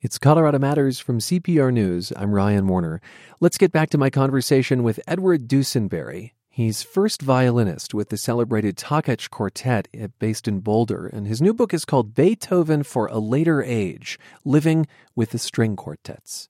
It's 0.02 0.18
Colorado 0.18 0.58
Matters 0.58 1.00
from 1.00 1.18
CPR 1.18 1.72
News. 1.72 2.12
I'm 2.14 2.34
Ryan 2.34 2.66
Warner. 2.66 3.00
Let's 3.40 3.56
get 3.56 3.72
back 3.72 3.88
to 3.90 3.98
my 3.98 4.10
conversation 4.10 4.82
with 4.82 5.00
Edward 5.08 5.48
Dusinberre. 5.48 6.32
He's 6.58 6.82
first 6.82 7.22
violinist 7.22 7.94
with 7.94 8.08
the 8.08 8.16
celebrated 8.16 8.76
Takács 8.76 9.30
Quartet 9.30 9.86
based 10.18 10.48
in 10.48 10.58
Boulder, 10.58 11.06
and 11.06 11.24
his 11.24 11.40
new 11.40 11.54
book 11.54 11.72
is 11.72 11.84
called 11.84 12.16
Beethoven 12.16 12.82
for 12.82 13.06
a 13.06 13.20
Later 13.20 13.62
Age 13.62 14.18
Living 14.44 14.88
with 15.14 15.30
the 15.30 15.38
String 15.38 15.76
Quartets. 15.76 16.48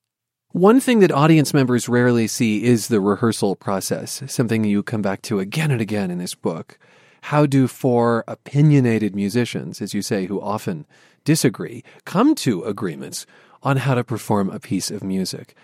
One 0.52 0.80
thing 0.80 1.00
that 1.00 1.12
audience 1.12 1.52
members 1.52 1.90
rarely 1.90 2.26
see 2.26 2.64
is 2.64 2.88
the 2.88 3.02
rehearsal 3.02 3.54
process, 3.54 4.22
something 4.28 4.64
you 4.64 4.82
come 4.82 5.02
back 5.02 5.20
to 5.24 5.40
again 5.40 5.70
and 5.70 5.82
again 5.82 6.10
in 6.10 6.16
this 6.16 6.34
book. 6.34 6.78
How 7.24 7.44
do 7.44 7.68
four 7.68 8.24
opinionated 8.26 9.14
musicians, 9.14 9.82
as 9.82 9.92
you 9.92 10.00
say, 10.00 10.24
who 10.24 10.40
often 10.40 10.86
disagree, 11.24 11.84
come 12.06 12.34
to 12.36 12.64
agreements 12.64 13.26
on 13.62 13.76
how 13.76 13.94
to 13.94 14.04
perform 14.04 14.48
a 14.48 14.58
piece 14.58 14.90
of 14.90 15.04
music? 15.04 15.54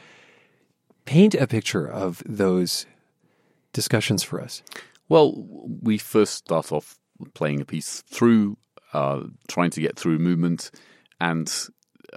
Paint 1.07 1.35
a 1.35 1.47
picture 1.47 1.87
of 1.87 2.23
those 2.27 2.85
discussions 3.75 4.23
for 4.23 4.41
us? 4.41 4.63
Well, 5.11 5.35
we 5.83 5.99
first 5.99 6.35
start 6.35 6.73
off 6.73 6.97
playing 7.35 7.61
a 7.61 7.67
piece 7.67 8.03
through, 8.09 8.57
uh, 8.95 9.25
trying 9.49 9.71
to 9.71 9.81
get 9.83 9.99
through 9.99 10.19
movement, 10.19 10.71
and 11.21 11.53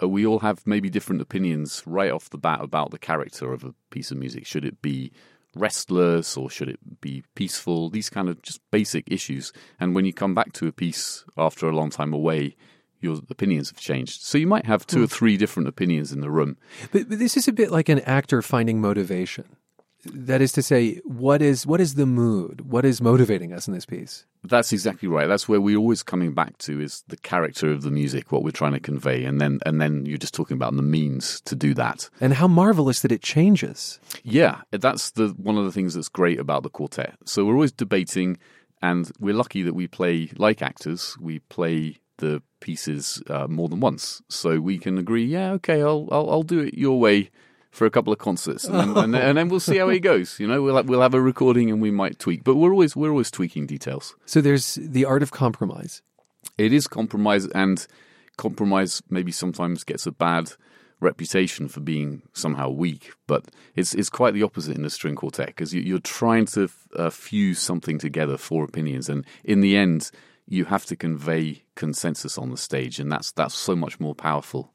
uh, 0.02 0.08
we 0.08 0.26
all 0.26 0.40
have 0.40 0.66
maybe 0.66 0.90
different 0.90 1.22
opinions 1.22 1.84
right 1.86 2.12
off 2.12 2.30
the 2.30 2.38
bat 2.38 2.62
about 2.62 2.92
the 2.92 3.00
character 3.00 3.52
of 3.52 3.64
a 3.64 3.74
piece 3.90 4.12
of 4.12 4.18
music. 4.18 4.46
Should 4.46 4.64
it 4.64 4.82
be 4.82 5.12
restless 5.56 6.38
or 6.38 6.50
should 6.50 6.70
it 6.70 7.02
be 7.02 7.24
peaceful? 7.36 7.90
These 7.90 8.10
kind 8.10 8.30
of 8.30 8.42
just 8.42 8.62
basic 8.72 9.12
issues. 9.12 9.52
And 9.80 9.96
when 9.96 10.06
you 10.06 10.14
come 10.14 10.36
back 10.36 10.54
to 10.54 10.68
a 10.68 10.72
piece 10.72 11.26
after 11.38 11.68
a 11.68 11.76
long 11.76 11.90
time 11.90 12.14
away, 12.14 12.56
your 13.00 13.18
opinions 13.30 13.70
have 13.70 13.80
changed. 13.80 14.22
So 14.22 14.38
you 14.38 14.48
might 14.48 14.66
have 14.66 14.88
two 14.88 15.04
or 15.04 15.08
three 15.08 15.38
different 15.38 15.68
opinions 15.68 16.12
in 16.12 16.22
the 16.22 16.32
room. 16.32 16.58
But, 16.92 17.10
but 17.10 17.20
this 17.20 17.38
is 17.38 17.48
a 17.48 17.54
bit 17.54 17.72
like 17.72 17.90
an 17.90 18.00
actor 18.02 18.42
finding 18.42 18.82
motivation. 18.82 19.57
That 20.14 20.42
is 20.42 20.52
to 20.54 20.62
say, 20.62 20.96
what 21.04 21.42
is 21.42 21.66
what 21.66 21.82
is 21.82 21.96
the 21.96 22.06
mood? 22.06 22.70
What 22.70 22.86
is 22.86 23.02
motivating 23.02 23.54
us 23.54 23.68
in 23.68 23.74
this 23.74 23.86
piece? 23.86 24.26
That's 24.44 24.72
exactly 24.72 25.08
right. 25.08 25.28
That's 25.28 25.50
where 25.50 25.60
we're 25.60 25.78
always 25.78 26.04
coming 26.04 26.34
back 26.34 26.58
to 26.60 26.80
is 26.80 27.04
the 27.08 27.18
character 27.18 27.72
of 27.72 27.82
the 27.82 27.92
music, 27.92 28.32
what 28.32 28.44
we're 28.44 28.52
trying 28.52 28.74
to 28.74 28.80
convey, 28.80 29.26
and 29.26 29.42
then 29.42 29.60
and 29.66 29.82
then 29.82 30.06
you're 30.06 30.18
just 30.18 30.34
talking 30.34 30.56
about 30.56 30.76
the 30.76 30.82
means 30.82 31.42
to 31.42 31.56
do 31.56 31.74
that. 31.76 32.10
And 32.22 32.34
how 32.34 32.48
marvelous 32.48 33.02
that 33.02 33.12
it 33.12 33.22
changes. 33.22 34.00
Yeah, 34.24 34.62
that's 34.72 35.12
the 35.12 35.30
one 35.38 35.58
of 35.58 35.66
the 35.66 35.72
things 35.72 35.94
that's 35.94 36.10
great 36.10 36.40
about 36.40 36.64
the 36.64 36.70
quartet. 36.70 37.16
So 37.26 37.46
we're 37.46 37.54
always 37.54 37.72
debating, 37.72 38.38
and 38.82 39.12
we're 39.20 39.36
lucky 39.36 39.64
that 39.64 39.74
we 39.74 39.88
play 39.88 40.32
like 40.38 40.62
actors. 40.62 41.18
We 41.20 41.40
play 41.40 41.98
the 42.18 42.42
pieces 42.60 43.22
uh, 43.30 43.48
more 43.48 43.70
than 43.70 43.80
once, 43.80 44.22
so 44.30 44.60
we 44.60 44.78
can 44.78 44.98
agree. 44.98 45.26
Yeah, 45.26 45.52
okay, 45.54 45.82
I'll 45.82 46.08
I'll, 46.12 46.30
I'll 46.30 46.44
do 46.44 46.60
it 46.60 46.74
your 46.74 47.00
way 47.00 47.32
for 47.78 47.86
a 47.86 47.92
couple 47.92 48.12
of 48.12 48.18
concerts, 48.18 48.66
and 48.66 48.96
then, 48.96 48.98
and, 49.04 49.16
and 49.16 49.38
then 49.38 49.50
we'll 49.50 49.60
see 49.60 49.78
how 49.78 49.90
it 49.90 50.00
goes. 50.00 50.40
You 50.40 50.48
know, 50.48 50.64
we'll 50.64 50.78
have, 50.78 50.90
we'll 50.90 51.02
have 51.02 51.14
a 51.14 51.22
recording 51.22 51.70
and 51.70 51.80
we 51.80 51.92
might 51.92 52.18
tweak, 52.18 52.44
but 52.44 52.56
we're 52.56 52.72
always 52.72 52.96
we're 52.96 53.12
always 53.12 53.30
tweaking 53.30 53.68
details. 53.68 54.16
So 54.26 54.42
there's 54.42 54.76
the 54.82 55.06
art 55.06 55.22
of 55.22 55.32
compromise. 55.32 56.02
It 56.58 56.74
is 56.74 56.88
compromise, 56.88 57.46
and 57.48 57.86
compromise 58.36 59.04
maybe 59.10 59.32
sometimes 59.32 59.84
gets 59.84 60.08
a 60.08 60.12
bad 60.12 60.54
reputation 61.00 61.68
for 61.68 61.80
being 61.80 62.24
somehow 62.34 62.70
weak, 62.70 63.14
but 63.28 63.46
it's 63.76 63.94
it's 63.94 64.10
quite 64.10 64.34
the 64.34 64.44
opposite 64.44 64.76
in 64.76 64.82
the 64.82 64.90
string 64.90 65.16
quartet 65.16 65.48
because 65.48 65.72
you, 65.72 65.82
you're 65.82 66.00
trying 66.00 66.48
to 66.48 66.70
uh, 66.96 67.12
fuse 67.12 67.60
something 67.60 68.00
together, 68.00 68.38
four 68.38 68.64
opinions, 68.64 69.08
and 69.08 69.24
in 69.44 69.62
the 69.62 69.78
end, 69.78 70.10
you 70.48 70.66
have 70.66 70.86
to 70.86 70.96
convey 70.96 71.62
consensus 71.76 72.40
on 72.40 72.50
the 72.50 72.58
stage, 72.58 73.00
and 73.00 73.12
that's 73.12 73.32
that's 73.34 73.56
so 73.56 73.76
much 73.76 74.00
more 74.00 74.16
powerful. 74.16 74.74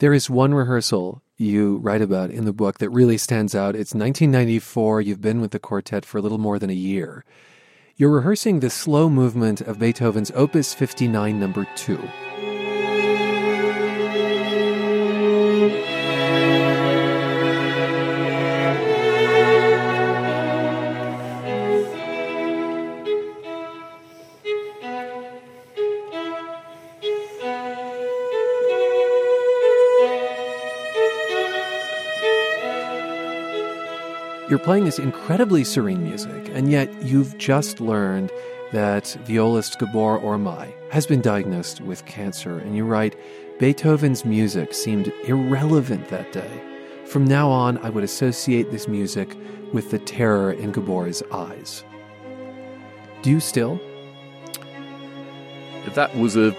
There 0.00 0.14
is 0.14 0.28
one 0.28 0.54
rehearsal 0.54 1.22
you 1.36 1.76
write 1.78 2.00
about 2.00 2.30
in 2.30 2.44
the 2.44 2.52
book 2.52 2.78
that 2.78 2.90
really 2.90 3.18
stands 3.18 3.54
out. 3.54 3.74
It's 3.74 3.94
1994. 3.94 5.00
You've 5.02 5.20
been 5.20 5.40
with 5.40 5.50
the 5.50 5.58
quartet 5.58 6.04
for 6.04 6.18
a 6.18 6.22
little 6.22 6.38
more 6.38 6.58
than 6.58 6.70
a 6.70 6.74
year. 6.74 7.24
You're 7.96 8.10
rehearsing 8.10 8.60
the 8.60 8.70
slow 8.70 9.08
movement 9.08 9.60
of 9.60 9.78
Beethoven's 9.78 10.30
Opus 10.34 10.74
59, 10.74 11.38
number 11.38 11.66
2. 11.76 11.98
You're 34.56 34.64
playing 34.64 34.86
this 34.86 34.98
incredibly 34.98 35.64
serene 35.64 36.02
music, 36.02 36.48
and 36.54 36.70
yet 36.70 36.90
you've 37.02 37.36
just 37.36 37.78
learned 37.78 38.32
that 38.72 39.14
violist 39.26 39.78
Gabor 39.78 40.18
Ormai 40.18 40.72
has 40.90 41.06
been 41.06 41.20
diagnosed 41.20 41.82
with 41.82 42.06
cancer, 42.06 42.58
and 42.60 42.74
you 42.74 42.86
write, 42.86 43.16
Beethoven's 43.58 44.24
music 44.24 44.72
seemed 44.72 45.12
irrelevant 45.26 46.08
that 46.08 46.32
day. 46.32 46.50
From 47.04 47.26
now 47.26 47.50
on, 47.50 47.76
I 47.84 47.90
would 47.90 48.02
associate 48.02 48.70
this 48.70 48.88
music 48.88 49.36
with 49.74 49.90
the 49.90 49.98
terror 49.98 50.52
in 50.52 50.72
Gabor's 50.72 51.22
eyes. 51.30 51.84
Do 53.20 53.30
you 53.30 53.40
still? 53.40 53.78
That 55.92 56.16
was 56.16 56.34
a, 56.34 56.56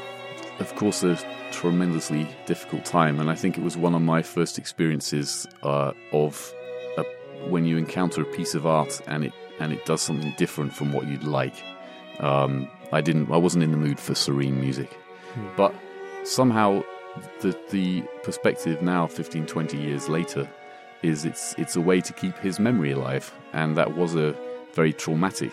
of 0.60 0.76
course, 0.76 1.02
a 1.02 1.18
tremendously 1.52 2.28
difficult 2.46 2.86
time, 2.86 3.20
and 3.20 3.28
I 3.28 3.34
think 3.34 3.58
it 3.58 3.64
was 3.64 3.76
one 3.76 3.96
of 3.96 4.04
my 4.04 4.22
first 4.22 4.60
experiences 4.60 5.48
uh, 5.64 5.94
of 6.12 6.54
when 7.50 7.66
you 7.66 7.78
encounter 7.78 8.22
a 8.22 8.26
piece 8.26 8.56
of 8.56 8.66
art 8.66 9.02
and 9.08 9.26
it 9.26 9.34
and 9.60 9.74
it 9.74 9.86
does 9.86 10.02
something 10.02 10.34
different 10.38 10.74
from 10.74 10.94
what 10.94 11.08
you'd 11.08 11.24
like. 11.24 11.56
Um, 12.20 12.70
I 12.92 13.02
didn't. 13.02 13.32
I 13.32 13.38
wasn't 13.38 13.64
in 13.64 13.72
the 13.72 13.78
mood 13.78 14.00
for 14.00 14.16
serene 14.16 14.60
music, 14.60 14.98
but 15.56 15.74
somehow 16.24 16.84
the 17.42 17.58
the 17.70 18.02
perspective 18.24 18.82
now, 18.82 19.08
15, 19.08 19.46
20 19.46 19.78
years 19.78 20.10
later, 20.10 20.50
is 21.04 21.26
it's 21.26 21.54
it's 21.58 21.76
a 21.76 21.82
way 21.82 22.02
to 22.02 22.14
keep 22.14 22.38
his 22.38 22.60
memory 22.60 22.92
alive, 22.92 23.32
and 23.54 23.78
that 23.78 23.96
was 23.96 24.16
a 24.16 24.36
very 24.74 24.94
traumatic 24.94 25.52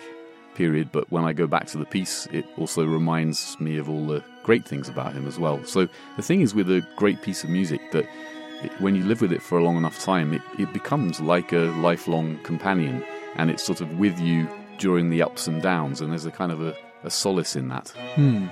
period. 0.54 0.90
But 0.92 1.10
when 1.10 1.24
I 1.24 1.32
go 1.32 1.46
back 1.46 1.66
to 1.68 1.78
the 1.78 1.84
piece, 1.84 2.26
it 2.32 2.44
also 2.56 2.84
reminds 2.84 3.58
me 3.60 3.76
of 3.78 3.88
all 3.88 4.06
the 4.06 4.22
great 4.42 4.66
things 4.66 4.88
about 4.88 5.12
him 5.12 5.26
as 5.26 5.38
well. 5.38 5.62
So 5.64 5.88
the 6.16 6.22
thing 6.22 6.40
is 6.40 6.54
with 6.54 6.70
a 6.70 6.86
great 6.96 7.22
piece 7.22 7.44
of 7.44 7.50
music 7.50 7.80
that 7.92 8.06
when 8.78 8.94
you 8.94 9.04
live 9.04 9.20
with 9.20 9.32
it 9.32 9.42
for 9.42 9.58
a 9.58 9.64
long 9.64 9.76
enough 9.76 9.98
time, 9.98 10.32
it, 10.32 10.42
it 10.58 10.72
becomes 10.72 11.20
like 11.20 11.52
a 11.52 11.72
lifelong 11.78 12.38
companion, 12.42 13.04
and 13.36 13.50
it's 13.50 13.62
sort 13.62 13.80
of 13.80 13.98
with 13.98 14.18
you 14.20 14.48
during 14.78 15.10
the 15.10 15.22
ups 15.22 15.46
and 15.46 15.62
downs, 15.62 16.00
and 16.00 16.10
there's 16.10 16.26
a 16.26 16.30
kind 16.30 16.52
of 16.52 16.60
a, 16.60 16.76
a 17.02 17.10
solace 17.10 17.56
in 17.56 17.68
that. 17.68 17.88
Hmm. 18.14 18.46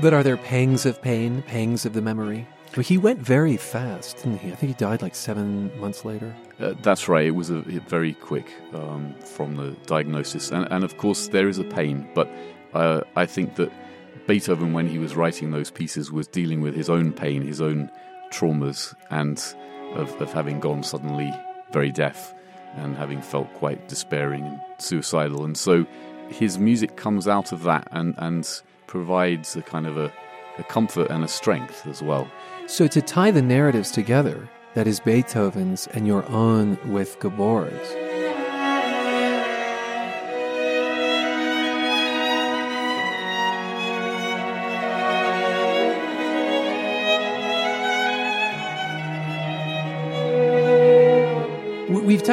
But 0.00 0.12
are 0.12 0.22
there 0.22 0.36
pangs 0.36 0.84
of 0.86 1.00
pain, 1.00 1.42
pangs 1.42 1.86
of 1.86 1.94
the 1.94 2.02
memory? 2.02 2.46
Well, 2.76 2.84
he 2.84 2.98
went 2.98 3.18
very 3.18 3.56
fast, 3.56 4.18
didn't 4.18 4.38
he? 4.38 4.52
I 4.52 4.54
think 4.54 4.70
he 4.70 4.74
died 4.74 5.02
like 5.02 5.16
seven 5.16 5.76
months 5.80 6.04
later. 6.04 6.34
Uh, 6.60 6.74
that's 6.82 7.08
right. 7.08 7.26
It 7.26 7.32
was 7.32 7.50
a, 7.50 7.60
very 7.60 8.14
quick 8.14 8.46
um, 8.74 9.14
from 9.24 9.56
the 9.56 9.72
diagnosis, 9.86 10.50
and, 10.52 10.68
and 10.70 10.84
of 10.84 10.96
course 10.96 11.28
there 11.28 11.48
is 11.48 11.58
a 11.58 11.64
pain. 11.64 12.08
But 12.14 12.30
uh, 12.72 13.00
I 13.16 13.26
think 13.26 13.56
that 13.56 13.72
Beethoven, 14.28 14.72
when 14.72 14.86
he 14.86 14.98
was 14.98 15.16
writing 15.16 15.50
those 15.50 15.70
pieces, 15.70 16.12
was 16.12 16.28
dealing 16.28 16.60
with 16.60 16.76
his 16.76 16.88
own 16.88 17.12
pain, 17.12 17.42
his 17.42 17.60
own 17.60 17.90
traumas, 18.30 18.94
and 19.10 19.42
of, 19.94 20.20
of 20.20 20.32
having 20.32 20.60
gone 20.60 20.82
suddenly 20.82 21.32
very 21.72 21.90
deaf 21.90 22.34
and 22.76 22.96
having 22.96 23.20
felt 23.20 23.52
quite 23.54 23.88
despairing 23.88 24.46
and 24.46 24.60
suicidal. 24.78 25.44
And 25.44 25.56
so 25.56 25.86
his 26.28 26.58
music 26.58 26.96
comes 26.96 27.26
out 27.26 27.52
of 27.52 27.64
that 27.64 27.88
and, 27.90 28.14
and 28.18 28.48
provides 28.86 29.56
a 29.56 29.62
kind 29.62 29.86
of 29.86 29.96
a, 29.96 30.12
a 30.58 30.64
comfort 30.64 31.10
and 31.10 31.24
a 31.24 31.28
strength 31.28 31.86
as 31.86 32.02
well. 32.02 32.30
So 32.66 32.86
to 32.86 33.02
tie 33.02 33.30
the 33.30 33.42
narratives 33.42 33.90
together, 33.90 34.48
that 34.74 34.86
is 34.86 35.00
Beethoven's 35.00 35.88
and 35.88 36.06
your 36.06 36.24
own 36.28 36.78
with 36.92 37.18
Gabor's. 37.18 38.09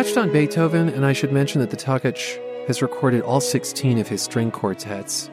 Touched 0.04 0.16
on 0.16 0.32
Beethoven, 0.32 0.90
and 0.90 1.04
I 1.04 1.12
should 1.12 1.32
mention 1.32 1.60
that 1.60 1.72
the 1.72 1.76
Takács 1.76 2.38
has 2.68 2.84
recorded 2.84 3.24
all 3.24 3.42
16 3.42 3.98
of 3.98 4.08
his 4.08 4.22
string 4.22 4.52
quartets. 4.52 5.28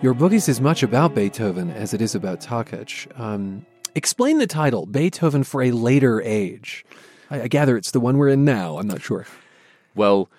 Your 0.00 0.14
book 0.14 0.32
is 0.32 0.48
as 0.48 0.60
much 0.60 0.84
about 0.84 1.12
Beethoven 1.12 1.72
as 1.72 1.92
it 1.92 2.00
is 2.00 2.14
about 2.14 2.40
Takács. 2.40 3.08
Um, 3.18 3.66
explain 3.96 4.38
the 4.38 4.46
title, 4.46 4.86
Beethoven 4.86 5.42
for 5.42 5.60
a 5.60 5.72
Later 5.72 6.22
Age. 6.22 6.84
I, 7.32 7.42
I, 7.42 7.48
gather 7.48 7.76
it's 7.76 7.90
the 7.90 7.98
one 7.98 8.16
we're 8.16 8.28
in 8.28 8.44
now. 8.44 8.78
I'm 8.78 8.86
not 8.86 9.02
sure. 9.02 9.26
Well, 9.96 10.30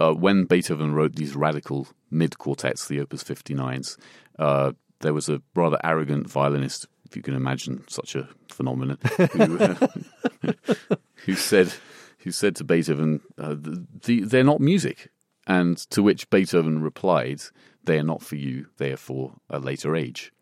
uh, 0.00 0.14
when 0.14 0.46
Beethoven 0.46 0.92
wrote 0.92 1.14
these 1.14 1.36
radical 1.36 1.86
mid 2.10 2.38
quartets, 2.38 2.88
the 2.88 2.98
Opus 2.98 3.22
59s, 3.22 3.98
uh, 4.40 4.72
there 4.98 5.14
was 5.14 5.28
a 5.28 5.40
rather 5.54 5.78
arrogant 5.84 6.28
violinist, 6.28 6.88
if 7.04 7.14
you 7.14 7.22
can 7.22 7.34
imagine 7.34 7.84
such 7.88 8.16
a 8.16 8.28
phenomenon, 8.48 8.98
who, 9.30 9.58
uh, 9.60 9.86
who 11.24 11.36
said 11.36 11.72
who 12.22 12.30
said 12.30 12.56
to 12.56 12.64
Beethoven, 12.64 13.20
uh, 13.38 13.54
the, 13.54 14.20
"They're 14.20 14.44
not 14.44 14.60
music," 14.60 15.10
and 15.46 15.76
to 15.90 16.02
which 16.02 16.30
Beethoven 16.30 16.82
replied, 16.82 17.42
"They 17.84 17.98
are 17.98 18.04
not 18.04 18.22
for 18.22 18.36
you; 18.36 18.66
they 18.78 18.92
are 18.92 18.96
for 18.96 19.34
a 19.50 19.58
later 19.58 19.96
age." 19.96 20.32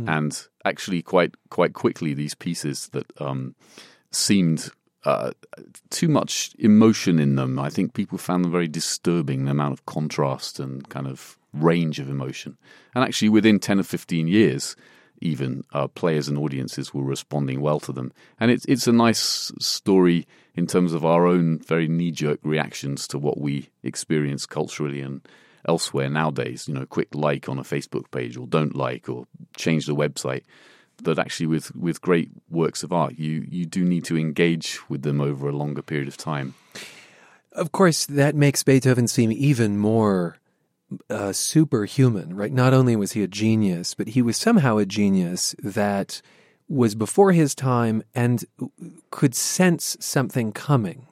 Mm. 0.00 0.18
And 0.18 0.48
actually, 0.64 1.02
quite 1.02 1.34
quite 1.50 1.72
quickly, 1.72 2.14
these 2.14 2.34
pieces 2.34 2.88
that 2.92 3.06
um, 3.20 3.54
seemed 4.10 4.70
uh, 5.04 5.32
too 5.90 6.08
much 6.08 6.54
emotion 6.58 7.18
in 7.18 7.36
them, 7.36 7.58
I 7.58 7.70
think 7.70 7.92
people 7.92 8.18
found 8.18 8.44
them 8.44 8.52
very 8.52 8.68
disturbing. 8.68 9.44
The 9.44 9.50
amount 9.50 9.74
of 9.74 9.86
contrast 9.86 10.58
and 10.60 10.88
kind 10.88 11.06
of 11.06 11.38
range 11.52 11.98
of 12.00 12.08
emotion, 12.08 12.56
and 12.94 13.04
actually, 13.04 13.28
within 13.28 13.58
ten 13.58 13.78
or 13.78 13.84
fifteen 13.84 14.28
years, 14.28 14.76
even 15.24 15.64
uh, 15.72 15.88
players 15.88 16.28
and 16.28 16.38
audiences 16.38 16.92
were 16.92 17.02
responding 17.02 17.60
well 17.60 17.80
to 17.80 17.92
them. 17.92 18.12
And 18.38 18.50
it's 18.50 18.64
it's 18.66 18.86
a 18.86 18.92
nice 18.92 19.50
story 19.58 20.26
in 20.54 20.66
terms 20.66 20.92
of 20.92 21.04
our 21.04 21.26
own 21.26 21.58
very 21.58 21.88
knee 21.88 22.12
jerk 22.12 22.38
reactions 22.42 23.08
to 23.08 23.18
what 23.18 23.40
we 23.40 23.70
experience 23.82 24.46
culturally 24.46 25.00
and 25.00 25.26
elsewhere 25.66 26.08
nowadays. 26.08 26.68
You 26.68 26.74
know, 26.74 26.86
quick 26.86 27.14
like 27.14 27.48
on 27.48 27.58
a 27.58 27.62
Facebook 27.62 28.10
page 28.10 28.36
or 28.36 28.46
don't 28.46 28.76
like 28.76 29.08
or 29.08 29.26
change 29.56 29.86
the 29.86 29.96
website. 29.96 30.42
That 31.02 31.18
actually, 31.18 31.46
with, 31.46 31.74
with 31.74 32.00
great 32.00 32.30
works 32.48 32.84
of 32.84 32.92
art, 32.92 33.18
you, 33.18 33.44
you 33.48 33.66
do 33.66 33.84
need 33.84 34.04
to 34.04 34.16
engage 34.16 34.78
with 34.88 35.02
them 35.02 35.20
over 35.20 35.48
a 35.48 35.52
longer 35.52 35.82
period 35.82 36.06
of 36.06 36.16
time. 36.16 36.54
Of 37.50 37.72
course, 37.72 38.06
that 38.06 38.36
makes 38.36 38.62
Beethoven 38.62 39.08
seem 39.08 39.32
even 39.32 39.76
more 39.76 40.38
uh, 41.10 41.32
superhuman, 41.32 42.34
right? 42.34 42.52
Not 42.52 42.74
only 42.74 42.96
was 42.96 43.12
he 43.12 43.22
a 43.22 43.28
genius, 43.28 43.94
but 43.94 44.08
he 44.08 44.22
was 44.22 44.36
somehow 44.36 44.78
a 44.78 44.86
genius 44.86 45.54
that 45.62 46.22
was 46.68 46.94
before 46.94 47.32
his 47.32 47.54
time 47.54 48.02
and 48.14 48.44
could 49.10 49.34
sense 49.34 49.96
something 50.00 50.52
coming. 50.52 51.06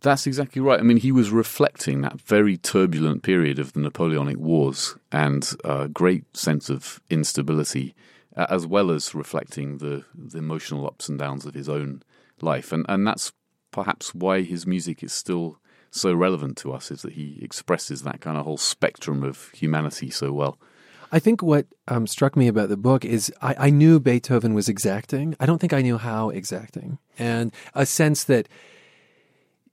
That's 0.00 0.26
exactly 0.26 0.60
right. 0.60 0.78
I 0.78 0.82
mean, 0.82 0.98
he 0.98 1.12
was 1.12 1.30
reflecting 1.30 2.02
that 2.02 2.20
very 2.20 2.56
turbulent 2.56 3.22
period 3.22 3.58
of 3.58 3.72
the 3.72 3.80
Napoleonic 3.80 4.38
Wars 4.38 4.96
and 5.10 5.50
a 5.64 5.88
great 5.88 6.36
sense 6.36 6.68
of 6.68 7.00
instability, 7.10 7.94
as 8.36 8.66
well 8.66 8.90
as 8.90 9.14
reflecting 9.14 9.78
the, 9.78 10.04
the 10.14 10.38
emotional 10.38 10.86
ups 10.86 11.08
and 11.08 11.18
downs 11.18 11.46
of 11.46 11.54
his 11.54 11.68
own 11.68 12.02
life. 12.40 12.72
And, 12.72 12.84
and 12.88 13.06
that's 13.06 13.32
perhaps 13.70 14.14
why 14.14 14.42
his 14.42 14.66
music 14.66 15.02
is 15.02 15.12
still 15.12 15.58
so 15.96 16.14
relevant 16.14 16.56
to 16.58 16.72
us, 16.72 16.90
is 16.90 17.02
that 17.02 17.14
he 17.14 17.38
expresses 17.42 18.02
that 18.02 18.20
kind 18.20 18.36
of 18.36 18.44
whole 18.44 18.56
spectrum 18.56 19.22
of 19.22 19.50
humanity 19.50 20.10
so 20.10 20.32
well. 20.32 20.58
I 21.12 21.18
think 21.18 21.42
what 21.42 21.66
um, 21.88 22.06
struck 22.06 22.36
me 22.36 22.48
about 22.48 22.68
the 22.68 22.76
book 22.76 23.04
is 23.04 23.32
I, 23.40 23.54
I, 23.58 23.70
knew 23.70 24.00
Beethoven 24.00 24.54
was 24.54 24.68
exacting. 24.68 25.36
I 25.38 25.46
don't 25.46 25.58
think 25.58 25.72
I 25.72 25.82
knew 25.82 25.98
how 25.98 26.30
exacting. 26.30 26.98
And 27.18 27.52
a 27.74 27.86
sense 27.86 28.24
that 28.24 28.48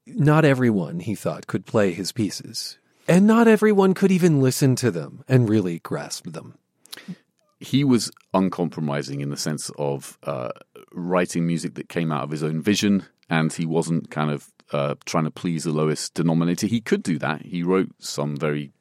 not 0.06 0.46
everyone, 0.46 1.00
he 1.00 1.16
thought, 1.16 1.48
could 1.48 1.66
play 1.66 1.92
his 1.92 2.12
pieces. 2.12 2.78
And 3.08 3.28
not 3.28 3.48
everyone 3.48 3.94
could 3.94 4.12
even 4.12 4.42
listen 4.42 4.76
to 4.78 4.92
them 4.92 5.24
and 5.28 5.50
really 5.50 5.80
grasp 5.80 6.32
them. 6.32 6.58
He 7.60 7.84
was 7.84 8.12
uncompromising 8.34 9.22
in 9.22 9.30
the 9.30 9.38
sense 9.38 9.72
of 9.78 10.18
uh, 10.24 10.50
writing 10.92 11.48
music 11.48 11.76
that 11.76 11.90
came 11.90 12.12
out 12.12 12.24
of 12.24 12.32
his 12.32 12.44
own 12.44 12.62
vision, 12.62 13.06
and 13.30 13.52
he 13.52 13.66
wasn't 13.66 14.12
kind 14.12 14.32
of 14.32 14.52
uh, 14.74 14.96
trying 15.06 15.26
to 15.26 15.32
please 15.32 15.64
the 15.64 15.72
lowest 15.72 16.14
denominator. 16.16 16.68
He 16.68 16.82
could 16.82 17.04
do 17.04 17.18
that. 17.20 17.44
He 17.44 17.64
wrote 17.64 17.92
some 18.00 18.36
very 18.36 18.72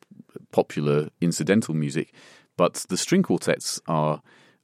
popular 0.50 1.10
incidental 1.20 1.74
music, 1.74 2.12
but 2.56 2.74
the 2.88 2.96
string 2.96 3.22
quartets 3.22 3.80
are 3.86 4.22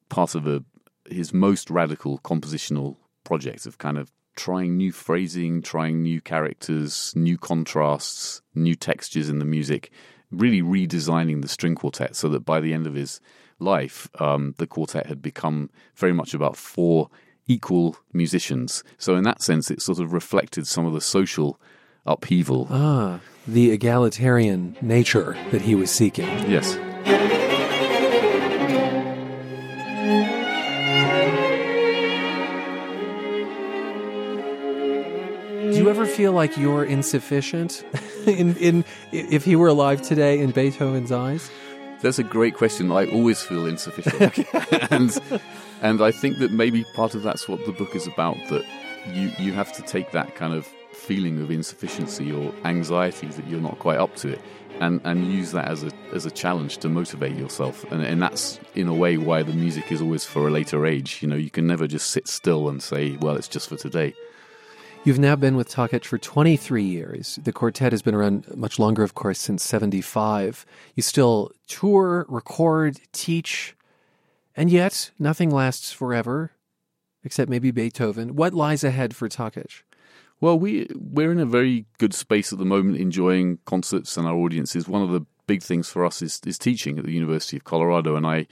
part 0.08 0.34
of 0.34 0.46
a, 0.46 0.64
his 1.08 1.32
most 1.32 1.70
radical 1.70 2.18
compositional 2.20 2.96
project 3.24 3.66
of 3.66 3.78
kind 3.78 3.98
of 3.98 4.10
trying 4.36 4.76
new 4.76 4.92
phrasing, 4.92 5.60
trying 5.60 6.02
new 6.02 6.20
characters, 6.20 7.12
new 7.16 7.36
contrasts, 7.36 8.40
new 8.54 8.74
textures 8.74 9.28
in 9.28 9.38
the 9.38 9.44
music, 9.44 9.90
really 10.30 10.62
redesigning 10.62 11.42
the 11.42 11.48
string 11.48 11.74
quartet 11.74 12.14
so 12.14 12.28
that 12.28 12.44
by 12.44 12.60
the 12.60 12.72
end 12.72 12.86
of 12.86 12.94
his 12.94 13.20
life, 13.58 14.08
um, 14.20 14.54
the 14.58 14.66
quartet 14.66 15.06
had 15.06 15.20
become 15.20 15.68
very 15.96 16.12
much 16.12 16.34
about 16.34 16.56
four 16.56 17.10
equal 17.48 17.96
musicians. 18.12 18.84
So, 18.98 19.16
in 19.16 19.24
that 19.24 19.42
sense, 19.42 19.70
it 19.70 19.82
sort 19.82 19.98
of 19.98 20.12
reflected 20.12 20.66
some 20.66 20.86
of 20.86 20.92
the 20.92 21.00
social 21.00 21.58
upheaval. 22.06 22.68
Ah, 22.70 23.20
the 23.46 23.70
egalitarian 23.70 24.76
nature 24.80 25.36
that 25.50 25.62
he 25.62 25.74
was 25.74 25.90
seeking. 25.90 26.28
Yes. 26.48 26.78
Do 35.72 35.84
you 35.84 35.90
ever 35.90 36.06
feel 36.06 36.32
like 36.32 36.56
you're 36.56 36.84
insufficient 36.84 37.84
in, 38.26 38.56
in 38.56 38.84
if 39.12 39.44
he 39.44 39.54
were 39.56 39.68
alive 39.68 40.02
today 40.02 40.40
in 40.40 40.50
Beethoven's 40.50 41.12
eyes? 41.12 41.50
That's 42.00 42.18
a 42.18 42.22
great 42.22 42.54
question. 42.54 42.92
I 42.92 43.06
always 43.06 43.42
feel 43.42 43.66
insufficient, 43.66 44.46
and 44.90 45.18
and 45.82 46.02
I 46.02 46.10
think 46.10 46.38
that 46.38 46.50
maybe 46.50 46.84
part 46.94 47.14
of 47.14 47.22
that's 47.22 47.48
what 47.48 47.64
the 47.66 47.72
book 47.72 47.94
is 47.94 48.06
about. 48.06 48.36
That 48.48 48.64
you 49.12 49.32
you 49.38 49.52
have 49.52 49.72
to 49.74 49.82
take 49.82 50.12
that 50.12 50.34
kind 50.34 50.54
of 50.54 50.66
feeling 50.92 51.40
of 51.40 51.50
insufficiency 51.50 52.32
or 52.32 52.52
anxiety 52.64 53.28
that 53.28 53.46
you're 53.46 53.60
not 53.60 53.78
quite 53.78 53.98
up 53.98 54.14
to 54.16 54.32
it, 54.32 54.40
and 54.80 55.00
and 55.04 55.32
use 55.32 55.52
that 55.52 55.68
as 55.68 55.84
a 55.84 55.90
as 56.12 56.26
a 56.26 56.30
challenge 56.30 56.78
to 56.78 56.88
motivate 56.88 57.36
yourself. 57.36 57.84
And 57.92 58.02
and 58.02 58.22
that's 58.22 58.60
in 58.74 58.88
a 58.88 58.94
way 58.94 59.16
why 59.16 59.42
the 59.42 59.52
music 59.52 59.90
is 59.92 60.00
always 60.00 60.24
for 60.24 60.48
a 60.48 60.50
later 60.50 60.86
age. 60.86 61.22
You 61.22 61.28
know, 61.28 61.36
you 61.36 61.50
can 61.50 61.66
never 61.66 61.86
just 61.86 62.10
sit 62.10 62.28
still 62.28 62.68
and 62.68 62.82
say, 62.82 63.16
well, 63.20 63.36
it's 63.36 63.48
just 63.48 63.68
for 63.68 63.76
today. 63.76 64.14
You've 65.04 65.18
now 65.18 65.36
been 65.36 65.56
with 65.56 65.70
Takács 65.70 66.06
for 66.06 66.18
23 66.18 66.82
years. 66.82 67.38
The 67.42 67.52
quartet 67.52 67.92
has 67.92 68.02
been 68.02 68.16
around 68.16 68.44
much 68.56 68.78
longer, 68.80 69.04
of 69.04 69.14
course, 69.14 69.38
since 69.38 69.62
75. 69.62 70.66
You 70.96 71.02
still 71.02 71.52
tour, 71.68 72.26
record, 72.28 72.98
teach, 73.12 73.76
and 74.58 74.72
yet 74.72 75.12
nothing 75.20 75.50
lasts 75.50 75.92
forever, 75.92 76.50
except 77.22 77.48
maybe 77.48 77.70
Beethoven. 77.70 78.34
What 78.34 78.52
lies 78.52 78.82
ahead 78.82 79.14
for 79.14 79.28
Takács? 79.28 79.82
Well, 80.40 80.58
we 80.58 80.88
we're 80.96 81.30
in 81.30 81.38
a 81.38 81.46
very 81.46 81.86
good 81.98 82.12
space 82.12 82.52
at 82.52 82.58
the 82.58 82.64
moment, 82.64 82.98
enjoying 82.98 83.60
concerts 83.66 84.16
and 84.16 84.26
our 84.26 84.34
audiences. 84.34 84.88
One 84.88 85.02
of 85.02 85.10
the 85.10 85.24
big 85.46 85.62
things 85.62 85.88
for 85.88 86.04
us 86.04 86.22
is 86.22 86.40
is 86.44 86.58
teaching 86.58 86.98
at 86.98 87.04
the 87.04 87.12
University 87.12 87.56
of 87.56 87.62
Colorado, 87.62 88.16
and 88.16 88.26
I 88.26 88.48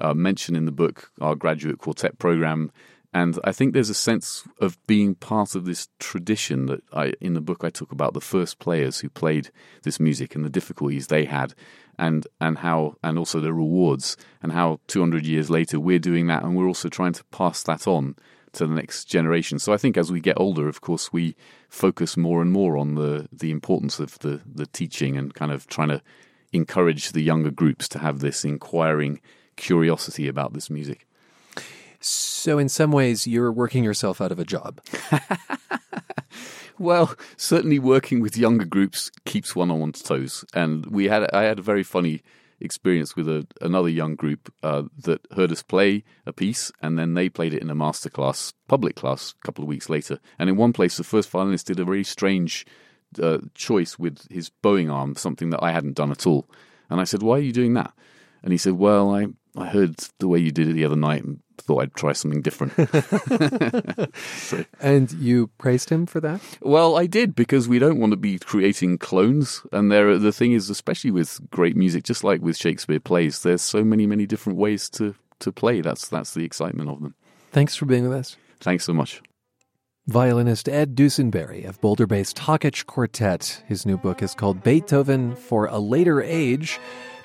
uh, 0.00 0.14
mention 0.14 0.56
in 0.56 0.64
the 0.64 0.72
book 0.72 1.12
our 1.20 1.34
graduate 1.34 1.78
quartet 1.78 2.18
program 2.18 2.72
and 3.12 3.38
I 3.42 3.50
think 3.50 3.72
there's 3.72 3.90
a 3.90 3.94
sense 3.94 4.44
of 4.60 4.78
being 4.86 5.16
part 5.16 5.56
of 5.56 5.64
this 5.64 5.88
tradition 5.98 6.66
that 6.66 6.82
I, 6.92 7.12
in 7.20 7.34
the 7.34 7.40
book, 7.40 7.64
I 7.64 7.70
talk 7.70 7.90
about 7.90 8.14
the 8.14 8.20
first 8.20 8.60
players 8.60 9.00
who 9.00 9.08
played 9.08 9.50
this 9.82 9.98
music 9.98 10.36
and 10.36 10.44
the 10.44 10.50
difficulties 10.50 11.08
they 11.08 11.24
had, 11.24 11.54
and 12.00 12.26
and 12.40 12.58
how, 12.58 12.96
and 13.04 13.18
also 13.18 13.38
the 13.38 13.52
rewards, 13.52 14.16
and 14.42 14.50
how 14.50 14.80
200 14.88 15.24
years 15.24 15.50
later 15.50 15.78
we're 15.78 16.00
doing 16.00 16.26
that, 16.26 16.42
and 16.42 16.56
we're 16.56 16.66
also 16.66 16.88
trying 16.88 17.12
to 17.12 17.24
pass 17.24 17.62
that 17.64 17.86
on 17.86 18.16
to 18.52 18.66
the 18.66 18.74
next 18.74 19.04
generation. 19.04 19.58
So 19.58 19.72
I 19.72 19.76
think 19.76 19.96
as 19.96 20.10
we 20.10 20.20
get 20.20 20.40
older, 20.40 20.68
of 20.68 20.80
course, 20.80 21.12
we 21.12 21.36
focus 21.68 22.16
more 22.16 22.42
and 22.42 22.50
more 22.50 22.76
on 22.76 22.94
the 22.96 23.28
the 23.32 23.50
importance 23.50 24.00
of 24.00 24.18
the 24.20 24.40
the 24.44 24.66
teaching 24.66 25.16
and 25.16 25.34
kind 25.34 25.52
of 25.52 25.66
trying 25.68 25.88
to 25.88 26.02
encourage 26.52 27.12
the 27.12 27.22
younger 27.22 27.50
groups 27.50 27.88
to 27.88 27.98
have 27.98 28.18
this 28.18 28.44
inquiring 28.44 29.20
curiosity 29.56 30.26
about 30.26 30.52
this 30.52 30.70
music. 30.70 31.06
So, 32.00 32.58
in 32.58 32.70
some 32.70 32.92
ways, 32.92 33.26
you're 33.26 33.52
working 33.52 33.84
yourself 33.84 34.20
out 34.20 34.32
of 34.32 34.38
a 34.38 34.44
job. 34.44 34.80
well, 36.80 37.14
certainly 37.36 37.78
working 37.78 38.20
with 38.20 38.38
younger 38.38 38.64
groups 38.64 39.10
keeps 39.26 39.54
one 39.54 39.70
on 39.70 39.80
one's 39.80 40.02
toes. 40.02 40.44
And 40.54 40.86
we 40.86 41.08
had, 41.08 41.30
I 41.32 41.42
had 41.42 41.58
a 41.58 41.62
very 41.62 41.82
funny 41.82 42.22
experience 42.58 43.14
with 43.14 43.28
a, 43.28 43.46
another 43.60 43.90
young 43.90 44.14
group 44.16 44.52
uh, 44.62 44.84
that 45.04 45.26
heard 45.36 45.52
us 45.52 45.62
play 45.62 46.04
a 46.24 46.32
piece, 46.32 46.72
and 46.80 46.98
then 46.98 47.12
they 47.12 47.28
played 47.28 47.52
it 47.52 47.62
in 47.62 47.68
a 47.68 47.74
masterclass, 47.74 48.54
public 48.66 48.96
class, 48.96 49.34
a 49.38 49.46
couple 49.46 49.62
of 49.62 49.68
weeks 49.68 49.90
later. 49.90 50.18
And 50.38 50.48
in 50.48 50.56
one 50.56 50.72
place, 50.72 50.96
the 50.96 51.04
first 51.04 51.28
violinist 51.28 51.66
did 51.66 51.78
a 51.78 51.84
very 51.84 52.02
strange 52.02 52.66
uh, 53.22 53.38
choice 53.54 53.98
with 53.98 54.26
his 54.30 54.48
bowing 54.48 54.88
arm, 54.88 55.16
something 55.16 55.50
that 55.50 55.62
I 55.62 55.72
hadn't 55.72 55.96
done 55.96 56.10
at 56.10 56.26
all. 56.26 56.48
And 56.88 56.98
I 56.98 57.04
said, 57.04 57.22
"Why 57.22 57.36
are 57.36 57.42
you 57.42 57.52
doing 57.52 57.74
that?" 57.74 57.92
And 58.42 58.52
he 58.52 58.58
said, 58.58 58.74
"Well, 58.74 59.14
I 59.14 59.26
I 59.56 59.66
heard 59.66 59.96
the 60.18 60.28
way 60.28 60.38
you 60.38 60.52
did 60.52 60.68
it 60.68 60.74
the 60.74 60.84
other 60.84 60.96
night 60.96 61.24
and 61.24 61.40
thought 61.58 61.82
I'd 61.82 61.94
try 61.94 62.12
something 62.12 62.42
different. 62.42 62.72
so, 64.36 64.64
and 64.80 65.12
you 65.12 65.48
praised 65.58 65.90
him 65.90 66.06
for 66.06 66.20
that? 66.20 66.40
Well, 66.60 66.96
I 66.96 67.06
did 67.06 67.34
because 67.34 67.68
we 67.68 67.78
don't 67.78 67.98
want 67.98 68.12
to 68.12 68.16
be 68.16 68.38
creating 68.38 68.98
clones. 68.98 69.62
And 69.72 69.90
there, 69.90 70.18
the 70.18 70.32
thing 70.32 70.52
is, 70.52 70.70
especially 70.70 71.10
with 71.10 71.40
great 71.50 71.76
music, 71.76 72.04
just 72.04 72.24
like 72.24 72.40
with 72.40 72.56
Shakespeare 72.56 73.00
plays, 73.00 73.42
there's 73.42 73.62
so 73.62 73.84
many, 73.84 74.06
many 74.06 74.26
different 74.26 74.58
ways 74.58 74.88
to 74.90 75.14
to 75.40 75.52
play. 75.52 75.80
That's 75.80 76.08
that's 76.08 76.34
the 76.34 76.44
excitement 76.44 76.90
of 76.90 77.00
them. 77.00 77.14
Thanks 77.50 77.74
for 77.74 77.86
being 77.86 78.08
with 78.08 78.18
us. 78.18 78.36
Thanks 78.60 78.84
so 78.84 78.92
much. 78.92 79.22
Violinist 80.06 80.68
Ed 80.68 80.96
Dusinberre 80.96 81.68
of 81.68 81.80
Boulder 81.80 82.06
based 82.06 82.36
Takács 82.36 82.84
Quartet. 82.84 83.62
His 83.66 83.86
new 83.86 83.96
book 83.96 84.22
is 84.22 84.34
called 84.34 84.62
Beethoven 84.62 85.36
for 85.36 85.66
a 85.66 85.78
Later 85.78 86.22
Age. 86.22 86.80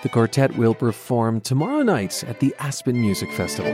The 0.05 0.09
quartet 0.09 0.55
will 0.55 0.75
perform 0.75 1.41
tomorrow 1.41 1.81
night 1.81 2.23
at 2.25 2.39
the 2.39 2.53
Aspen 2.59 3.01
Music 3.01 3.31
Festival. 3.31 3.73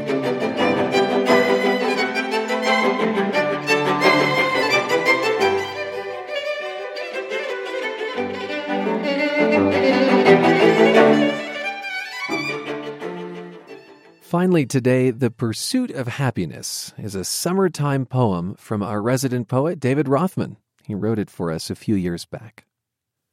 Finally, 14.22 14.66
today, 14.68 15.12
The 15.12 15.30
Pursuit 15.30 15.92
of 15.92 16.08
Happiness 16.08 16.94
is 16.98 17.14
a 17.14 17.26
summertime 17.26 18.06
poem 18.06 18.56
from 18.56 18.82
our 18.82 19.02
resident 19.02 19.50
poet, 19.50 19.82
David 19.82 20.08
Rothman. 20.08 20.56
He 20.86 20.96
wrote 20.96 21.20
it 21.20 21.30
for 21.30 21.52
us 21.52 21.70
a 21.70 21.76
few 21.76 21.96
years 21.96 22.24
back. 22.24 22.64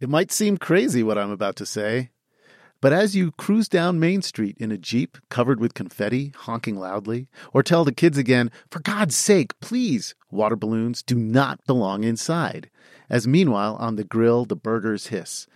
It 0.01 0.09
might 0.09 0.33
seem 0.33 0.57
crazy 0.57 1.05
what 1.05 1.17
I'm 1.17 1.31
about 1.31 1.55
to 1.57 1.67
say, 1.67 2.11
But 2.81 2.93
as 2.93 3.17
you 3.17 3.33
cruise 3.33 3.69
down 3.69 3.99
Main 3.99 4.23
Street 4.23 4.57
in 4.61 4.71
a 4.71 4.79
Jeep 4.79 5.19
covered 5.31 5.59
with 5.59 5.75
confetti, 5.75 6.33
honking 6.37 6.79
loudly, 6.79 7.27
or 7.53 7.65
tell 7.65 7.85
the 7.85 7.93
kids 7.93 8.17
again, 8.17 8.53
for 8.71 8.79
God's 8.79 9.17
sake, 9.17 9.59
please, 9.59 10.15
water 10.31 10.55
balloons 10.55 11.03
do 11.03 11.17
not 11.17 11.65
belong 11.67 12.05
inside, 12.05 12.71
as 13.11 13.27
meanwhile 13.27 13.75
on 13.81 13.97
the 13.97 14.05
grill 14.05 14.45
the 14.45 14.55
burgers 14.55 15.09
hiss. 15.09 15.49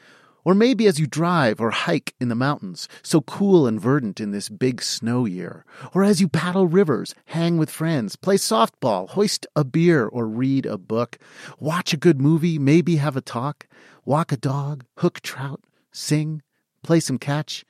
Or 0.45 0.53
maybe 0.53 0.89
as 0.89 0.99
you 0.99 1.07
drive 1.07 1.61
or 1.61 1.71
hike 1.71 2.13
in 2.21 2.29
the 2.29 2.35
mountains, 2.35 2.89
so 3.05 3.21
cool 3.21 3.69
and 3.69 3.81
verdant 3.81 4.19
in 4.19 4.33
this 4.33 4.49
big 4.49 4.83
snow 4.83 5.25
year. 5.25 5.65
Or 5.95 6.03
as 6.03 6.21
you 6.21 6.27
paddle 6.27 6.67
rivers, 6.67 7.15
hang 7.27 7.57
with 7.57 7.71
friends, 7.71 8.17
play 8.17 8.35
softball, 8.35 9.09
hoist 9.11 9.47
a 9.55 9.63
beer, 9.63 10.09
or 10.09 10.27
read 10.27 10.67
a 10.67 10.77
book, 10.77 11.19
watch 11.61 11.93
a 11.93 11.97
good 11.97 12.21
movie, 12.21 12.59
maybe 12.59 12.97
have 12.97 13.17
a 13.17 13.21
talk, 13.21 13.69
walk 14.05 14.33
a 14.33 14.37
dog, 14.37 14.85
hook 14.97 15.21
trout, 15.21 15.61
sing, 15.93 16.43
play 16.83 17.01
some 17.01 17.19
catch. 17.19 17.65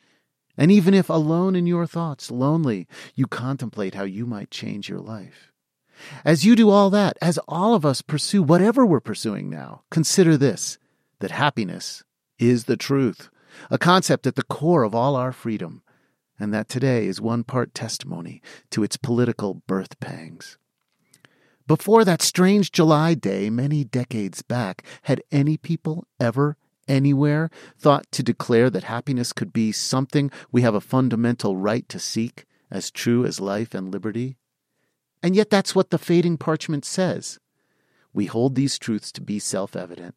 And 0.57 0.71
even 0.71 0.95
if 0.95 1.09
alone 1.09 1.57
in 1.57 1.67
your 1.67 1.87
thoughts, 1.87 2.31
lonely, 2.31 2.87
you 3.15 3.27
contemplate 3.27 3.95
how 3.95 4.05
you 4.05 4.27
might 4.27 4.51
change 4.51 4.89
your 4.89 5.01
life. 5.01 5.53
As 6.25 6.45
you 6.45 6.57
do 6.57 6.71
all 6.71 6.91
that, 6.91 7.17
as 7.23 7.39
all 7.49 7.75
of 7.75 7.87
us 7.87 8.03
pursue 8.03 8.43
whatever 8.43 8.85
we're 8.85 9.01
pursuing 9.01 9.49
now, 9.49 9.83
consider 9.91 10.37
this 10.37 10.79
that 11.21 11.31
happiness 11.31 12.03
is 12.39 12.65
the 12.65 12.77
truth, 12.77 13.31
a 13.71 13.79
concept 13.79 14.27
at 14.27 14.35
the 14.35 14.43
core 14.43 14.83
of 14.83 14.95
all 14.95 15.15
our 15.15 15.33
freedom, 15.33 15.83
and 16.39 16.53
that 16.53 16.69
today 16.69 17.07
is 17.07 17.21
one 17.21 17.45
part 17.45 17.75
testimony 17.75 18.43
to 18.71 18.83
its 18.83 18.97
political 18.97 19.63
birth 19.67 20.01
pangs. 20.01 20.59
Before 21.69 22.05
that 22.05 22.23
strange 22.23 22.73
July 22.73 23.15
day 23.15 23.49
many 23.49 23.85
decades 23.85 24.43
back, 24.43 24.83
had 25.03 25.23
any 25.31 25.57
people 25.57 26.07
ever, 26.19 26.57
anywhere, 26.89 27.51
thought 27.79 28.11
to 28.13 28.23
declare 28.23 28.71
that 28.71 28.85
happiness 28.85 29.33
could 29.33 29.53
be 29.53 29.73
something 29.73 30.31
we 30.51 30.63
have 30.63 30.75
a 30.75 30.81
fundamental 30.81 31.57
right 31.57 31.89
to 31.89 31.99
seek, 31.99 32.45
as 32.71 32.91
true 32.91 33.25
as 33.25 33.41
life 33.41 33.75
and 33.75 33.93
liberty? 33.93 34.37
And 35.23 35.37
yet 35.37 35.51
that's 35.51 35.75
what 35.75 35.91
the 35.91 35.99
fading 35.99 36.39
parchment 36.39 36.85
says. 36.85 37.39
We 38.13 38.27
hold 38.27 38.55
these 38.55 38.79
truths 38.79 39.13
to 39.13 39.21
be 39.21 39.39
self 39.39 39.77
evident 39.77 40.15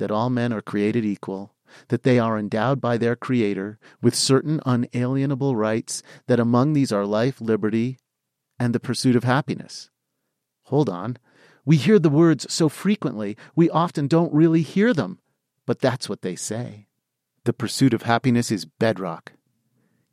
that 0.00 0.10
all 0.10 0.30
men 0.30 0.52
are 0.52 0.62
created 0.62 1.04
equal, 1.04 1.54
that 1.88 2.02
they 2.02 2.18
are 2.18 2.38
endowed 2.38 2.80
by 2.80 2.96
their 2.96 3.14
Creator 3.14 3.78
with 4.02 4.14
certain 4.14 4.60
unalienable 4.66 5.54
rights, 5.54 6.02
that 6.26 6.40
among 6.40 6.72
these 6.72 6.90
are 6.90 7.06
life, 7.06 7.40
liberty, 7.40 7.98
and 8.58 8.74
the 8.74 8.80
pursuit 8.80 9.14
of 9.14 9.24
happiness. 9.24 9.90
Hold 10.64 10.88
on. 10.88 11.18
We 11.64 11.76
hear 11.76 11.98
the 11.98 12.08
words 12.08 12.52
so 12.52 12.68
frequently, 12.68 13.36
we 13.54 13.70
often 13.70 14.08
don't 14.08 14.32
really 14.32 14.62
hear 14.62 14.92
them, 14.94 15.18
but 15.70 15.78
that's 15.78 16.08
what 16.08 16.22
they 16.22 16.34
say. 16.34 16.88
The 17.44 17.52
pursuit 17.52 17.94
of 17.94 18.02
happiness 18.02 18.50
is 18.50 18.64
bedrock. 18.64 19.34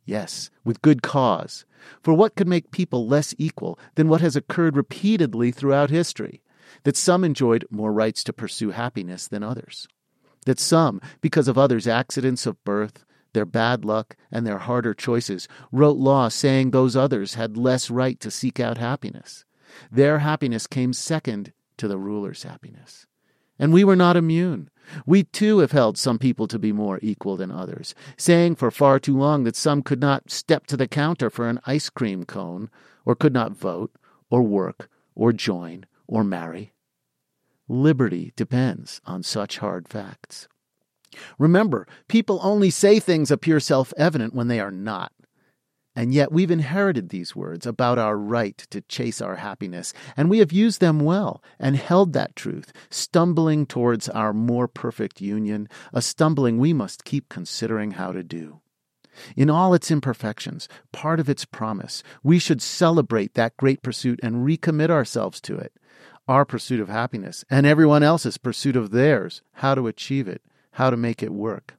Yes, 0.04 0.50
with 0.64 0.82
good 0.82 1.02
cause. 1.02 1.64
For 2.00 2.14
what 2.14 2.36
could 2.36 2.46
make 2.46 2.70
people 2.70 3.08
less 3.08 3.34
equal 3.38 3.76
than 3.96 4.08
what 4.08 4.20
has 4.20 4.36
occurred 4.36 4.76
repeatedly 4.76 5.50
throughout 5.50 5.90
history? 5.90 6.42
that 6.84 6.96
some 6.96 7.24
enjoyed 7.24 7.66
more 7.70 7.92
rights 7.92 8.22
to 8.24 8.32
pursue 8.32 8.70
happiness 8.70 9.26
than 9.26 9.42
others, 9.42 9.88
that 10.46 10.60
some, 10.60 11.00
because 11.20 11.48
of 11.48 11.58
others' 11.58 11.88
accidents 11.88 12.46
of 12.46 12.62
birth, 12.64 13.04
their 13.32 13.44
bad 13.44 13.84
luck, 13.84 14.16
and 14.30 14.46
their 14.46 14.58
harder 14.58 14.94
choices, 14.94 15.48
wrote 15.72 15.96
laws 15.96 16.34
saying 16.34 16.70
those 16.70 16.94
others 16.94 17.34
had 17.34 17.56
less 17.56 17.90
right 17.90 18.20
to 18.20 18.30
seek 18.30 18.60
out 18.60 18.78
happiness. 18.78 19.44
Their 19.90 20.20
happiness 20.20 20.68
came 20.68 20.92
second 20.92 21.52
to 21.78 21.88
the 21.88 21.98
ruler's 21.98 22.44
happiness. 22.44 23.06
And 23.58 23.72
we 23.72 23.84
were 23.84 23.96
not 23.96 24.16
immune. 24.16 24.70
We 25.04 25.24
too 25.24 25.58
have 25.58 25.72
held 25.72 25.98
some 25.98 26.18
people 26.18 26.46
to 26.48 26.58
be 26.58 26.72
more 26.72 26.98
equal 27.02 27.36
than 27.36 27.50
others, 27.50 27.94
saying 28.16 28.56
for 28.56 28.70
far 28.70 28.98
too 28.98 29.16
long 29.16 29.44
that 29.44 29.56
some 29.56 29.82
could 29.82 30.00
not 30.00 30.30
step 30.30 30.66
to 30.68 30.76
the 30.76 30.88
counter 30.88 31.28
for 31.28 31.48
an 31.48 31.60
ice 31.66 31.90
cream 31.90 32.24
cone, 32.24 32.70
or 33.04 33.14
could 33.14 33.32
not 33.32 33.52
vote, 33.52 33.90
or 34.30 34.42
work, 34.42 34.88
or 35.14 35.32
join, 35.32 35.84
or 36.06 36.24
marry. 36.24 36.72
Liberty 37.68 38.32
depends 38.36 39.00
on 39.04 39.22
such 39.22 39.58
hard 39.58 39.88
facts. 39.88 40.48
Remember, 41.38 41.86
people 42.06 42.40
only 42.42 42.70
say 42.70 42.98
things 42.98 43.30
appear 43.30 43.60
self 43.60 43.92
evident 43.96 44.34
when 44.34 44.48
they 44.48 44.60
are 44.60 44.70
not. 44.70 45.12
And 45.98 46.14
yet 46.14 46.30
we've 46.30 46.52
inherited 46.52 47.08
these 47.08 47.34
words 47.34 47.66
about 47.66 47.98
our 47.98 48.16
right 48.16 48.56
to 48.70 48.82
chase 48.82 49.20
our 49.20 49.34
happiness, 49.34 49.92
and 50.16 50.30
we 50.30 50.38
have 50.38 50.52
used 50.52 50.80
them 50.80 51.00
well 51.00 51.42
and 51.58 51.74
held 51.74 52.12
that 52.12 52.36
truth, 52.36 52.72
stumbling 52.88 53.66
towards 53.66 54.08
our 54.08 54.32
more 54.32 54.68
perfect 54.68 55.20
union, 55.20 55.68
a 55.92 56.00
stumbling 56.00 56.56
we 56.56 56.72
must 56.72 57.04
keep 57.04 57.28
considering 57.28 57.90
how 57.90 58.12
to 58.12 58.22
do. 58.22 58.60
In 59.34 59.50
all 59.50 59.74
its 59.74 59.90
imperfections, 59.90 60.68
part 60.92 61.18
of 61.18 61.28
its 61.28 61.44
promise, 61.44 62.04
we 62.22 62.38
should 62.38 62.62
celebrate 62.62 63.34
that 63.34 63.56
great 63.56 63.82
pursuit 63.82 64.20
and 64.22 64.46
recommit 64.46 64.90
ourselves 64.90 65.40
to 65.40 65.56
it. 65.56 65.72
Our 66.28 66.44
pursuit 66.44 66.78
of 66.78 66.88
happiness 66.88 67.44
and 67.50 67.66
everyone 67.66 68.04
else's 68.04 68.38
pursuit 68.38 68.76
of 68.76 68.92
theirs, 68.92 69.42
how 69.54 69.74
to 69.74 69.88
achieve 69.88 70.28
it, 70.28 70.42
how 70.74 70.90
to 70.90 70.96
make 70.96 71.24
it 71.24 71.32
work. 71.32 71.74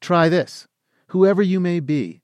Try 0.00 0.28
this. 0.28 0.66
Whoever 1.10 1.42
you 1.42 1.60
may 1.60 1.78
be, 1.78 2.19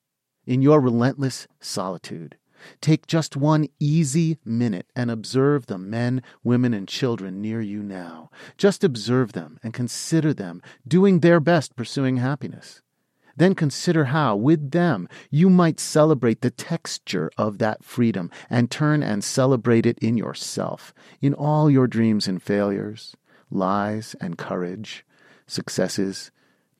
in 0.47 0.63
your 0.63 0.81
relentless 0.81 1.47
solitude, 1.61 2.37
take 2.81 3.07
just 3.07 3.37
one 3.37 3.69
easy 3.79 4.39
minute 4.45 4.87
and 4.95 5.11
observe 5.11 5.67
the 5.67 5.79
men, 5.79 6.23
women, 6.43 6.73
and 6.73 6.89
children 6.89 7.41
near 7.41 7.61
you 7.61 7.83
now. 7.83 8.31
Just 8.57 8.83
observe 8.85 9.33
them 9.33 9.59
and 9.63 9.75
consider 9.75 10.33
them 10.33 10.63
doing 10.87 11.21
their 11.21 11.41
best 11.41 11.77
pursuing 11.77 12.17
happiness. 12.17 12.83
Then 13.37 13.55
consider 13.55 14.07
how, 14.07 14.35
with 14.35 14.71
them, 14.71 15.09
you 15.31 15.51
might 15.51 15.79
celebrate 15.79 16.41
the 16.41 16.51
texture 16.51 17.31
of 17.37 17.59
that 17.59 17.85
freedom 17.85 18.31
and 18.49 18.71
turn 18.71 19.03
and 19.03 19.23
celebrate 19.23 19.85
it 19.85 19.99
in 19.99 20.17
yourself, 20.17 20.95
in 21.21 21.35
all 21.35 21.71
your 21.71 21.87
dreams 21.87 22.27
and 22.27 22.43
failures, 22.43 23.15
lies 23.51 24.17
and 24.23 24.39
courage, 24.39 25.05
successes, 25.47 26.31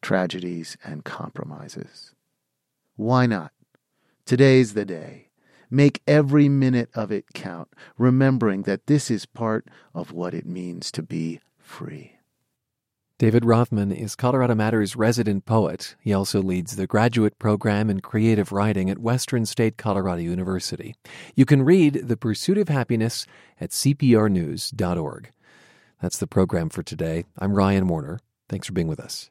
tragedies, 0.01 0.79
and 0.83 1.05
compromises. 1.05 2.15
Why 2.97 3.27
not? 3.27 3.53
Today's 4.27 4.75
the 4.75 4.85
day. 4.85 5.29
Make 5.71 6.03
every 6.05 6.49
minute 6.49 6.91
of 6.95 7.13
it 7.13 7.27
count, 7.33 7.69
remembering 7.97 8.63
that 8.63 8.89
this 8.89 9.09
is 9.09 9.25
part 9.25 9.69
of 9.95 10.11
what 10.11 10.35
it 10.35 10.45
means 10.45 10.91
to 10.93 11.03
be 11.05 11.39
free. 11.61 12.15
David 13.19 13.45
Rothman 13.45 13.93
is 13.93 14.17
Colorado 14.17 14.57
Matters 14.57 14.97
resident 14.97 15.47
poet. 15.47 15.95
He 16.01 16.13
also 16.13 16.43
leads 16.43 16.75
the 16.75 16.89
graduate 16.89 17.39
program 17.39 17.89
in 17.89 18.01
creative 18.01 18.51
writing 18.51 18.91
at 18.91 18.99
Western 18.99 19.47
State 19.47 19.77
Colorado 19.77 20.23
University. 20.23 20.97
You 21.37 21.47
can 21.47 21.63
read 21.63 22.09
The 22.09 22.17
Pursuit 22.17 22.59
of 22.59 22.69
Happiness 22.69 23.27
at 23.61 23.71
cprnews.org. 23.71 25.31
That's 26.03 26.19
the 26.19 26.27
program 26.27 26.69
for 26.69 26.83
today. 26.83 27.27
I'm 27.39 27.55
Ryan 27.55 27.87
Warner. 27.87 28.19
Thanks 28.49 28.67
for 28.67 28.73
being 28.73 28.89
with 28.89 28.99
us. 28.99 29.31